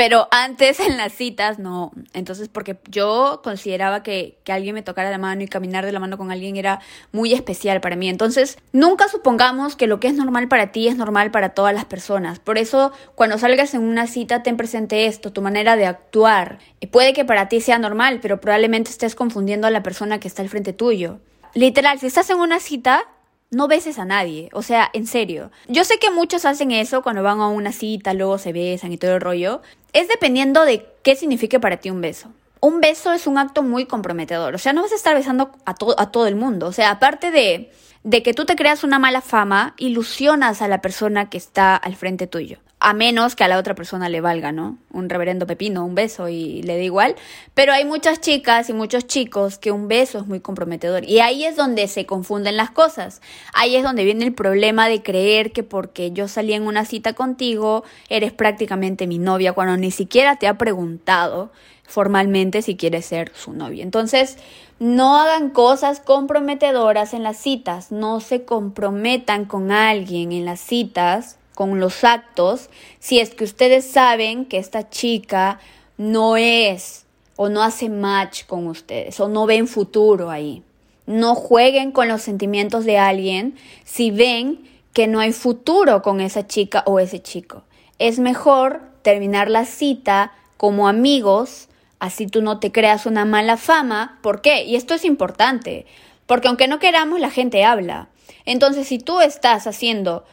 Pero 0.00 0.28
antes 0.30 0.80
en 0.80 0.96
las 0.96 1.12
citas 1.12 1.58
no. 1.58 1.92
Entonces, 2.14 2.48
porque 2.48 2.78
yo 2.88 3.42
consideraba 3.44 4.02
que, 4.02 4.38
que 4.44 4.52
alguien 4.52 4.74
me 4.74 4.80
tocara 4.80 5.10
la 5.10 5.18
mano 5.18 5.42
y 5.42 5.46
caminar 5.46 5.84
de 5.84 5.92
la 5.92 6.00
mano 6.00 6.16
con 6.16 6.30
alguien 6.30 6.56
era 6.56 6.80
muy 7.12 7.34
especial 7.34 7.82
para 7.82 7.96
mí. 7.96 8.08
Entonces, 8.08 8.56
nunca 8.72 9.08
supongamos 9.08 9.76
que 9.76 9.86
lo 9.86 10.00
que 10.00 10.08
es 10.08 10.14
normal 10.14 10.48
para 10.48 10.72
ti 10.72 10.88
es 10.88 10.96
normal 10.96 11.30
para 11.30 11.50
todas 11.50 11.74
las 11.74 11.84
personas. 11.84 12.38
Por 12.38 12.56
eso, 12.56 12.92
cuando 13.14 13.36
salgas 13.36 13.74
en 13.74 13.82
una 13.82 14.06
cita, 14.06 14.42
ten 14.42 14.56
presente 14.56 15.04
esto, 15.04 15.34
tu 15.34 15.42
manera 15.42 15.76
de 15.76 15.84
actuar. 15.84 16.60
Puede 16.90 17.12
que 17.12 17.26
para 17.26 17.50
ti 17.50 17.60
sea 17.60 17.78
normal, 17.78 18.20
pero 18.22 18.40
probablemente 18.40 18.90
estés 18.90 19.14
confundiendo 19.14 19.66
a 19.66 19.70
la 19.70 19.82
persona 19.82 20.18
que 20.18 20.28
está 20.28 20.40
al 20.40 20.48
frente 20.48 20.72
tuyo. 20.72 21.18
Literal, 21.52 22.00
si 22.00 22.06
estás 22.06 22.30
en 22.30 22.38
una 22.38 22.58
cita, 22.58 23.04
no 23.50 23.68
beses 23.68 23.98
a 23.98 24.04
nadie, 24.04 24.48
o 24.52 24.62
sea, 24.62 24.90
en 24.92 25.06
serio. 25.06 25.50
Yo 25.68 25.84
sé 25.84 25.98
que 25.98 26.10
muchos 26.10 26.44
hacen 26.44 26.70
eso 26.70 27.02
cuando 27.02 27.22
van 27.22 27.40
a 27.40 27.48
una 27.48 27.72
cita, 27.72 28.14
luego 28.14 28.38
se 28.38 28.52
besan 28.52 28.92
y 28.92 28.98
todo 28.98 29.14
el 29.14 29.20
rollo. 29.20 29.60
Es 29.92 30.08
dependiendo 30.08 30.64
de 30.64 30.86
qué 31.02 31.16
signifique 31.16 31.58
para 31.58 31.78
ti 31.78 31.90
un 31.90 32.00
beso. 32.00 32.28
Un 32.60 32.80
beso 32.80 33.12
es 33.12 33.26
un 33.26 33.38
acto 33.38 33.62
muy 33.62 33.86
comprometedor, 33.86 34.54
o 34.54 34.58
sea, 34.58 34.72
no 34.72 34.82
vas 34.82 34.92
a 34.92 34.96
estar 34.96 35.14
besando 35.14 35.50
a, 35.64 35.70
a 35.70 36.10
todo 36.10 36.26
el 36.26 36.36
mundo, 36.36 36.66
o 36.66 36.72
sea, 36.72 36.90
aparte 36.90 37.30
de, 37.30 37.72
de 38.04 38.22
que 38.22 38.34
tú 38.34 38.44
te 38.44 38.54
creas 38.54 38.84
una 38.84 38.98
mala 38.98 39.22
fama, 39.22 39.74
ilusionas 39.78 40.60
a 40.60 40.68
la 40.68 40.82
persona 40.82 41.30
que 41.30 41.38
está 41.38 41.74
al 41.74 41.96
frente 41.96 42.26
tuyo 42.26 42.58
a 42.80 42.94
menos 42.94 43.36
que 43.36 43.44
a 43.44 43.48
la 43.48 43.58
otra 43.58 43.74
persona 43.74 44.08
le 44.08 44.22
valga, 44.22 44.52
¿no? 44.52 44.78
Un 44.90 45.10
reverendo 45.10 45.46
pepino, 45.46 45.84
un 45.84 45.94
beso 45.94 46.30
y 46.30 46.62
le 46.62 46.78
da 46.78 46.82
igual. 46.82 47.14
Pero 47.52 47.74
hay 47.74 47.84
muchas 47.84 48.22
chicas 48.22 48.70
y 48.70 48.72
muchos 48.72 49.06
chicos 49.06 49.58
que 49.58 49.70
un 49.70 49.86
beso 49.86 50.18
es 50.18 50.26
muy 50.26 50.40
comprometedor. 50.40 51.04
Y 51.04 51.20
ahí 51.20 51.44
es 51.44 51.56
donde 51.56 51.86
se 51.88 52.06
confunden 52.06 52.56
las 52.56 52.70
cosas. 52.70 53.20
Ahí 53.52 53.76
es 53.76 53.82
donde 53.82 54.06
viene 54.06 54.24
el 54.24 54.32
problema 54.32 54.88
de 54.88 55.02
creer 55.02 55.52
que 55.52 55.62
porque 55.62 56.12
yo 56.12 56.26
salí 56.26 56.54
en 56.54 56.62
una 56.62 56.86
cita 56.86 57.12
contigo, 57.12 57.84
eres 58.08 58.32
prácticamente 58.32 59.06
mi 59.06 59.18
novia, 59.18 59.52
cuando 59.52 59.76
ni 59.76 59.90
siquiera 59.90 60.36
te 60.36 60.48
ha 60.48 60.56
preguntado 60.56 61.52
formalmente 61.86 62.62
si 62.62 62.76
quieres 62.76 63.04
ser 63.04 63.30
su 63.34 63.52
novia. 63.52 63.82
Entonces, 63.82 64.38
no 64.78 65.18
hagan 65.18 65.50
cosas 65.50 66.00
comprometedoras 66.00 67.12
en 67.12 67.24
las 67.24 67.36
citas, 67.36 67.92
no 67.92 68.20
se 68.20 68.46
comprometan 68.46 69.44
con 69.44 69.70
alguien 69.70 70.32
en 70.32 70.46
las 70.46 70.60
citas 70.60 71.36
con 71.54 71.80
los 71.80 72.04
actos 72.04 72.70
si 72.98 73.18
es 73.20 73.30
que 73.34 73.44
ustedes 73.44 73.86
saben 73.86 74.44
que 74.44 74.58
esta 74.58 74.88
chica 74.88 75.60
no 75.96 76.36
es 76.36 77.04
o 77.36 77.48
no 77.48 77.62
hace 77.62 77.88
match 77.88 78.44
con 78.46 78.66
ustedes 78.66 79.18
o 79.20 79.28
no 79.28 79.46
ven 79.46 79.66
futuro 79.66 80.30
ahí. 80.30 80.62
No 81.06 81.34
jueguen 81.34 81.92
con 81.92 82.08
los 82.08 82.22
sentimientos 82.22 82.84
de 82.84 82.98
alguien 82.98 83.56
si 83.84 84.10
ven 84.10 84.68
que 84.92 85.06
no 85.06 85.20
hay 85.20 85.32
futuro 85.32 86.02
con 86.02 86.20
esa 86.20 86.46
chica 86.46 86.82
o 86.86 87.00
ese 87.00 87.20
chico. 87.20 87.62
Es 87.98 88.18
mejor 88.18 88.82
terminar 89.02 89.50
la 89.50 89.64
cita 89.64 90.32
como 90.56 90.88
amigos, 90.88 91.68
así 91.98 92.26
tú 92.26 92.42
no 92.42 92.58
te 92.60 92.72
creas 92.72 93.06
una 93.06 93.24
mala 93.24 93.56
fama. 93.56 94.18
¿Por 94.22 94.40
qué? 94.40 94.64
Y 94.64 94.76
esto 94.76 94.94
es 94.94 95.04
importante, 95.04 95.86
porque 96.26 96.48
aunque 96.48 96.68
no 96.68 96.78
queramos, 96.78 97.20
la 97.20 97.30
gente 97.30 97.64
habla. 97.64 98.08
Entonces, 98.44 98.88
si 98.88 98.98
tú 98.98 99.20
estás 99.20 99.66
haciendo 99.66 100.24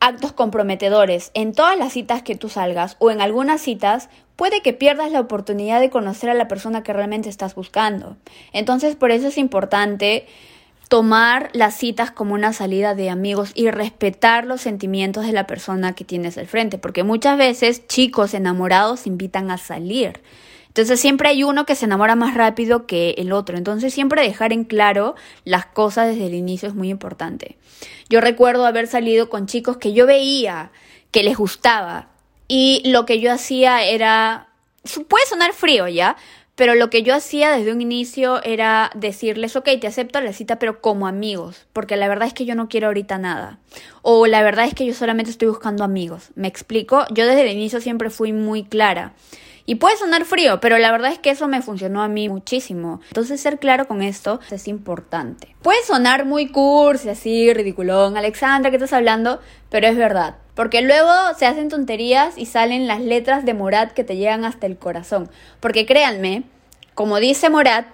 actos 0.00 0.32
comprometedores 0.32 1.30
en 1.34 1.52
todas 1.52 1.78
las 1.78 1.92
citas 1.92 2.22
que 2.22 2.36
tú 2.36 2.48
salgas 2.48 2.96
o 2.98 3.10
en 3.10 3.20
algunas 3.20 3.60
citas, 3.60 4.08
puede 4.36 4.60
que 4.62 4.72
pierdas 4.72 5.10
la 5.10 5.20
oportunidad 5.20 5.80
de 5.80 5.90
conocer 5.90 6.30
a 6.30 6.34
la 6.34 6.48
persona 6.48 6.82
que 6.82 6.92
realmente 6.92 7.28
estás 7.28 7.54
buscando. 7.54 8.16
Entonces, 8.52 8.96
por 8.96 9.10
eso 9.10 9.28
es 9.28 9.38
importante 9.38 10.26
tomar 10.88 11.50
las 11.52 11.74
citas 11.74 12.10
como 12.10 12.34
una 12.34 12.52
salida 12.52 12.94
de 12.94 13.10
amigos 13.10 13.50
y 13.54 13.70
respetar 13.70 14.46
los 14.46 14.60
sentimientos 14.60 15.26
de 15.26 15.32
la 15.32 15.46
persona 15.46 15.94
que 15.94 16.04
tienes 16.04 16.38
al 16.38 16.46
frente, 16.46 16.78
porque 16.78 17.02
muchas 17.02 17.36
veces 17.38 17.86
chicos 17.88 18.34
enamorados 18.34 19.06
invitan 19.06 19.50
a 19.50 19.58
salir. 19.58 20.20
Entonces 20.76 21.00
siempre 21.00 21.30
hay 21.30 21.42
uno 21.42 21.64
que 21.64 21.74
se 21.74 21.86
enamora 21.86 22.16
más 22.16 22.34
rápido 22.34 22.84
que 22.84 23.14
el 23.16 23.32
otro. 23.32 23.56
Entonces 23.56 23.94
siempre 23.94 24.20
dejar 24.20 24.52
en 24.52 24.64
claro 24.64 25.14
las 25.44 25.64
cosas 25.64 26.06
desde 26.08 26.26
el 26.26 26.34
inicio 26.34 26.68
es 26.68 26.74
muy 26.74 26.90
importante. 26.90 27.56
Yo 28.10 28.20
recuerdo 28.20 28.66
haber 28.66 28.86
salido 28.86 29.30
con 29.30 29.46
chicos 29.46 29.78
que 29.78 29.94
yo 29.94 30.06
veía 30.06 30.72
que 31.12 31.22
les 31.22 31.38
gustaba 31.38 32.08
y 32.46 32.82
lo 32.84 33.06
que 33.06 33.20
yo 33.20 33.32
hacía 33.32 33.84
era, 33.84 34.48
puede 35.08 35.24
sonar 35.24 35.54
frío 35.54 35.88
ya, 35.88 36.18
pero 36.56 36.74
lo 36.74 36.90
que 36.90 37.02
yo 37.02 37.14
hacía 37.14 37.52
desde 37.52 37.72
un 37.72 37.80
inicio 37.80 38.42
era 38.42 38.90
decirles, 38.94 39.56
ok, 39.56 39.70
te 39.80 39.86
acepto 39.86 40.20
la 40.20 40.34
cita, 40.34 40.58
pero 40.58 40.82
como 40.82 41.06
amigos, 41.06 41.64
porque 41.72 41.96
la 41.96 42.06
verdad 42.06 42.28
es 42.28 42.34
que 42.34 42.44
yo 42.44 42.54
no 42.54 42.68
quiero 42.68 42.88
ahorita 42.88 43.16
nada. 43.16 43.60
O 44.02 44.26
la 44.26 44.42
verdad 44.42 44.66
es 44.66 44.74
que 44.74 44.84
yo 44.84 44.92
solamente 44.92 45.30
estoy 45.30 45.48
buscando 45.48 45.84
amigos. 45.84 46.32
¿Me 46.34 46.48
explico? 46.48 47.06
Yo 47.14 47.24
desde 47.24 47.42
el 47.42 47.56
inicio 47.56 47.80
siempre 47.80 48.10
fui 48.10 48.34
muy 48.34 48.64
clara. 48.64 49.14
Y 49.68 49.74
puede 49.74 49.96
sonar 49.96 50.24
frío, 50.24 50.60
pero 50.60 50.78
la 50.78 50.92
verdad 50.92 51.10
es 51.10 51.18
que 51.18 51.30
eso 51.30 51.48
me 51.48 51.60
funcionó 51.60 52.02
a 52.02 52.08
mí 52.08 52.28
muchísimo. 52.28 53.00
Entonces 53.08 53.40
ser 53.40 53.58
claro 53.58 53.88
con 53.88 54.00
esto 54.00 54.38
es 54.48 54.68
importante. 54.68 55.56
Puede 55.60 55.82
sonar 55.84 56.24
muy 56.24 56.48
cursi, 56.48 57.08
así, 57.08 57.52
ridiculón, 57.52 58.16
Alexandra, 58.16 58.70
¿qué 58.70 58.76
estás 58.76 58.92
hablando? 58.92 59.40
Pero 59.68 59.88
es 59.88 59.96
verdad. 59.96 60.36
Porque 60.54 60.82
luego 60.82 61.12
se 61.36 61.46
hacen 61.46 61.68
tonterías 61.68 62.38
y 62.38 62.46
salen 62.46 62.86
las 62.86 63.00
letras 63.00 63.44
de 63.44 63.54
Morat 63.54 63.92
que 63.92 64.04
te 64.04 64.16
llegan 64.16 64.44
hasta 64.44 64.66
el 64.66 64.78
corazón. 64.78 65.28
Porque 65.58 65.84
créanme, 65.84 66.44
como 66.94 67.18
dice 67.18 67.50
Morat, 67.50 67.88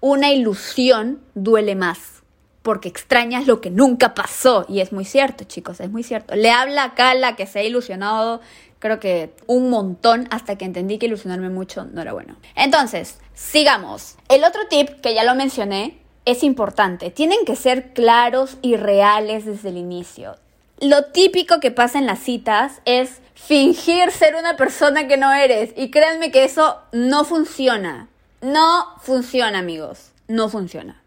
una 0.00 0.32
ilusión 0.32 1.20
duele 1.34 1.74
más. 1.74 2.22
Porque 2.62 2.88
extrañas 2.88 3.46
lo 3.46 3.60
que 3.60 3.70
nunca 3.70 4.14
pasó. 4.14 4.66
Y 4.68 4.80
es 4.80 4.92
muy 4.92 5.04
cierto, 5.04 5.44
chicos, 5.44 5.78
es 5.80 5.90
muy 5.90 6.02
cierto. 6.02 6.34
Le 6.34 6.50
habla 6.50 6.84
acá 6.84 7.14
la 7.14 7.36
que 7.36 7.46
se 7.46 7.60
ha 7.60 7.62
ilusionado 7.62 8.40
creo 8.78 9.00
que 9.00 9.34
un 9.46 9.70
montón 9.70 10.28
hasta 10.30 10.56
que 10.56 10.64
entendí 10.64 10.98
que 10.98 11.06
ilusionarme 11.06 11.48
mucho 11.48 11.84
no 11.84 12.00
era 12.02 12.12
bueno. 12.12 12.36
Entonces, 12.54 13.18
sigamos. 13.34 14.16
El 14.28 14.44
otro 14.44 14.62
tip 14.68 15.00
que 15.00 15.14
ya 15.14 15.24
lo 15.24 15.34
mencioné 15.34 15.98
es 16.24 16.42
importante. 16.42 17.10
Tienen 17.10 17.44
que 17.44 17.56
ser 17.56 17.92
claros 17.92 18.58
y 18.62 18.76
reales 18.76 19.44
desde 19.46 19.70
el 19.70 19.76
inicio. 19.76 20.36
Lo 20.80 21.06
típico 21.06 21.58
que 21.58 21.70
pasa 21.70 21.98
en 21.98 22.06
las 22.06 22.20
citas 22.20 22.80
es 22.84 23.20
fingir 23.34 24.12
ser 24.12 24.36
una 24.36 24.56
persona 24.56 25.08
que 25.08 25.16
no 25.16 25.32
eres. 25.32 25.70
Y 25.76 25.90
créanme 25.90 26.30
que 26.30 26.44
eso 26.44 26.78
no 26.92 27.24
funciona. 27.24 28.08
No 28.40 28.86
funciona, 29.02 29.58
amigos. 29.58 30.12
No 30.28 30.48
funciona. 30.48 31.02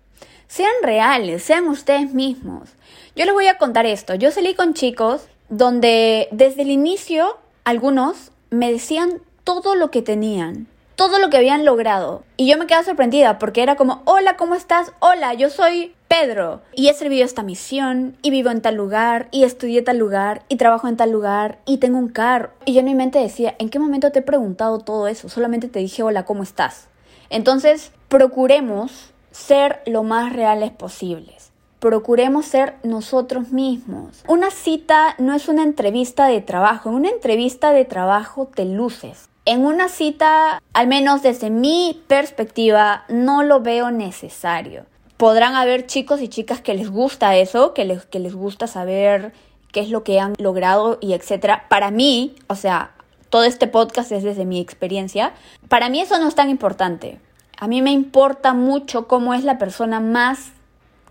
Sean 0.47 0.73
reales, 0.81 1.43
sean 1.43 1.69
ustedes 1.69 2.13
mismos. 2.13 2.69
Yo 3.15 3.23
les 3.23 3.33
voy 3.33 3.47
a 3.47 3.57
contar 3.57 3.85
esto. 3.85 4.15
Yo 4.15 4.31
salí 4.31 4.55
con 4.55 4.73
chicos 4.73 5.27
donde 5.47 6.27
desde 6.31 6.63
el 6.63 6.71
inicio 6.71 7.37
algunos 7.63 8.31
me 8.49 8.71
decían 8.71 9.21
todo 9.43 9.75
lo 9.75 9.91
que 9.91 10.01
tenían, 10.01 10.67
todo 10.95 11.19
lo 11.19 11.29
que 11.29 11.37
habían 11.37 11.63
logrado. 11.63 12.23
Y 12.37 12.47
yo 12.47 12.57
me 12.57 12.65
quedaba 12.65 12.83
sorprendida 12.83 13.39
porque 13.39 13.61
era 13.61 13.75
como, 13.75 14.01
hola, 14.05 14.35
¿cómo 14.35 14.55
estás? 14.55 14.91
Hola, 14.99 15.33
yo 15.33 15.49
soy 15.49 15.93
Pedro. 16.07 16.61
Y 16.73 16.89
he 16.89 16.93
servido 16.93 17.23
esta 17.23 17.43
misión, 17.43 18.17
y 18.21 18.31
vivo 18.31 18.49
en 18.49 18.61
tal 18.61 18.75
lugar, 18.75 19.27
y 19.31 19.43
estudié 19.43 19.81
tal 19.81 19.97
lugar, 19.97 20.43
y 20.49 20.57
trabajo 20.57 20.87
en 20.87 20.97
tal 20.97 21.11
lugar, 21.11 21.59
y 21.65 21.77
tengo 21.77 21.97
un 21.97 22.09
carro. 22.09 22.49
Y 22.65 22.73
yo 22.73 22.79
en 22.79 22.87
mi 22.87 22.95
mente 22.95 23.19
decía, 23.19 23.55
¿en 23.59 23.69
qué 23.69 23.79
momento 23.79 24.11
te 24.11 24.19
he 24.19 24.23
preguntado 24.23 24.79
todo 24.79 25.07
eso? 25.07 25.29
Solamente 25.29 25.67
te 25.67 25.79
dije, 25.79 26.03
hola, 26.03 26.25
¿cómo 26.25 26.43
estás? 26.43 26.87
Entonces, 27.29 27.91
procuremos 28.09 29.11
ser 29.31 29.81
lo 29.85 30.03
más 30.03 30.33
reales 30.33 30.71
posibles 30.71 31.50
procuremos 31.81 32.45
ser 32.45 32.75
nosotros 32.83 33.49
mismos. 33.49 34.23
Una 34.27 34.51
cita 34.51 35.15
no 35.17 35.33
es 35.33 35.47
una 35.47 35.63
entrevista 35.63 36.27
de 36.27 36.39
trabajo. 36.39 36.89
En 36.89 36.95
una 36.95 37.09
entrevista 37.09 37.71
de 37.71 37.85
trabajo 37.85 38.47
te 38.53 38.65
luces. 38.65 39.27
En 39.45 39.65
una 39.65 39.89
cita, 39.89 40.61
al 40.73 40.87
menos 40.87 41.23
desde 41.23 41.49
mi 41.49 41.99
perspectiva, 42.07 43.03
no 43.09 43.41
lo 43.41 43.61
veo 43.61 43.89
necesario. 43.89 44.85
Podrán 45.17 45.55
haber 45.55 45.87
chicos 45.87 46.21
y 46.21 46.27
chicas 46.27 46.61
que 46.61 46.75
les 46.75 46.91
gusta 46.91 47.35
eso, 47.35 47.73
que 47.73 47.83
les, 47.83 48.05
que 48.05 48.19
les 48.19 48.35
gusta 48.35 48.67
saber 48.67 49.33
qué 49.71 49.79
es 49.79 49.89
lo 49.89 50.03
que 50.03 50.19
han 50.19 50.35
logrado 50.37 50.99
y 51.01 51.13
etcétera. 51.13 51.65
Para 51.67 51.89
mí, 51.89 52.35
o 52.45 52.55
sea, 52.55 52.91
todo 53.31 53.43
este 53.43 53.65
podcast 53.65 54.11
es 54.11 54.21
desde 54.21 54.45
mi 54.45 54.59
experiencia. 54.59 55.33
Para 55.67 55.89
mí 55.89 55.99
eso 55.99 56.19
no 56.19 56.27
es 56.27 56.35
tan 56.35 56.51
importante. 56.51 57.19
A 57.57 57.67
mí 57.67 57.81
me 57.81 57.91
importa 57.91 58.53
mucho 58.53 59.07
cómo 59.07 59.33
es 59.33 59.43
la 59.43 59.57
persona 59.57 59.99
más 59.99 60.51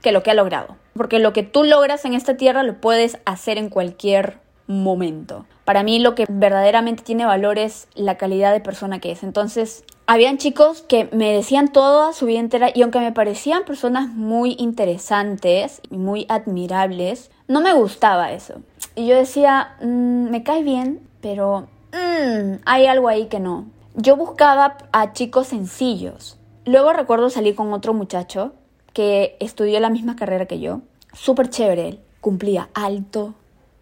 que 0.03 0.13
lo 0.13 0.23
que 0.23 0.31
ha 0.31 0.35
logrado. 0.35 0.77
Porque 0.95 1.19
lo 1.19 1.33
que 1.33 1.43
tú 1.43 1.65
logras 1.65 2.05
en 2.05 2.15
esta 2.15 2.37
tierra 2.37 2.63
lo 2.63 2.81
puedes 2.81 3.19
hacer 3.25 3.59
en 3.59 3.69
cualquier 3.69 4.39
momento. 4.67 5.47
Para 5.65 5.83
mí 5.83 5.99
lo 5.99 6.15
que 6.15 6.27
verdaderamente 6.29 7.03
tiene 7.03 7.27
valor 7.27 7.59
es 7.59 7.89
la 7.95 8.17
calidad 8.17 8.53
de 8.53 8.61
persona 8.61 9.01
que 9.01 9.13
es. 9.13 9.23
Entonces, 9.23 9.85
habían 10.07 10.39
chicos 10.39 10.83
que 10.83 11.09
me 11.13 11.33
decían 11.33 11.73
toda 11.73 12.13
su 12.13 12.27
vida 12.27 12.41
entera 12.41 12.71
y 12.75 12.83
aunque 12.83 13.01
me 13.01 13.13
parecían 13.13 13.65
personas 13.65 14.09
muy 14.09 14.57
interesantes 14.59 15.81
muy 15.91 16.27
admirables, 16.29 17.31
no 17.49 17.61
me 17.61 17.73
gustaba 17.73 18.33
eso. 18.33 18.61
Y 18.95 19.07
yo 19.07 19.17
decía, 19.17 19.77
mm, 19.81 20.31
me 20.31 20.43
cae 20.43 20.63
bien, 20.63 21.01
pero 21.21 21.69
mm, 21.93 22.63
hay 22.65 22.87
algo 22.87 23.09
ahí 23.09 23.27
que 23.27 23.41
no. 23.41 23.67
Yo 23.95 24.17
buscaba 24.17 24.77
a 24.93 25.13
chicos 25.13 25.49
sencillos. 25.49 26.39
Luego 26.65 26.93
recuerdo 26.93 27.31
salir 27.31 27.55
con 27.55 27.73
otro 27.73 27.93
muchacho 27.93 28.53
que 28.93 29.37
estudió 29.41 29.79
la 29.81 29.91
misma 29.91 30.17
carrera 30.17 30.47
que 30.47 30.61
yo. 30.61 30.81
Súper 31.13 31.51
chévere 31.51 31.89
él. 31.89 32.01
Cumplía 32.21 32.69
alto, 32.75 33.35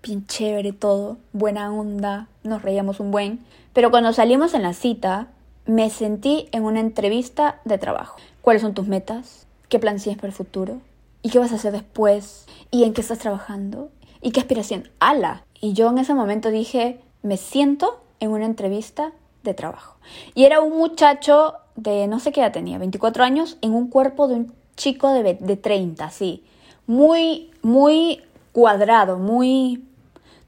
bien 0.03 0.27
chévere 0.27 0.73
todo, 0.73 1.19
buena 1.33 1.73
onda, 1.73 2.29
nos 2.45 2.63
reíamos 2.63 3.01
un 3.01 3.11
buen, 3.11 3.41
pero 3.73 3.91
cuando 3.91 4.13
salimos 4.13 4.55
en 4.55 4.63
la 4.63 4.73
cita, 4.73 5.29
me 5.67 5.91
sentí 5.91 6.49
en 6.53 6.65
una 6.65 6.81
entrevista 6.81 7.61
de 7.65 7.79
trabajo. 7.79 8.19
¿Cuáles 8.41 8.63
son 8.63 8.75
tus 8.75 8.87
metas? 8.87 9.47
¿Qué 9.69 9.79
plan 9.79 9.99
tienes 9.99 10.17
para 10.17 10.29
el 10.29 10.35
futuro? 10.35 10.81
¿Y 11.23 11.31
qué 11.31 11.39
vas 11.39 11.53
a 11.53 11.57
hacer 11.57 11.73
después? 11.73 12.47
¿Y 12.71 12.85
en 12.85 12.95
qué 12.95 13.03
estás 13.03 13.19
trabajando? 13.19 13.91
¿Y 14.23 14.31
qué 14.31 14.41
aspiración? 14.41 14.89
¡Hala! 14.99 15.45
Y 15.61 15.75
yo 15.75 15.91
en 15.91 15.99
ese 15.99 16.15
momento 16.15 16.51
dije, 16.51 17.01
me 17.23 17.37
siento 17.37 18.01
en 18.21 18.31
una 18.31 18.47
entrevista 18.47 19.13
de 19.43 19.55
trabajo. 19.55 19.97
Y 20.35 20.45
era 20.45 20.61
un 20.61 20.79
muchacho 20.79 21.55
de 21.77 22.07
no 22.07 22.19
sé 22.19 22.33
qué 22.33 22.41
edad 22.41 22.53
tenía, 22.53 22.79
24 22.79 23.25
años, 23.25 23.59
en 23.61 23.75
un 23.75 23.89
cuerpo 23.89 24.27
de 24.27 24.35
un 24.35 24.55
chico 24.79 25.13
de, 25.13 25.35
de 25.35 25.57
30, 25.59 26.09
sí. 26.09 26.43
Muy, 26.87 27.51
muy 27.61 28.23
cuadrado, 28.53 29.19
muy, 29.19 29.85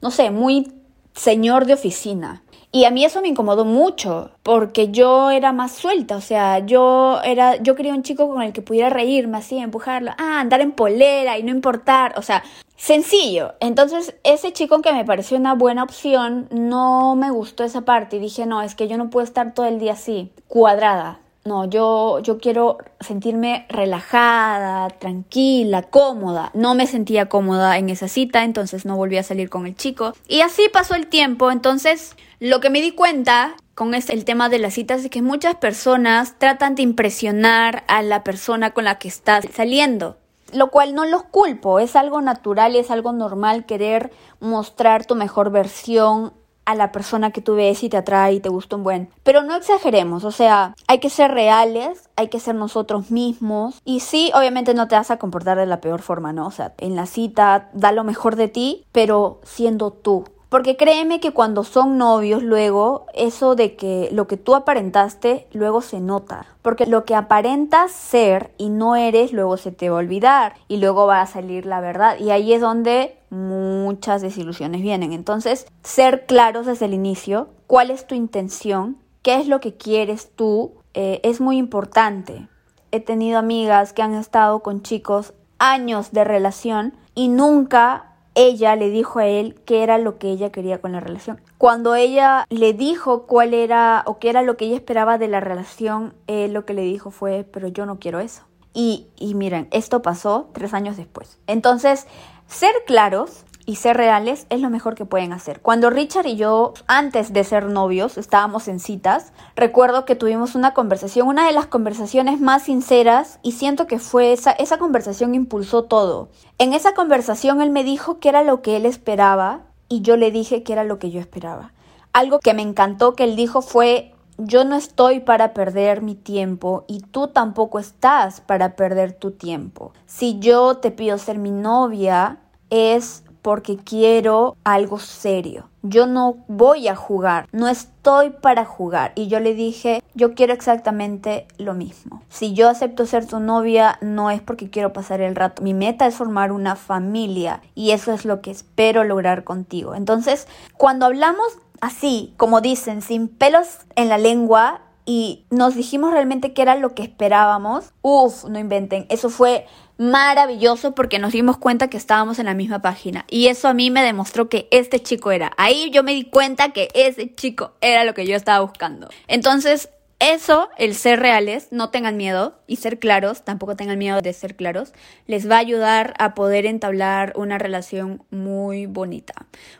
no 0.01 0.09
sé, 0.09 0.31
muy 0.31 0.73
señor 1.13 1.67
de 1.67 1.75
oficina. 1.75 2.41
Y 2.73 2.85
a 2.85 2.91
mí 2.91 3.03
eso 3.03 3.21
me 3.21 3.27
incomodó 3.27 3.65
mucho, 3.65 4.31
porque 4.43 4.91
yo 4.91 5.29
era 5.29 5.51
más 5.51 5.73
suelta, 5.73 6.15
o 6.15 6.21
sea, 6.21 6.59
yo 6.59 7.19
era, 7.21 7.57
yo 7.57 7.75
quería 7.75 7.93
un 7.93 8.01
chico 8.01 8.29
con 8.29 8.41
el 8.41 8.53
que 8.53 8.61
pudiera 8.61 8.89
reírme 8.89 9.39
así, 9.39 9.57
empujarlo, 9.57 10.11
ah, 10.17 10.39
andar 10.39 10.61
en 10.61 10.71
polera 10.71 11.37
y 11.37 11.43
no 11.43 11.51
importar, 11.51 12.13
o 12.17 12.21
sea, 12.21 12.43
sencillo. 12.77 13.55
Entonces, 13.59 14.15
ese 14.23 14.53
chico 14.53 14.81
que 14.81 14.93
me 14.93 15.03
pareció 15.03 15.35
una 15.35 15.53
buena 15.53 15.83
opción, 15.83 16.47
no 16.49 17.15
me 17.17 17.29
gustó 17.29 17.65
esa 17.65 17.81
parte 17.81 18.15
y 18.15 18.19
dije, 18.19 18.45
no, 18.45 18.61
es 18.61 18.73
que 18.73 18.87
yo 18.87 18.97
no 18.97 19.09
puedo 19.09 19.25
estar 19.25 19.53
todo 19.53 19.65
el 19.65 19.77
día 19.77 19.93
así, 19.93 20.31
cuadrada. 20.47 21.19
No, 21.43 21.65
yo, 21.65 22.19
yo 22.19 22.37
quiero 22.37 22.77
sentirme 22.99 23.65
relajada, 23.69 24.89
tranquila, 24.89 25.81
cómoda. 25.81 26.51
No 26.53 26.75
me 26.75 26.85
sentía 26.85 27.29
cómoda 27.29 27.79
en 27.79 27.89
esa 27.89 28.07
cita, 28.07 28.43
entonces 28.43 28.85
no 28.85 28.95
volví 28.95 29.17
a 29.17 29.23
salir 29.23 29.49
con 29.49 29.65
el 29.65 29.75
chico. 29.75 30.13
Y 30.27 30.41
así 30.41 30.69
pasó 30.71 30.93
el 30.93 31.07
tiempo, 31.07 31.49
entonces 31.49 32.15
lo 32.39 32.59
que 32.59 32.69
me 32.69 32.81
di 32.81 32.91
cuenta 32.91 33.55
con 33.73 33.95
el 33.95 34.25
tema 34.25 34.49
de 34.49 34.59
las 34.59 34.75
citas 34.75 35.03
es 35.03 35.09
que 35.09 35.23
muchas 35.23 35.55
personas 35.55 36.37
tratan 36.37 36.75
de 36.75 36.83
impresionar 36.83 37.83
a 37.87 38.03
la 38.03 38.23
persona 38.23 38.71
con 38.71 38.83
la 38.83 38.99
que 38.99 39.07
estás 39.07 39.45
saliendo. 39.51 40.17
Lo 40.53 40.69
cual 40.69 40.93
no 40.93 41.05
los 41.05 41.23
culpo, 41.23 41.79
es 41.79 41.95
algo 41.95 42.21
natural 42.21 42.75
y 42.75 42.79
es 42.79 42.91
algo 42.91 43.13
normal 43.13 43.65
querer 43.65 44.11
mostrar 44.39 45.05
tu 45.05 45.15
mejor 45.15 45.49
versión 45.49 46.33
a 46.65 46.75
la 46.75 46.91
persona 46.91 47.31
que 47.31 47.41
tú 47.41 47.55
ves 47.55 47.83
y 47.83 47.89
te 47.89 47.97
atrae 47.97 48.33
y 48.33 48.39
te 48.39 48.49
gusta 48.49 48.75
un 48.75 48.83
buen. 48.83 49.09
Pero 49.23 49.43
no 49.43 49.55
exageremos, 49.55 50.23
o 50.23 50.31
sea, 50.31 50.75
hay 50.87 50.99
que 50.99 51.09
ser 51.09 51.31
reales, 51.31 52.09
hay 52.15 52.27
que 52.27 52.39
ser 52.39 52.55
nosotros 52.55 53.11
mismos. 53.11 53.81
Y 53.85 54.01
sí, 54.01 54.31
obviamente 54.33 54.73
no 54.73 54.87
te 54.87 54.95
vas 54.95 55.11
a 55.11 55.17
comportar 55.17 55.57
de 55.57 55.65
la 55.65 55.81
peor 55.81 56.01
forma, 56.01 56.33
¿no? 56.33 56.47
O 56.47 56.51
sea, 56.51 56.73
en 56.77 56.95
la 56.95 57.05
cita 57.05 57.69
da 57.73 57.91
lo 57.91 58.03
mejor 58.03 58.35
de 58.35 58.47
ti, 58.47 58.85
pero 58.91 59.39
siendo 59.43 59.91
tú. 59.91 60.25
Porque 60.51 60.75
créeme 60.75 61.21
que 61.21 61.31
cuando 61.31 61.63
son 61.63 61.97
novios 61.97 62.43
luego, 62.43 63.05
eso 63.13 63.55
de 63.55 63.77
que 63.77 64.09
lo 64.11 64.27
que 64.27 64.35
tú 64.35 64.53
aparentaste 64.53 65.47
luego 65.53 65.79
se 65.79 66.01
nota. 66.01 66.45
Porque 66.61 66.85
lo 66.85 67.05
que 67.05 67.15
aparentas 67.15 67.93
ser 67.93 68.51
y 68.57 68.67
no 68.67 68.97
eres 68.97 69.31
luego 69.31 69.55
se 69.55 69.71
te 69.71 69.89
va 69.89 69.95
a 69.95 69.99
olvidar 69.99 70.55
y 70.67 70.75
luego 70.75 71.07
va 71.07 71.21
a 71.21 71.25
salir 71.25 71.65
la 71.65 71.79
verdad. 71.79 72.19
Y 72.19 72.31
ahí 72.31 72.51
es 72.51 72.59
donde 72.59 73.15
muchas 73.29 74.21
desilusiones 74.21 74.81
vienen. 74.81 75.13
Entonces, 75.13 75.67
ser 75.83 76.25
claros 76.25 76.65
desde 76.65 76.87
el 76.87 76.93
inicio, 76.93 77.47
cuál 77.65 77.89
es 77.89 78.05
tu 78.05 78.13
intención, 78.13 78.97
qué 79.21 79.35
es 79.35 79.47
lo 79.47 79.61
que 79.61 79.77
quieres 79.77 80.31
tú, 80.35 80.73
eh, 80.93 81.21
es 81.23 81.39
muy 81.39 81.55
importante. 81.55 82.49
He 82.91 82.99
tenido 82.99 83.39
amigas 83.39 83.93
que 83.93 84.01
han 84.01 84.15
estado 84.15 84.59
con 84.59 84.81
chicos 84.81 85.33
años 85.59 86.11
de 86.11 86.25
relación 86.25 86.93
y 87.15 87.29
nunca 87.29 88.10
ella 88.35 88.75
le 88.75 88.89
dijo 88.89 89.19
a 89.19 89.25
él 89.25 89.55
qué 89.65 89.83
era 89.83 89.97
lo 89.97 90.17
que 90.17 90.29
ella 90.29 90.51
quería 90.51 90.79
con 90.79 90.91
la 90.91 90.99
relación. 90.99 91.41
Cuando 91.57 91.95
ella 91.95 92.45
le 92.49 92.73
dijo 92.73 93.23
cuál 93.23 93.53
era 93.53 94.03
o 94.05 94.19
qué 94.19 94.29
era 94.29 94.41
lo 94.41 94.57
que 94.57 94.65
ella 94.65 94.75
esperaba 94.75 95.17
de 95.17 95.27
la 95.27 95.39
relación, 95.39 96.13
él 96.27 96.53
lo 96.53 96.65
que 96.65 96.73
le 96.73 96.83
dijo 96.83 97.11
fue, 97.11 97.43
pero 97.43 97.67
yo 97.67 97.85
no 97.85 97.99
quiero 97.99 98.19
eso. 98.19 98.43
Y, 98.73 99.07
y 99.17 99.35
miren, 99.35 99.67
esto 99.71 100.01
pasó 100.01 100.49
tres 100.53 100.73
años 100.73 100.95
después. 100.95 101.39
Entonces, 101.45 102.07
ser 102.47 102.73
claros 102.87 103.43
y 103.65 103.75
ser 103.75 103.97
reales 103.97 104.45
es 104.49 104.59
lo 104.59 104.69
mejor 104.69 104.95
que 104.95 105.05
pueden 105.05 105.33
hacer. 105.33 105.61
Cuando 105.61 105.89
Richard 105.89 106.27
y 106.27 106.35
yo, 106.35 106.73
antes 106.87 107.33
de 107.33 107.43
ser 107.43 107.65
novios, 107.65 108.17
estábamos 108.17 108.67
en 108.67 108.79
citas, 108.79 109.33
recuerdo 109.55 110.05
que 110.05 110.15
tuvimos 110.15 110.55
una 110.55 110.73
conversación, 110.73 111.27
una 111.27 111.45
de 111.47 111.53
las 111.53 111.67
conversaciones 111.67 112.39
más 112.39 112.63
sinceras 112.63 113.39
y 113.43 113.53
siento 113.53 113.87
que 113.87 113.99
fue 113.99 114.33
esa, 114.33 114.51
esa 114.51 114.77
conversación 114.77 115.35
impulsó 115.35 115.83
todo. 115.83 116.29
En 116.57 116.73
esa 116.73 116.93
conversación 116.93 117.61
él 117.61 117.69
me 117.69 117.83
dijo 117.83 118.19
que 118.19 118.29
era 118.29 118.43
lo 118.43 118.61
que 118.61 118.77
él 118.77 118.85
esperaba 118.85 119.61
y 119.87 120.01
yo 120.01 120.17
le 120.17 120.31
dije 120.31 120.63
que 120.63 120.73
era 120.73 120.83
lo 120.83 120.99
que 120.99 121.11
yo 121.11 121.19
esperaba. 121.19 121.73
Algo 122.13 122.39
que 122.39 122.53
me 122.53 122.61
encantó 122.61 123.15
que 123.15 123.23
él 123.23 123.35
dijo 123.35 123.61
fue, 123.61 124.13
yo 124.37 124.63
no 124.63 124.75
estoy 124.75 125.19
para 125.19 125.53
perder 125.53 126.01
mi 126.01 126.15
tiempo 126.15 126.85
y 126.87 127.01
tú 127.01 127.27
tampoco 127.27 127.79
estás 127.79 128.41
para 128.41 128.75
perder 128.75 129.13
tu 129.13 129.31
tiempo. 129.31 129.93
Si 130.05 130.39
yo 130.39 130.77
te 130.77 130.91
pido 130.91 131.17
ser 131.17 131.37
mi 131.37 131.51
novia, 131.51 132.39
es 132.69 133.23
porque 133.41 133.77
quiero 133.77 134.55
algo 134.63 134.99
serio. 134.99 135.67
Yo 135.83 136.05
no 136.05 136.37
voy 136.47 136.87
a 136.87 136.95
jugar, 136.95 137.47
no 137.51 137.67
estoy 137.67 138.29
para 138.29 138.65
jugar. 138.65 139.13
Y 139.15 139.27
yo 139.27 139.39
le 139.39 139.55
dije, 139.55 140.03
yo 140.13 140.35
quiero 140.35 140.53
exactamente 140.53 141.47
lo 141.57 141.73
mismo. 141.73 142.21
Si 142.29 142.53
yo 142.53 142.69
acepto 142.69 143.05
ser 143.05 143.25
tu 143.25 143.39
novia, 143.39 143.97
no 144.01 144.29
es 144.29 144.41
porque 144.41 144.69
quiero 144.69 144.93
pasar 144.93 145.21
el 145.21 145.35
rato. 145.35 145.63
Mi 145.63 145.73
meta 145.73 146.05
es 146.05 146.15
formar 146.15 146.51
una 146.51 146.75
familia 146.75 147.61
y 147.73 147.91
eso 147.91 148.13
es 148.13 148.25
lo 148.25 148.41
que 148.41 148.51
espero 148.51 149.03
lograr 149.03 149.43
contigo. 149.43 149.95
Entonces, 149.95 150.47
cuando 150.77 151.07
hablamos 151.07 151.57
así, 151.79 152.33
como 152.37 152.61
dicen, 152.61 153.01
sin 153.01 153.27
pelos 153.27 153.79
en 153.95 154.07
la 154.07 154.19
lengua, 154.19 154.81
y 155.05 155.45
nos 155.49 155.75
dijimos 155.75 156.11
realmente 156.11 156.53
que 156.53 156.61
era 156.61 156.75
lo 156.75 156.93
que 156.93 157.03
esperábamos, 157.03 157.93
uff, 158.01 158.45
no 158.45 158.59
inventen, 158.59 159.05
eso 159.09 159.29
fue 159.29 159.65
maravilloso 159.97 160.95
porque 160.95 161.19
nos 161.19 161.31
dimos 161.31 161.57
cuenta 161.57 161.89
que 161.89 161.97
estábamos 161.97 162.39
en 162.39 162.45
la 162.45 162.53
misma 162.53 162.81
página 162.81 163.25
y 163.29 163.47
eso 163.47 163.67
a 163.67 163.73
mí 163.73 163.91
me 163.91 164.03
demostró 164.03 164.49
que 164.49 164.67
este 164.71 164.99
chico 165.01 165.31
era. 165.31 165.51
Ahí 165.57 165.91
yo 165.91 166.03
me 166.03 166.13
di 166.13 166.25
cuenta 166.25 166.69
que 166.69 166.89
ese 166.93 167.33
chico 167.35 167.73
era 167.81 168.03
lo 168.03 168.13
que 168.13 168.25
yo 168.25 168.35
estaba 168.35 168.61
buscando. 168.61 169.09
Entonces, 169.27 169.89
eso, 170.21 170.69
el 170.77 170.93
ser 170.93 171.19
reales, 171.19 171.69
no 171.71 171.89
tengan 171.89 172.15
miedo 172.15 172.59
y 172.67 172.75
ser 172.75 172.99
claros, 172.99 173.43
tampoco 173.43 173.75
tengan 173.75 173.97
miedo 173.97 174.21
de 174.21 174.33
ser 174.33 174.55
claros, 174.55 174.93
les 175.25 175.49
va 175.49 175.55
a 175.55 175.59
ayudar 175.59 176.13
a 176.19 176.35
poder 176.35 176.67
entablar 176.67 177.33
una 177.35 177.57
relación 177.57 178.23
muy 178.29 178.85
bonita, 178.85 179.33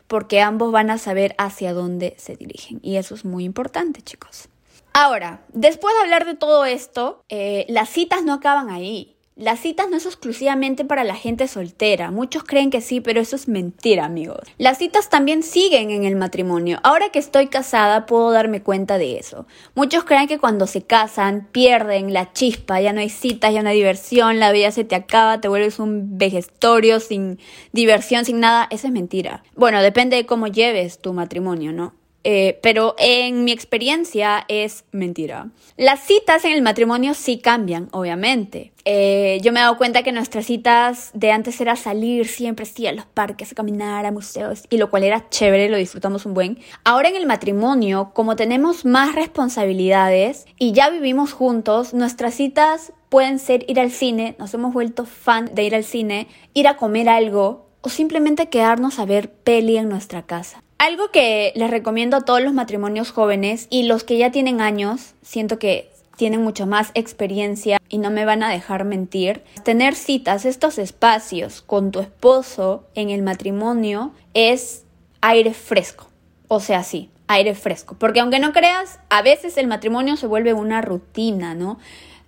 porque 0.08 0.40
ambos 0.40 0.72
van 0.72 0.90
a 0.90 0.98
saber 0.98 1.36
hacia 1.38 1.72
dónde 1.72 2.16
se 2.18 2.34
dirigen 2.34 2.80
y 2.82 2.96
eso 2.96 3.14
es 3.14 3.24
muy 3.24 3.44
importante, 3.44 4.02
chicos. 4.02 4.48
Ahora, 4.94 5.40
después 5.52 5.94
de 5.94 6.02
hablar 6.02 6.26
de 6.26 6.34
todo 6.34 6.64
esto, 6.64 7.24
eh, 7.28 7.64
las 7.68 7.88
citas 7.88 8.24
no 8.24 8.34
acaban 8.34 8.70
ahí. 8.70 9.16
Las 9.34 9.60
citas 9.60 9.88
no 9.88 9.96
es 9.96 10.04
exclusivamente 10.04 10.84
para 10.84 11.04
la 11.04 11.14
gente 11.14 11.48
soltera. 11.48 12.10
Muchos 12.10 12.44
creen 12.44 12.68
que 12.68 12.82
sí, 12.82 13.00
pero 13.00 13.18
eso 13.18 13.34
es 13.34 13.48
mentira, 13.48 14.04
amigos. 14.04 14.40
Las 14.58 14.76
citas 14.76 15.08
también 15.08 15.42
siguen 15.42 15.90
en 15.90 16.04
el 16.04 16.16
matrimonio. 16.16 16.80
Ahora 16.82 17.08
que 17.08 17.18
estoy 17.18 17.46
casada, 17.46 18.04
puedo 18.04 18.30
darme 18.30 18.62
cuenta 18.62 18.98
de 18.98 19.18
eso. 19.18 19.46
Muchos 19.74 20.04
creen 20.04 20.28
que 20.28 20.38
cuando 20.38 20.66
se 20.66 20.82
casan, 20.82 21.48
pierden 21.50 22.12
la 22.12 22.34
chispa, 22.34 22.82
ya 22.82 22.92
no 22.92 23.00
hay 23.00 23.08
citas, 23.08 23.54
ya 23.54 23.62
no 23.62 23.70
hay 23.70 23.76
diversión, 23.76 24.38
la 24.38 24.52
vida 24.52 24.70
se 24.70 24.84
te 24.84 24.96
acaba, 24.96 25.40
te 25.40 25.48
vuelves 25.48 25.78
un 25.78 26.18
vejestorio 26.18 27.00
sin 27.00 27.38
diversión, 27.72 28.26
sin 28.26 28.38
nada. 28.38 28.68
Eso 28.70 28.86
es 28.86 28.92
mentira. 28.92 29.42
Bueno, 29.56 29.80
depende 29.80 30.16
de 30.16 30.26
cómo 30.26 30.46
lleves 30.46 30.98
tu 30.98 31.14
matrimonio, 31.14 31.72
¿no? 31.72 31.94
Eh, 32.24 32.60
pero 32.62 32.94
en 32.98 33.44
mi 33.44 33.52
experiencia 33.52 34.44
es 34.48 34.84
mentira. 34.92 35.48
Las 35.76 36.00
citas 36.00 36.44
en 36.44 36.52
el 36.52 36.62
matrimonio 36.62 37.14
sí 37.14 37.38
cambian, 37.38 37.88
obviamente. 37.92 38.72
Eh, 38.84 39.40
yo 39.42 39.52
me 39.52 39.60
he 39.60 39.62
dado 39.62 39.76
cuenta 39.76 40.02
que 40.02 40.12
nuestras 40.12 40.46
citas 40.46 41.10
de 41.14 41.30
antes 41.30 41.60
era 41.60 41.76
salir 41.76 42.26
siempre 42.26 42.66
sí, 42.66 42.86
a 42.86 42.92
los 42.92 43.06
parques, 43.06 43.52
a 43.52 43.54
caminar, 43.54 44.06
a 44.06 44.12
museos, 44.12 44.64
y 44.70 44.76
lo 44.76 44.90
cual 44.90 45.04
era 45.04 45.28
chévere, 45.28 45.68
lo 45.68 45.76
disfrutamos 45.76 46.26
un 46.26 46.34
buen. 46.34 46.58
Ahora 46.84 47.08
en 47.08 47.16
el 47.16 47.26
matrimonio, 47.26 48.10
como 48.14 48.36
tenemos 48.36 48.84
más 48.84 49.14
responsabilidades 49.14 50.46
y 50.58 50.72
ya 50.72 50.90
vivimos 50.90 51.32
juntos, 51.32 51.94
nuestras 51.94 52.34
citas 52.34 52.92
pueden 53.08 53.38
ser 53.38 53.64
ir 53.68 53.78
al 53.78 53.90
cine, 53.90 54.36
nos 54.38 54.54
hemos 54.54 54.72
vuelto 54.72 55.04
fan 55.04 55.50
de 55.54 55.64
ir 55.64 55.74
al 55.74 55.84
cine, 55.84 56.28
ir 56.54 56.66
a 56.66 56.76
comer 56.76 57.08
algo 57.08 57.66
o 57.82 57.88
simplemente 57.88 58.48
quedarnos 58.48 58.98
a 58.98 59.04
ver 59.04 59.30
peli 59.30 59.76
en 59.76 59.88
nuestra 59.88 60.22
casa. 60.22 60.62
Algo 60.82 61.12
que 61.12 61.52
les 61.54 61.70
recomiendo 61.70 62.16
a 62.16 62.22
todos 62.22 62.42
los 62.42 62.54
matrimonios 62.54 63.12
jóvenes 63.12 63.68
y 63.70 63.84
los 63.84 64.02
que 64.02 64.18
ya 64.18 64.32
tienen 64.32 64.60
años, 64.60 65.14
siento 65.22 65.60
que 65.60 65.92
tienen 66.16 66.42
mucho 66.42 66.66
más 66.66 66.90
experiencia 66.94 67.78
y 67.88 67.98
no 67.98 68.10
me 68.10 68.24
van 68.24 68.42
a 68.42 68.50
dejar 68.50 68.84
mentir. 68.84 69.44
Tener 69.62 69.94
citas, 69.94 70.44
estos 70.44 70.78
espacios 70.78 71.62
con 71.62 71.92
tu 71.92 72.00
esposo 72.00 72.84
en 72.96 73.10
el 73.10 73.22
matrimonio 73.22 74.10
es 74.34 74.82
aire 75.20 75.54
fresco. 75.54 76.08
O 76.48 76.58
sea, 76.58 76.82
sí, 76.82 77.10
aire 77.28 77.54
fresco. 77.54 77.94
Porque 77.96 78.18
aunque 78.18 78.40
no 78.40 78.52
creas, 78.52 78.98
a 79.08 79.22
veces 79.22 79.58
el 79.58 79.68
matrimonio 79.68 80.16
se 80.16 80.26
vuelve 80.26 80.52
una 80.52 80.82
rutina, 80.82 81.54
¿no? 81.54 81.78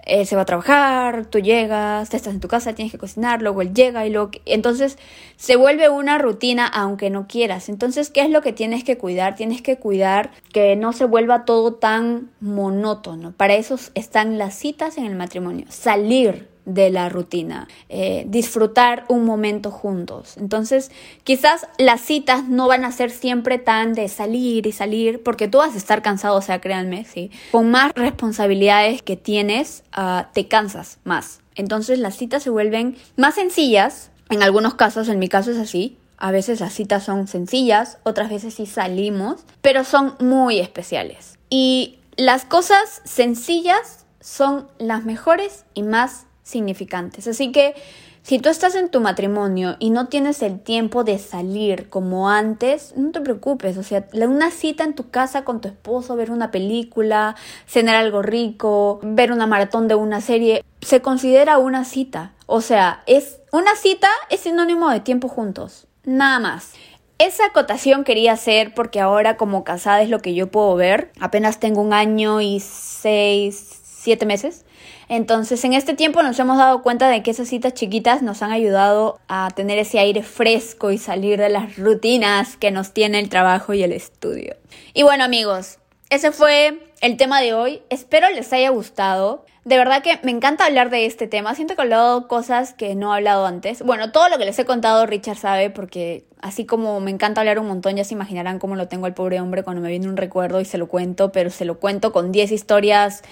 Él 0.06 0.26
se 0.26 0.36
va 0.36 0.42
a 0.42 0.46
trabajar, 0.46 1.26
tú 1.26 1.38
llegas, 1.38 2.10
te 2.10 2.16
estás 2.16 2.34
en 2.34 2.40
tu 2.40 2.48
casa, 2.48 2.74
tienes 2.74 2.92
que 2.92 2.98
cocinar, 2.98 3.42
luego 3.42 3.62
él 3.62 3.74
llega 3.74 4.06
y 4.06 4.10
luego... 4.10 4.30
Entonces 4.44 4.98
se 5.36 5.56
vuelve 5.56 5.88
una 5.88 6.18
rutina 6.18 6.66
aunque 6.66 7.10
no 7.10 7.26
quieras. 7.26 7.68
Entonces, 7.68 8.10
¿qué 8.10 8.22
es 8.22 8.30
lo 8.30 8.42
que 8.42 8.52
tienes 8.52 8.84
que 8.84 8.98
cuidar? 8.98 9.34
Tienes 9.34 9.62
que 9.62 9.78
cuidar 9.78 10.30
que 10.52 10.76
no 10.76 10.92
se 10.92 11.04
vuelva 11.04 11.44
todo 11.44 11.74
tan 11.74 12.30
monótono. 12.40 13.32
Para 13.32 13.54
eso 13.54 13.78
están 13.94 14.38
las 14.38 14.54
citas 14.54 14.98
en 14.98 15.06
el 15.06 15.14
matrimonio. 15.14 15.66
Salir 15.68 16.53
de 16.64 16.90
la 16.90 17.08
rutina, 17.08 17.68
eh, 17.88 18.24
disfrutar 18.26 19.04
un 19.08 19.24
momento 19.24 19.70
juntos. 19.70 20.36
Entonces, 20.36 20.90
quizás 21.22 21.66
las 21.78 22.00
citas 22.00 22.48
no 22.48 22.68
van 22.68 22.84
a 22.84 22.92
ser 22.92 23.10
siempre 23.10 23.58
tan 23.58 23.92
de 23.92 24.08
salir 24.08 24.66
y 24.66 24.72
salir, 24.72 25.22
porque 25.22 25.48
tú 25.48 25.58
vas 25.58 25.74
a 25.74 25.78
estar 25.78 26.02
cansado, 26.02 26.36
o 26.36 26.42
sea, 26.42 26.60
créanme, 26.60 27.04
sí. 27.04 27.30
Con 27.52 27.70
más 27.70 27.92
responsabilidades 27.94 29.02
que 29.02 29.16
tienes, 29.16 29.84
ah, 29.92 30.30
te 30.32 30.48
cansas 30.48 30.98
más. 31.04 31.40
Entonces, 31.54 31.98
las 31.98 32.16
citas 32.16 32.42
se 32.42 32.50
vuelven 32.50 32.96
más 33.16 33.34
sencillas. 33.34 34.10
En 34.30 34.42
algunos 34.42 34.74
casos, 34.74 35.08
en 35.08 35.18
mi 35.18 35.28
caso 35.28 35.50
es 35.50 35.58
así, 35.58 35.98
a 36.16 36.30
veces 36.30 36.60
las 36.60 36.72
citas 36.72 37.04
son 37.04 37.28
sencillas, 37.28 37.98
otras 38.02 38.30
veces 38.30 38.54
sí 38.54 38.66
salimos, 38.66 39.44
pero 39.60 39.84
son 39.84 40.14
muy 40.20 40.58
especiales. 40.58 41.38
Y 41.50 41.98
las 42.16 42.44
cosas 42.44 43.02
sencillas 43.04 44.06
son 44.20 44.68
las 44.78 45.04
mejores 45.04 45.64
y 45.74 45.82
más 45.82 46.26
significantes. 46.44 47.26
Así 47.26 47.50
que 47.50 47.74
si 48.22 48.38
tú 48.38 48.48
estás 48.48 48.74
en 48.74 48.88
tu 48.88 49.00
matrimonio 49.00 49.76
y 49.78 49.90
no 49.90 50.06
tienes 50.06 50.40
el 50.40 50.58
tiempo 50.58 51.04
de 51.04 51.18
salir 51.18 51.90
como 51.90 52.30
antes, 52.30 52.94
no 52.96 53.10
te 53.10 53.20
preocupes. 53.20 53.76
O 53.76 53.82
sea, 53.82 54.06
una 54.14 54.50
cita 54.50 54.84
en 54.84 54.94
tu 54.94 55.10
casa 55.10 55.44
con 55.44 55.60
tu 55.60 55.68
esposo, 55.68 56.16
ver 56.16 56.30
una 56.30 56.50
película, 56.50 57.36
cenar 57.66 57.96
algo 57.96 58.22
rico, 58.22 59.00
ver 59.02 59.30
una 59.30 59.46
maratón 59.46 59.88
de 59.88 59.94
una 59.94 60.22
serie, 60.22 60.64
se 60.80 61.02
considera 61.02 61.58
una 61.58 61.84
cita. 61.84 62.32
O 62.46 62.60
sea, 62.60 63.02
es 63.06 63.40
una 63.52 63.76
cita 63.76 64.08
es 64.30 64.40
sinónimo 64.40 64.88
de 64.88 65.00
tiempo 65.00 65.28
juntos. 65.28 65.86
Nada 66.04 66.38
más. 66.38 66.72
Esa 67.18 67.46
acotación 67.46 68.04
quería 68.04 68.32
hacer 68.32 68.74
porque 68.74 69.00
ahora 69.00 69.36
como 69.36 69.64
casada 69.64 70.02
es 70.02 70.08
lo 70.08 70.20
que 70.20 70.34
yo 70.34 70.50
puedo 70.50 70.74
ver. 70.76 71.12
Apenas 71.20 71.60
tengo 71.60 71.82
un 71.82 71.92
año 71.92 72.40
y 72.40 72.60
seis, 72.60 73.82
siete 74.04 74.26
meses. 74.26 74.66
Entonces, 75.08 75.64
en 75.64 75.72
este 75.72 75.94
tiempo 75.94 76.22
nos 76.22 76.38
hemos 76.38 76.58
dado 76.58 76.82
cuenta 76.82 77.08
de 77.08 77.22
que 77.22 77.30
esas 77.30 77.48
citas 77.48 77.72
chiquitas 77.72 78.20
nos 78.20 78.42
han 78.42 78.52
ayudado 78.52 79.18
a 79.28 79.48
tener 79.56 79.78
ese 79.78 79.98
aire 79.98 80.22
fresco 80.22 80.90
y 80.92 80.98
salir 80.98 81.40
de 81.40 81.48
las 81.48 81.76
rutinas 81.78 82.58
que 82.58 82.70
nos 82.70 82.92
tiene 82.92 83.18
el 83.18 83.30
trabajo 83.30 83.72
y 83.72 83.82
el 83.82 83.92
estudio. 83.92 84.56
Y 84.92 85.02
bueno, 85.04 85.24
amigos, 85.24 85.78
ese 86.10 86.32
fue 86.32 86.78
el 87.00 87.16
tema 87.16 87.40
de 87.40 87.54
hoy. 87.54 87.82
Espero 87.88 88.28
les 88.28 88.52
haya 88.52 88.68
gustado. 88.68 89.46
De 89.64 89.78
verdad 89.78 90.02
que 90.02 90.18
me 90.22 90.30
encanta 90.30 90.66
hablar 90.66 90.90
de 90.90 91.06
este 91.06 91.26
tema. 91.26 91.54
Siento 91.54 91.74
que 91.74 91.80
he 91.80 91.84
hablado 91.84 92.28
cosas 92.28 92.74
que 92.74 92.94
no 92.94 93.12
he 93.12 93.16
hablado 93.16 93.46
antes. 93.46 93.82
Bueno, 93.82 94.12
todo 94.12 94.28
lo 94.28 94.36
que 94.36 94.44
les 94.44 94.58
he 94.58 94.66
contado 94.66 95.06
Richard 95.06 95.38
sabe 95.38 95.70
porque 95.70 96.26
así 96.42 96.66
como 96.66 97.00
me 97.00 97.10
encanta 97.10 97.40
hablar 97.40 97.58
un 97.58 97.66
montón, 97.66 97.96
ya 97.96 98.04
se 98.04 98.12
imaginarán 98.12 98.58
cómo 98.58 98.76
lo 98.76 98.88
tengo 98.88 99.06
al 99.06 99.14
pobre 99.14 99.40
hombre 99.40 99.62
cuando 99.62 99.80
me 99.80 99.88
viene 99.88 100.06
un 100.06 100.18
recuerdo 100.18 100.60
y 100.60 100.66
se 100.66 100.76
lo 100.76 100.88
cuento, 100.88 101.32
pero 101.32 101.48
se 101.48 101.64
lo 101.64 101.80
cuento 101.80 102.12
con 102.12 102.30
10 102.30 102.52
historias 102.52 103.22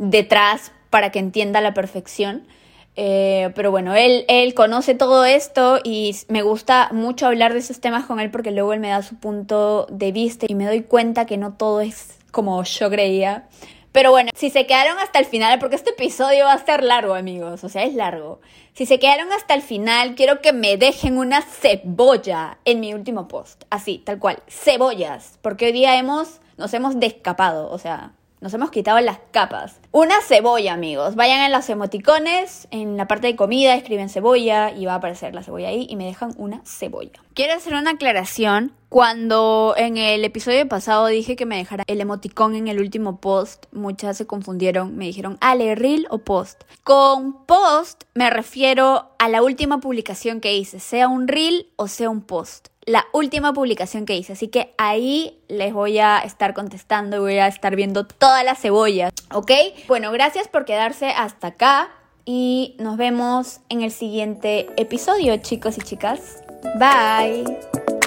detrás 0.00 0.72
para 0.88 1.10
que 1.12 1.20
entienda 1.20 1.60
la 1.60 1.74
perfección. 1.74 2.42
Eh, 2.96 3.52
pero 3.54 3.70
bueno, 3.70 3.94
él, 3.94 4.24
él 4.26 4.52
conoce 4.54 4.94
todo 4.94 5.24
esto 5.24 5.78
y 5.84 6.16
me 6.28 6.42
gusta 6.42 6.88
mucho 6.92 7.26
hablar 7.26 7.52
de 7.52 7.60
esos 7.60 7.80
temas 7.80 8.06
con 8.06 8.18
él 8.18 8.30
porque 8.30 8.50
luego 8.50 8.72
él 8.72 8.80
me 8.80 8.88
da 8.88 9.02
su 9.02 9.14
punto 9.16 9.86
de 9.90 10.10
vista 10.10 10.46
y 10.48 10.56
me 10.56 10.66
doy 10.66 10.82
cuenta 10.82 11.24
que 11.24 11.36
no 11.36 11.54
todo 11.54 11.80
es 11.80 12.18
como 12.32 12.62
yo 12.64 12.90
creía. 12.90 13.46
Pero 13.92 14.10
bueno, 14.10 14.30
si 14.36 14.50
se 14.50 14.66
quedaron 14.66 14.98
hasta 14.98 15.18
el 15.18 15.24
final, 15.24 15.58
porque 15.58 15.74
este 15.74 15.90
episodio 15.90 16.44
va 16.44 16.52
a 16.52 16.64
ser 16.64 16.84
largo, 16.84 17.14
amigos, 17.14 17.64
o 17.64 17.68
sea, 17.68 17.82
es 17.82 17.94
largo. 17.94 18.40
Si 18.72 18.86
se 18.86 19.00
quedaron 19.00 19.32
hasta 19.32 19.54
el 19.54 19.62
final, 19.62 20.14
quiero 20.14 20.40
que 20.40 20.52
me 20.52 20.76
dejen 20.76 21.18
una 21.18 21.42
cebolla 21.42 22.58
en 22.64 22.78
mi 22.78 22.94
último 22.94 23.26
post. 23.26 23.64
Así, 23.68 23.98
tal 23.98 24.20
cual, 24.20 24.42
cebollas, 24.48 25.38
porque 25.42 25.66
hoy 25.66 25.72
día 25.72 25.98
hemos, 25.98 26.40
nos 26.56 26.72
hemos 26.72 27.00
descapado, 27.00 27.68
o 27.70 27.78
sea, 27.78 28.12
nos 28.40 28.54
hemos 28.54 28.70
quitado 28.70 29.00
las 29.00 29.18
capas. 29.30 29.80
Una 29.92 30.20
cebolla, 30.22 30.72
amigos. 30.72 31.14
Vayan 31.14 31.40
en 31.40 31.52
los 31.52 31.68
emoticones, 31.68 32.68
en 32.70 32.96
la 32.96 33.06
parte 33.06 33.26
de 33.26 33.36
comida, 33.36 33.74
escriben 33.74 34.08
cebolla 34.08 34.70
y 34.72 34.86
va 34.86 34.94
a 34.94 34.96
aparecer 34.96 35.34
la 35.34 35.42
cebolla 35.42 35.68
ahí 35.68 35.86
y 35.88 35.96
me 35.96 36.06
dejan 36.06 36.34
una 36.38 36.62
cebolla. 36.64 37.22
Quiero 37.34 37.54
hacer 37.54 37.74
una 37.74 37.92
aclaración. 37.92 38.72
Cuando 38.88 39.74
en 39.76 39.96
el 39.98 40.24
episodio 40.24 40.66
pasado 40.66 41.06
dije 41.06 41.36
que 41.36 41.46
me 41.46 41.56
dejara 41.56 41.84
el 41.86 42.00
emoticón 42.00 42.56
en 42.56 42.66
el 42.66 42.80
último 42.80 43.20
post, 43.20 43.66
muchas 43.70 44.16
se 44.16 44.26
confundieron, 44.26 44.96
me 44.96 45.04
dijeron, 45.04 45.38
Ale, 45.40 45.76
reel 45.76 46.08
o 46.10 46.18
post. 46.18 46.64
Con 46.82 47.46
post 47.46 48.02
me 48.14 48.30
refiero 48.30 49.12
a 49.20 49.28
la 49.28 49.42
última 49.42 49.78
publicación 49.78 50.40
que 50.40 50.56
hice, 50.56 50.80
sea 50.80 51.06
un 51.06 51.28
reel 51.28 51.68
o 51.76 51.86
sea 51.86 52.10
un 52.10 52.20
post 52.20 52.66
la 52.86 53.06
última 53.12 53.52
publicación 53.52 54.06
que 54.06 54.16
hice. 54.16 54.32
Así 54.32 54.48
que 54.48 54.74
ahí 54.78 55.38
les 55.48 55.72
voy 55.72 55.98
a 55.98 56.18
estar 56.18 56.54
contestando 56.54 57.16
y 57.16 57.20
voy 57.20 57.38
a 57.38 57.46
estar 57.46 57.76
viendo 57.76 58.06
todas 58.06 58.44
las 58.44 58.60
cebollas, 58.60 59.12
¿ok? 59.32 59.50
Bueno, 59.88 60.12
gracias 60.12 60.48
por 60.48 60.64
quedarse 60.64 61.10
hasta 61.10 61.48
acá 61.48 61.90
y 62.24 62.76
nos 62.78 62.96
vemos 62.96 63.60
en 63.68 63.82
el 63.82 63.90
siguiente 63.90 64.68
episodio, 64.76 65.36
chicos 65.38 65.78
y 65.78 65.82
chicas. 65.82 66.42
Bye. 66.78 67.99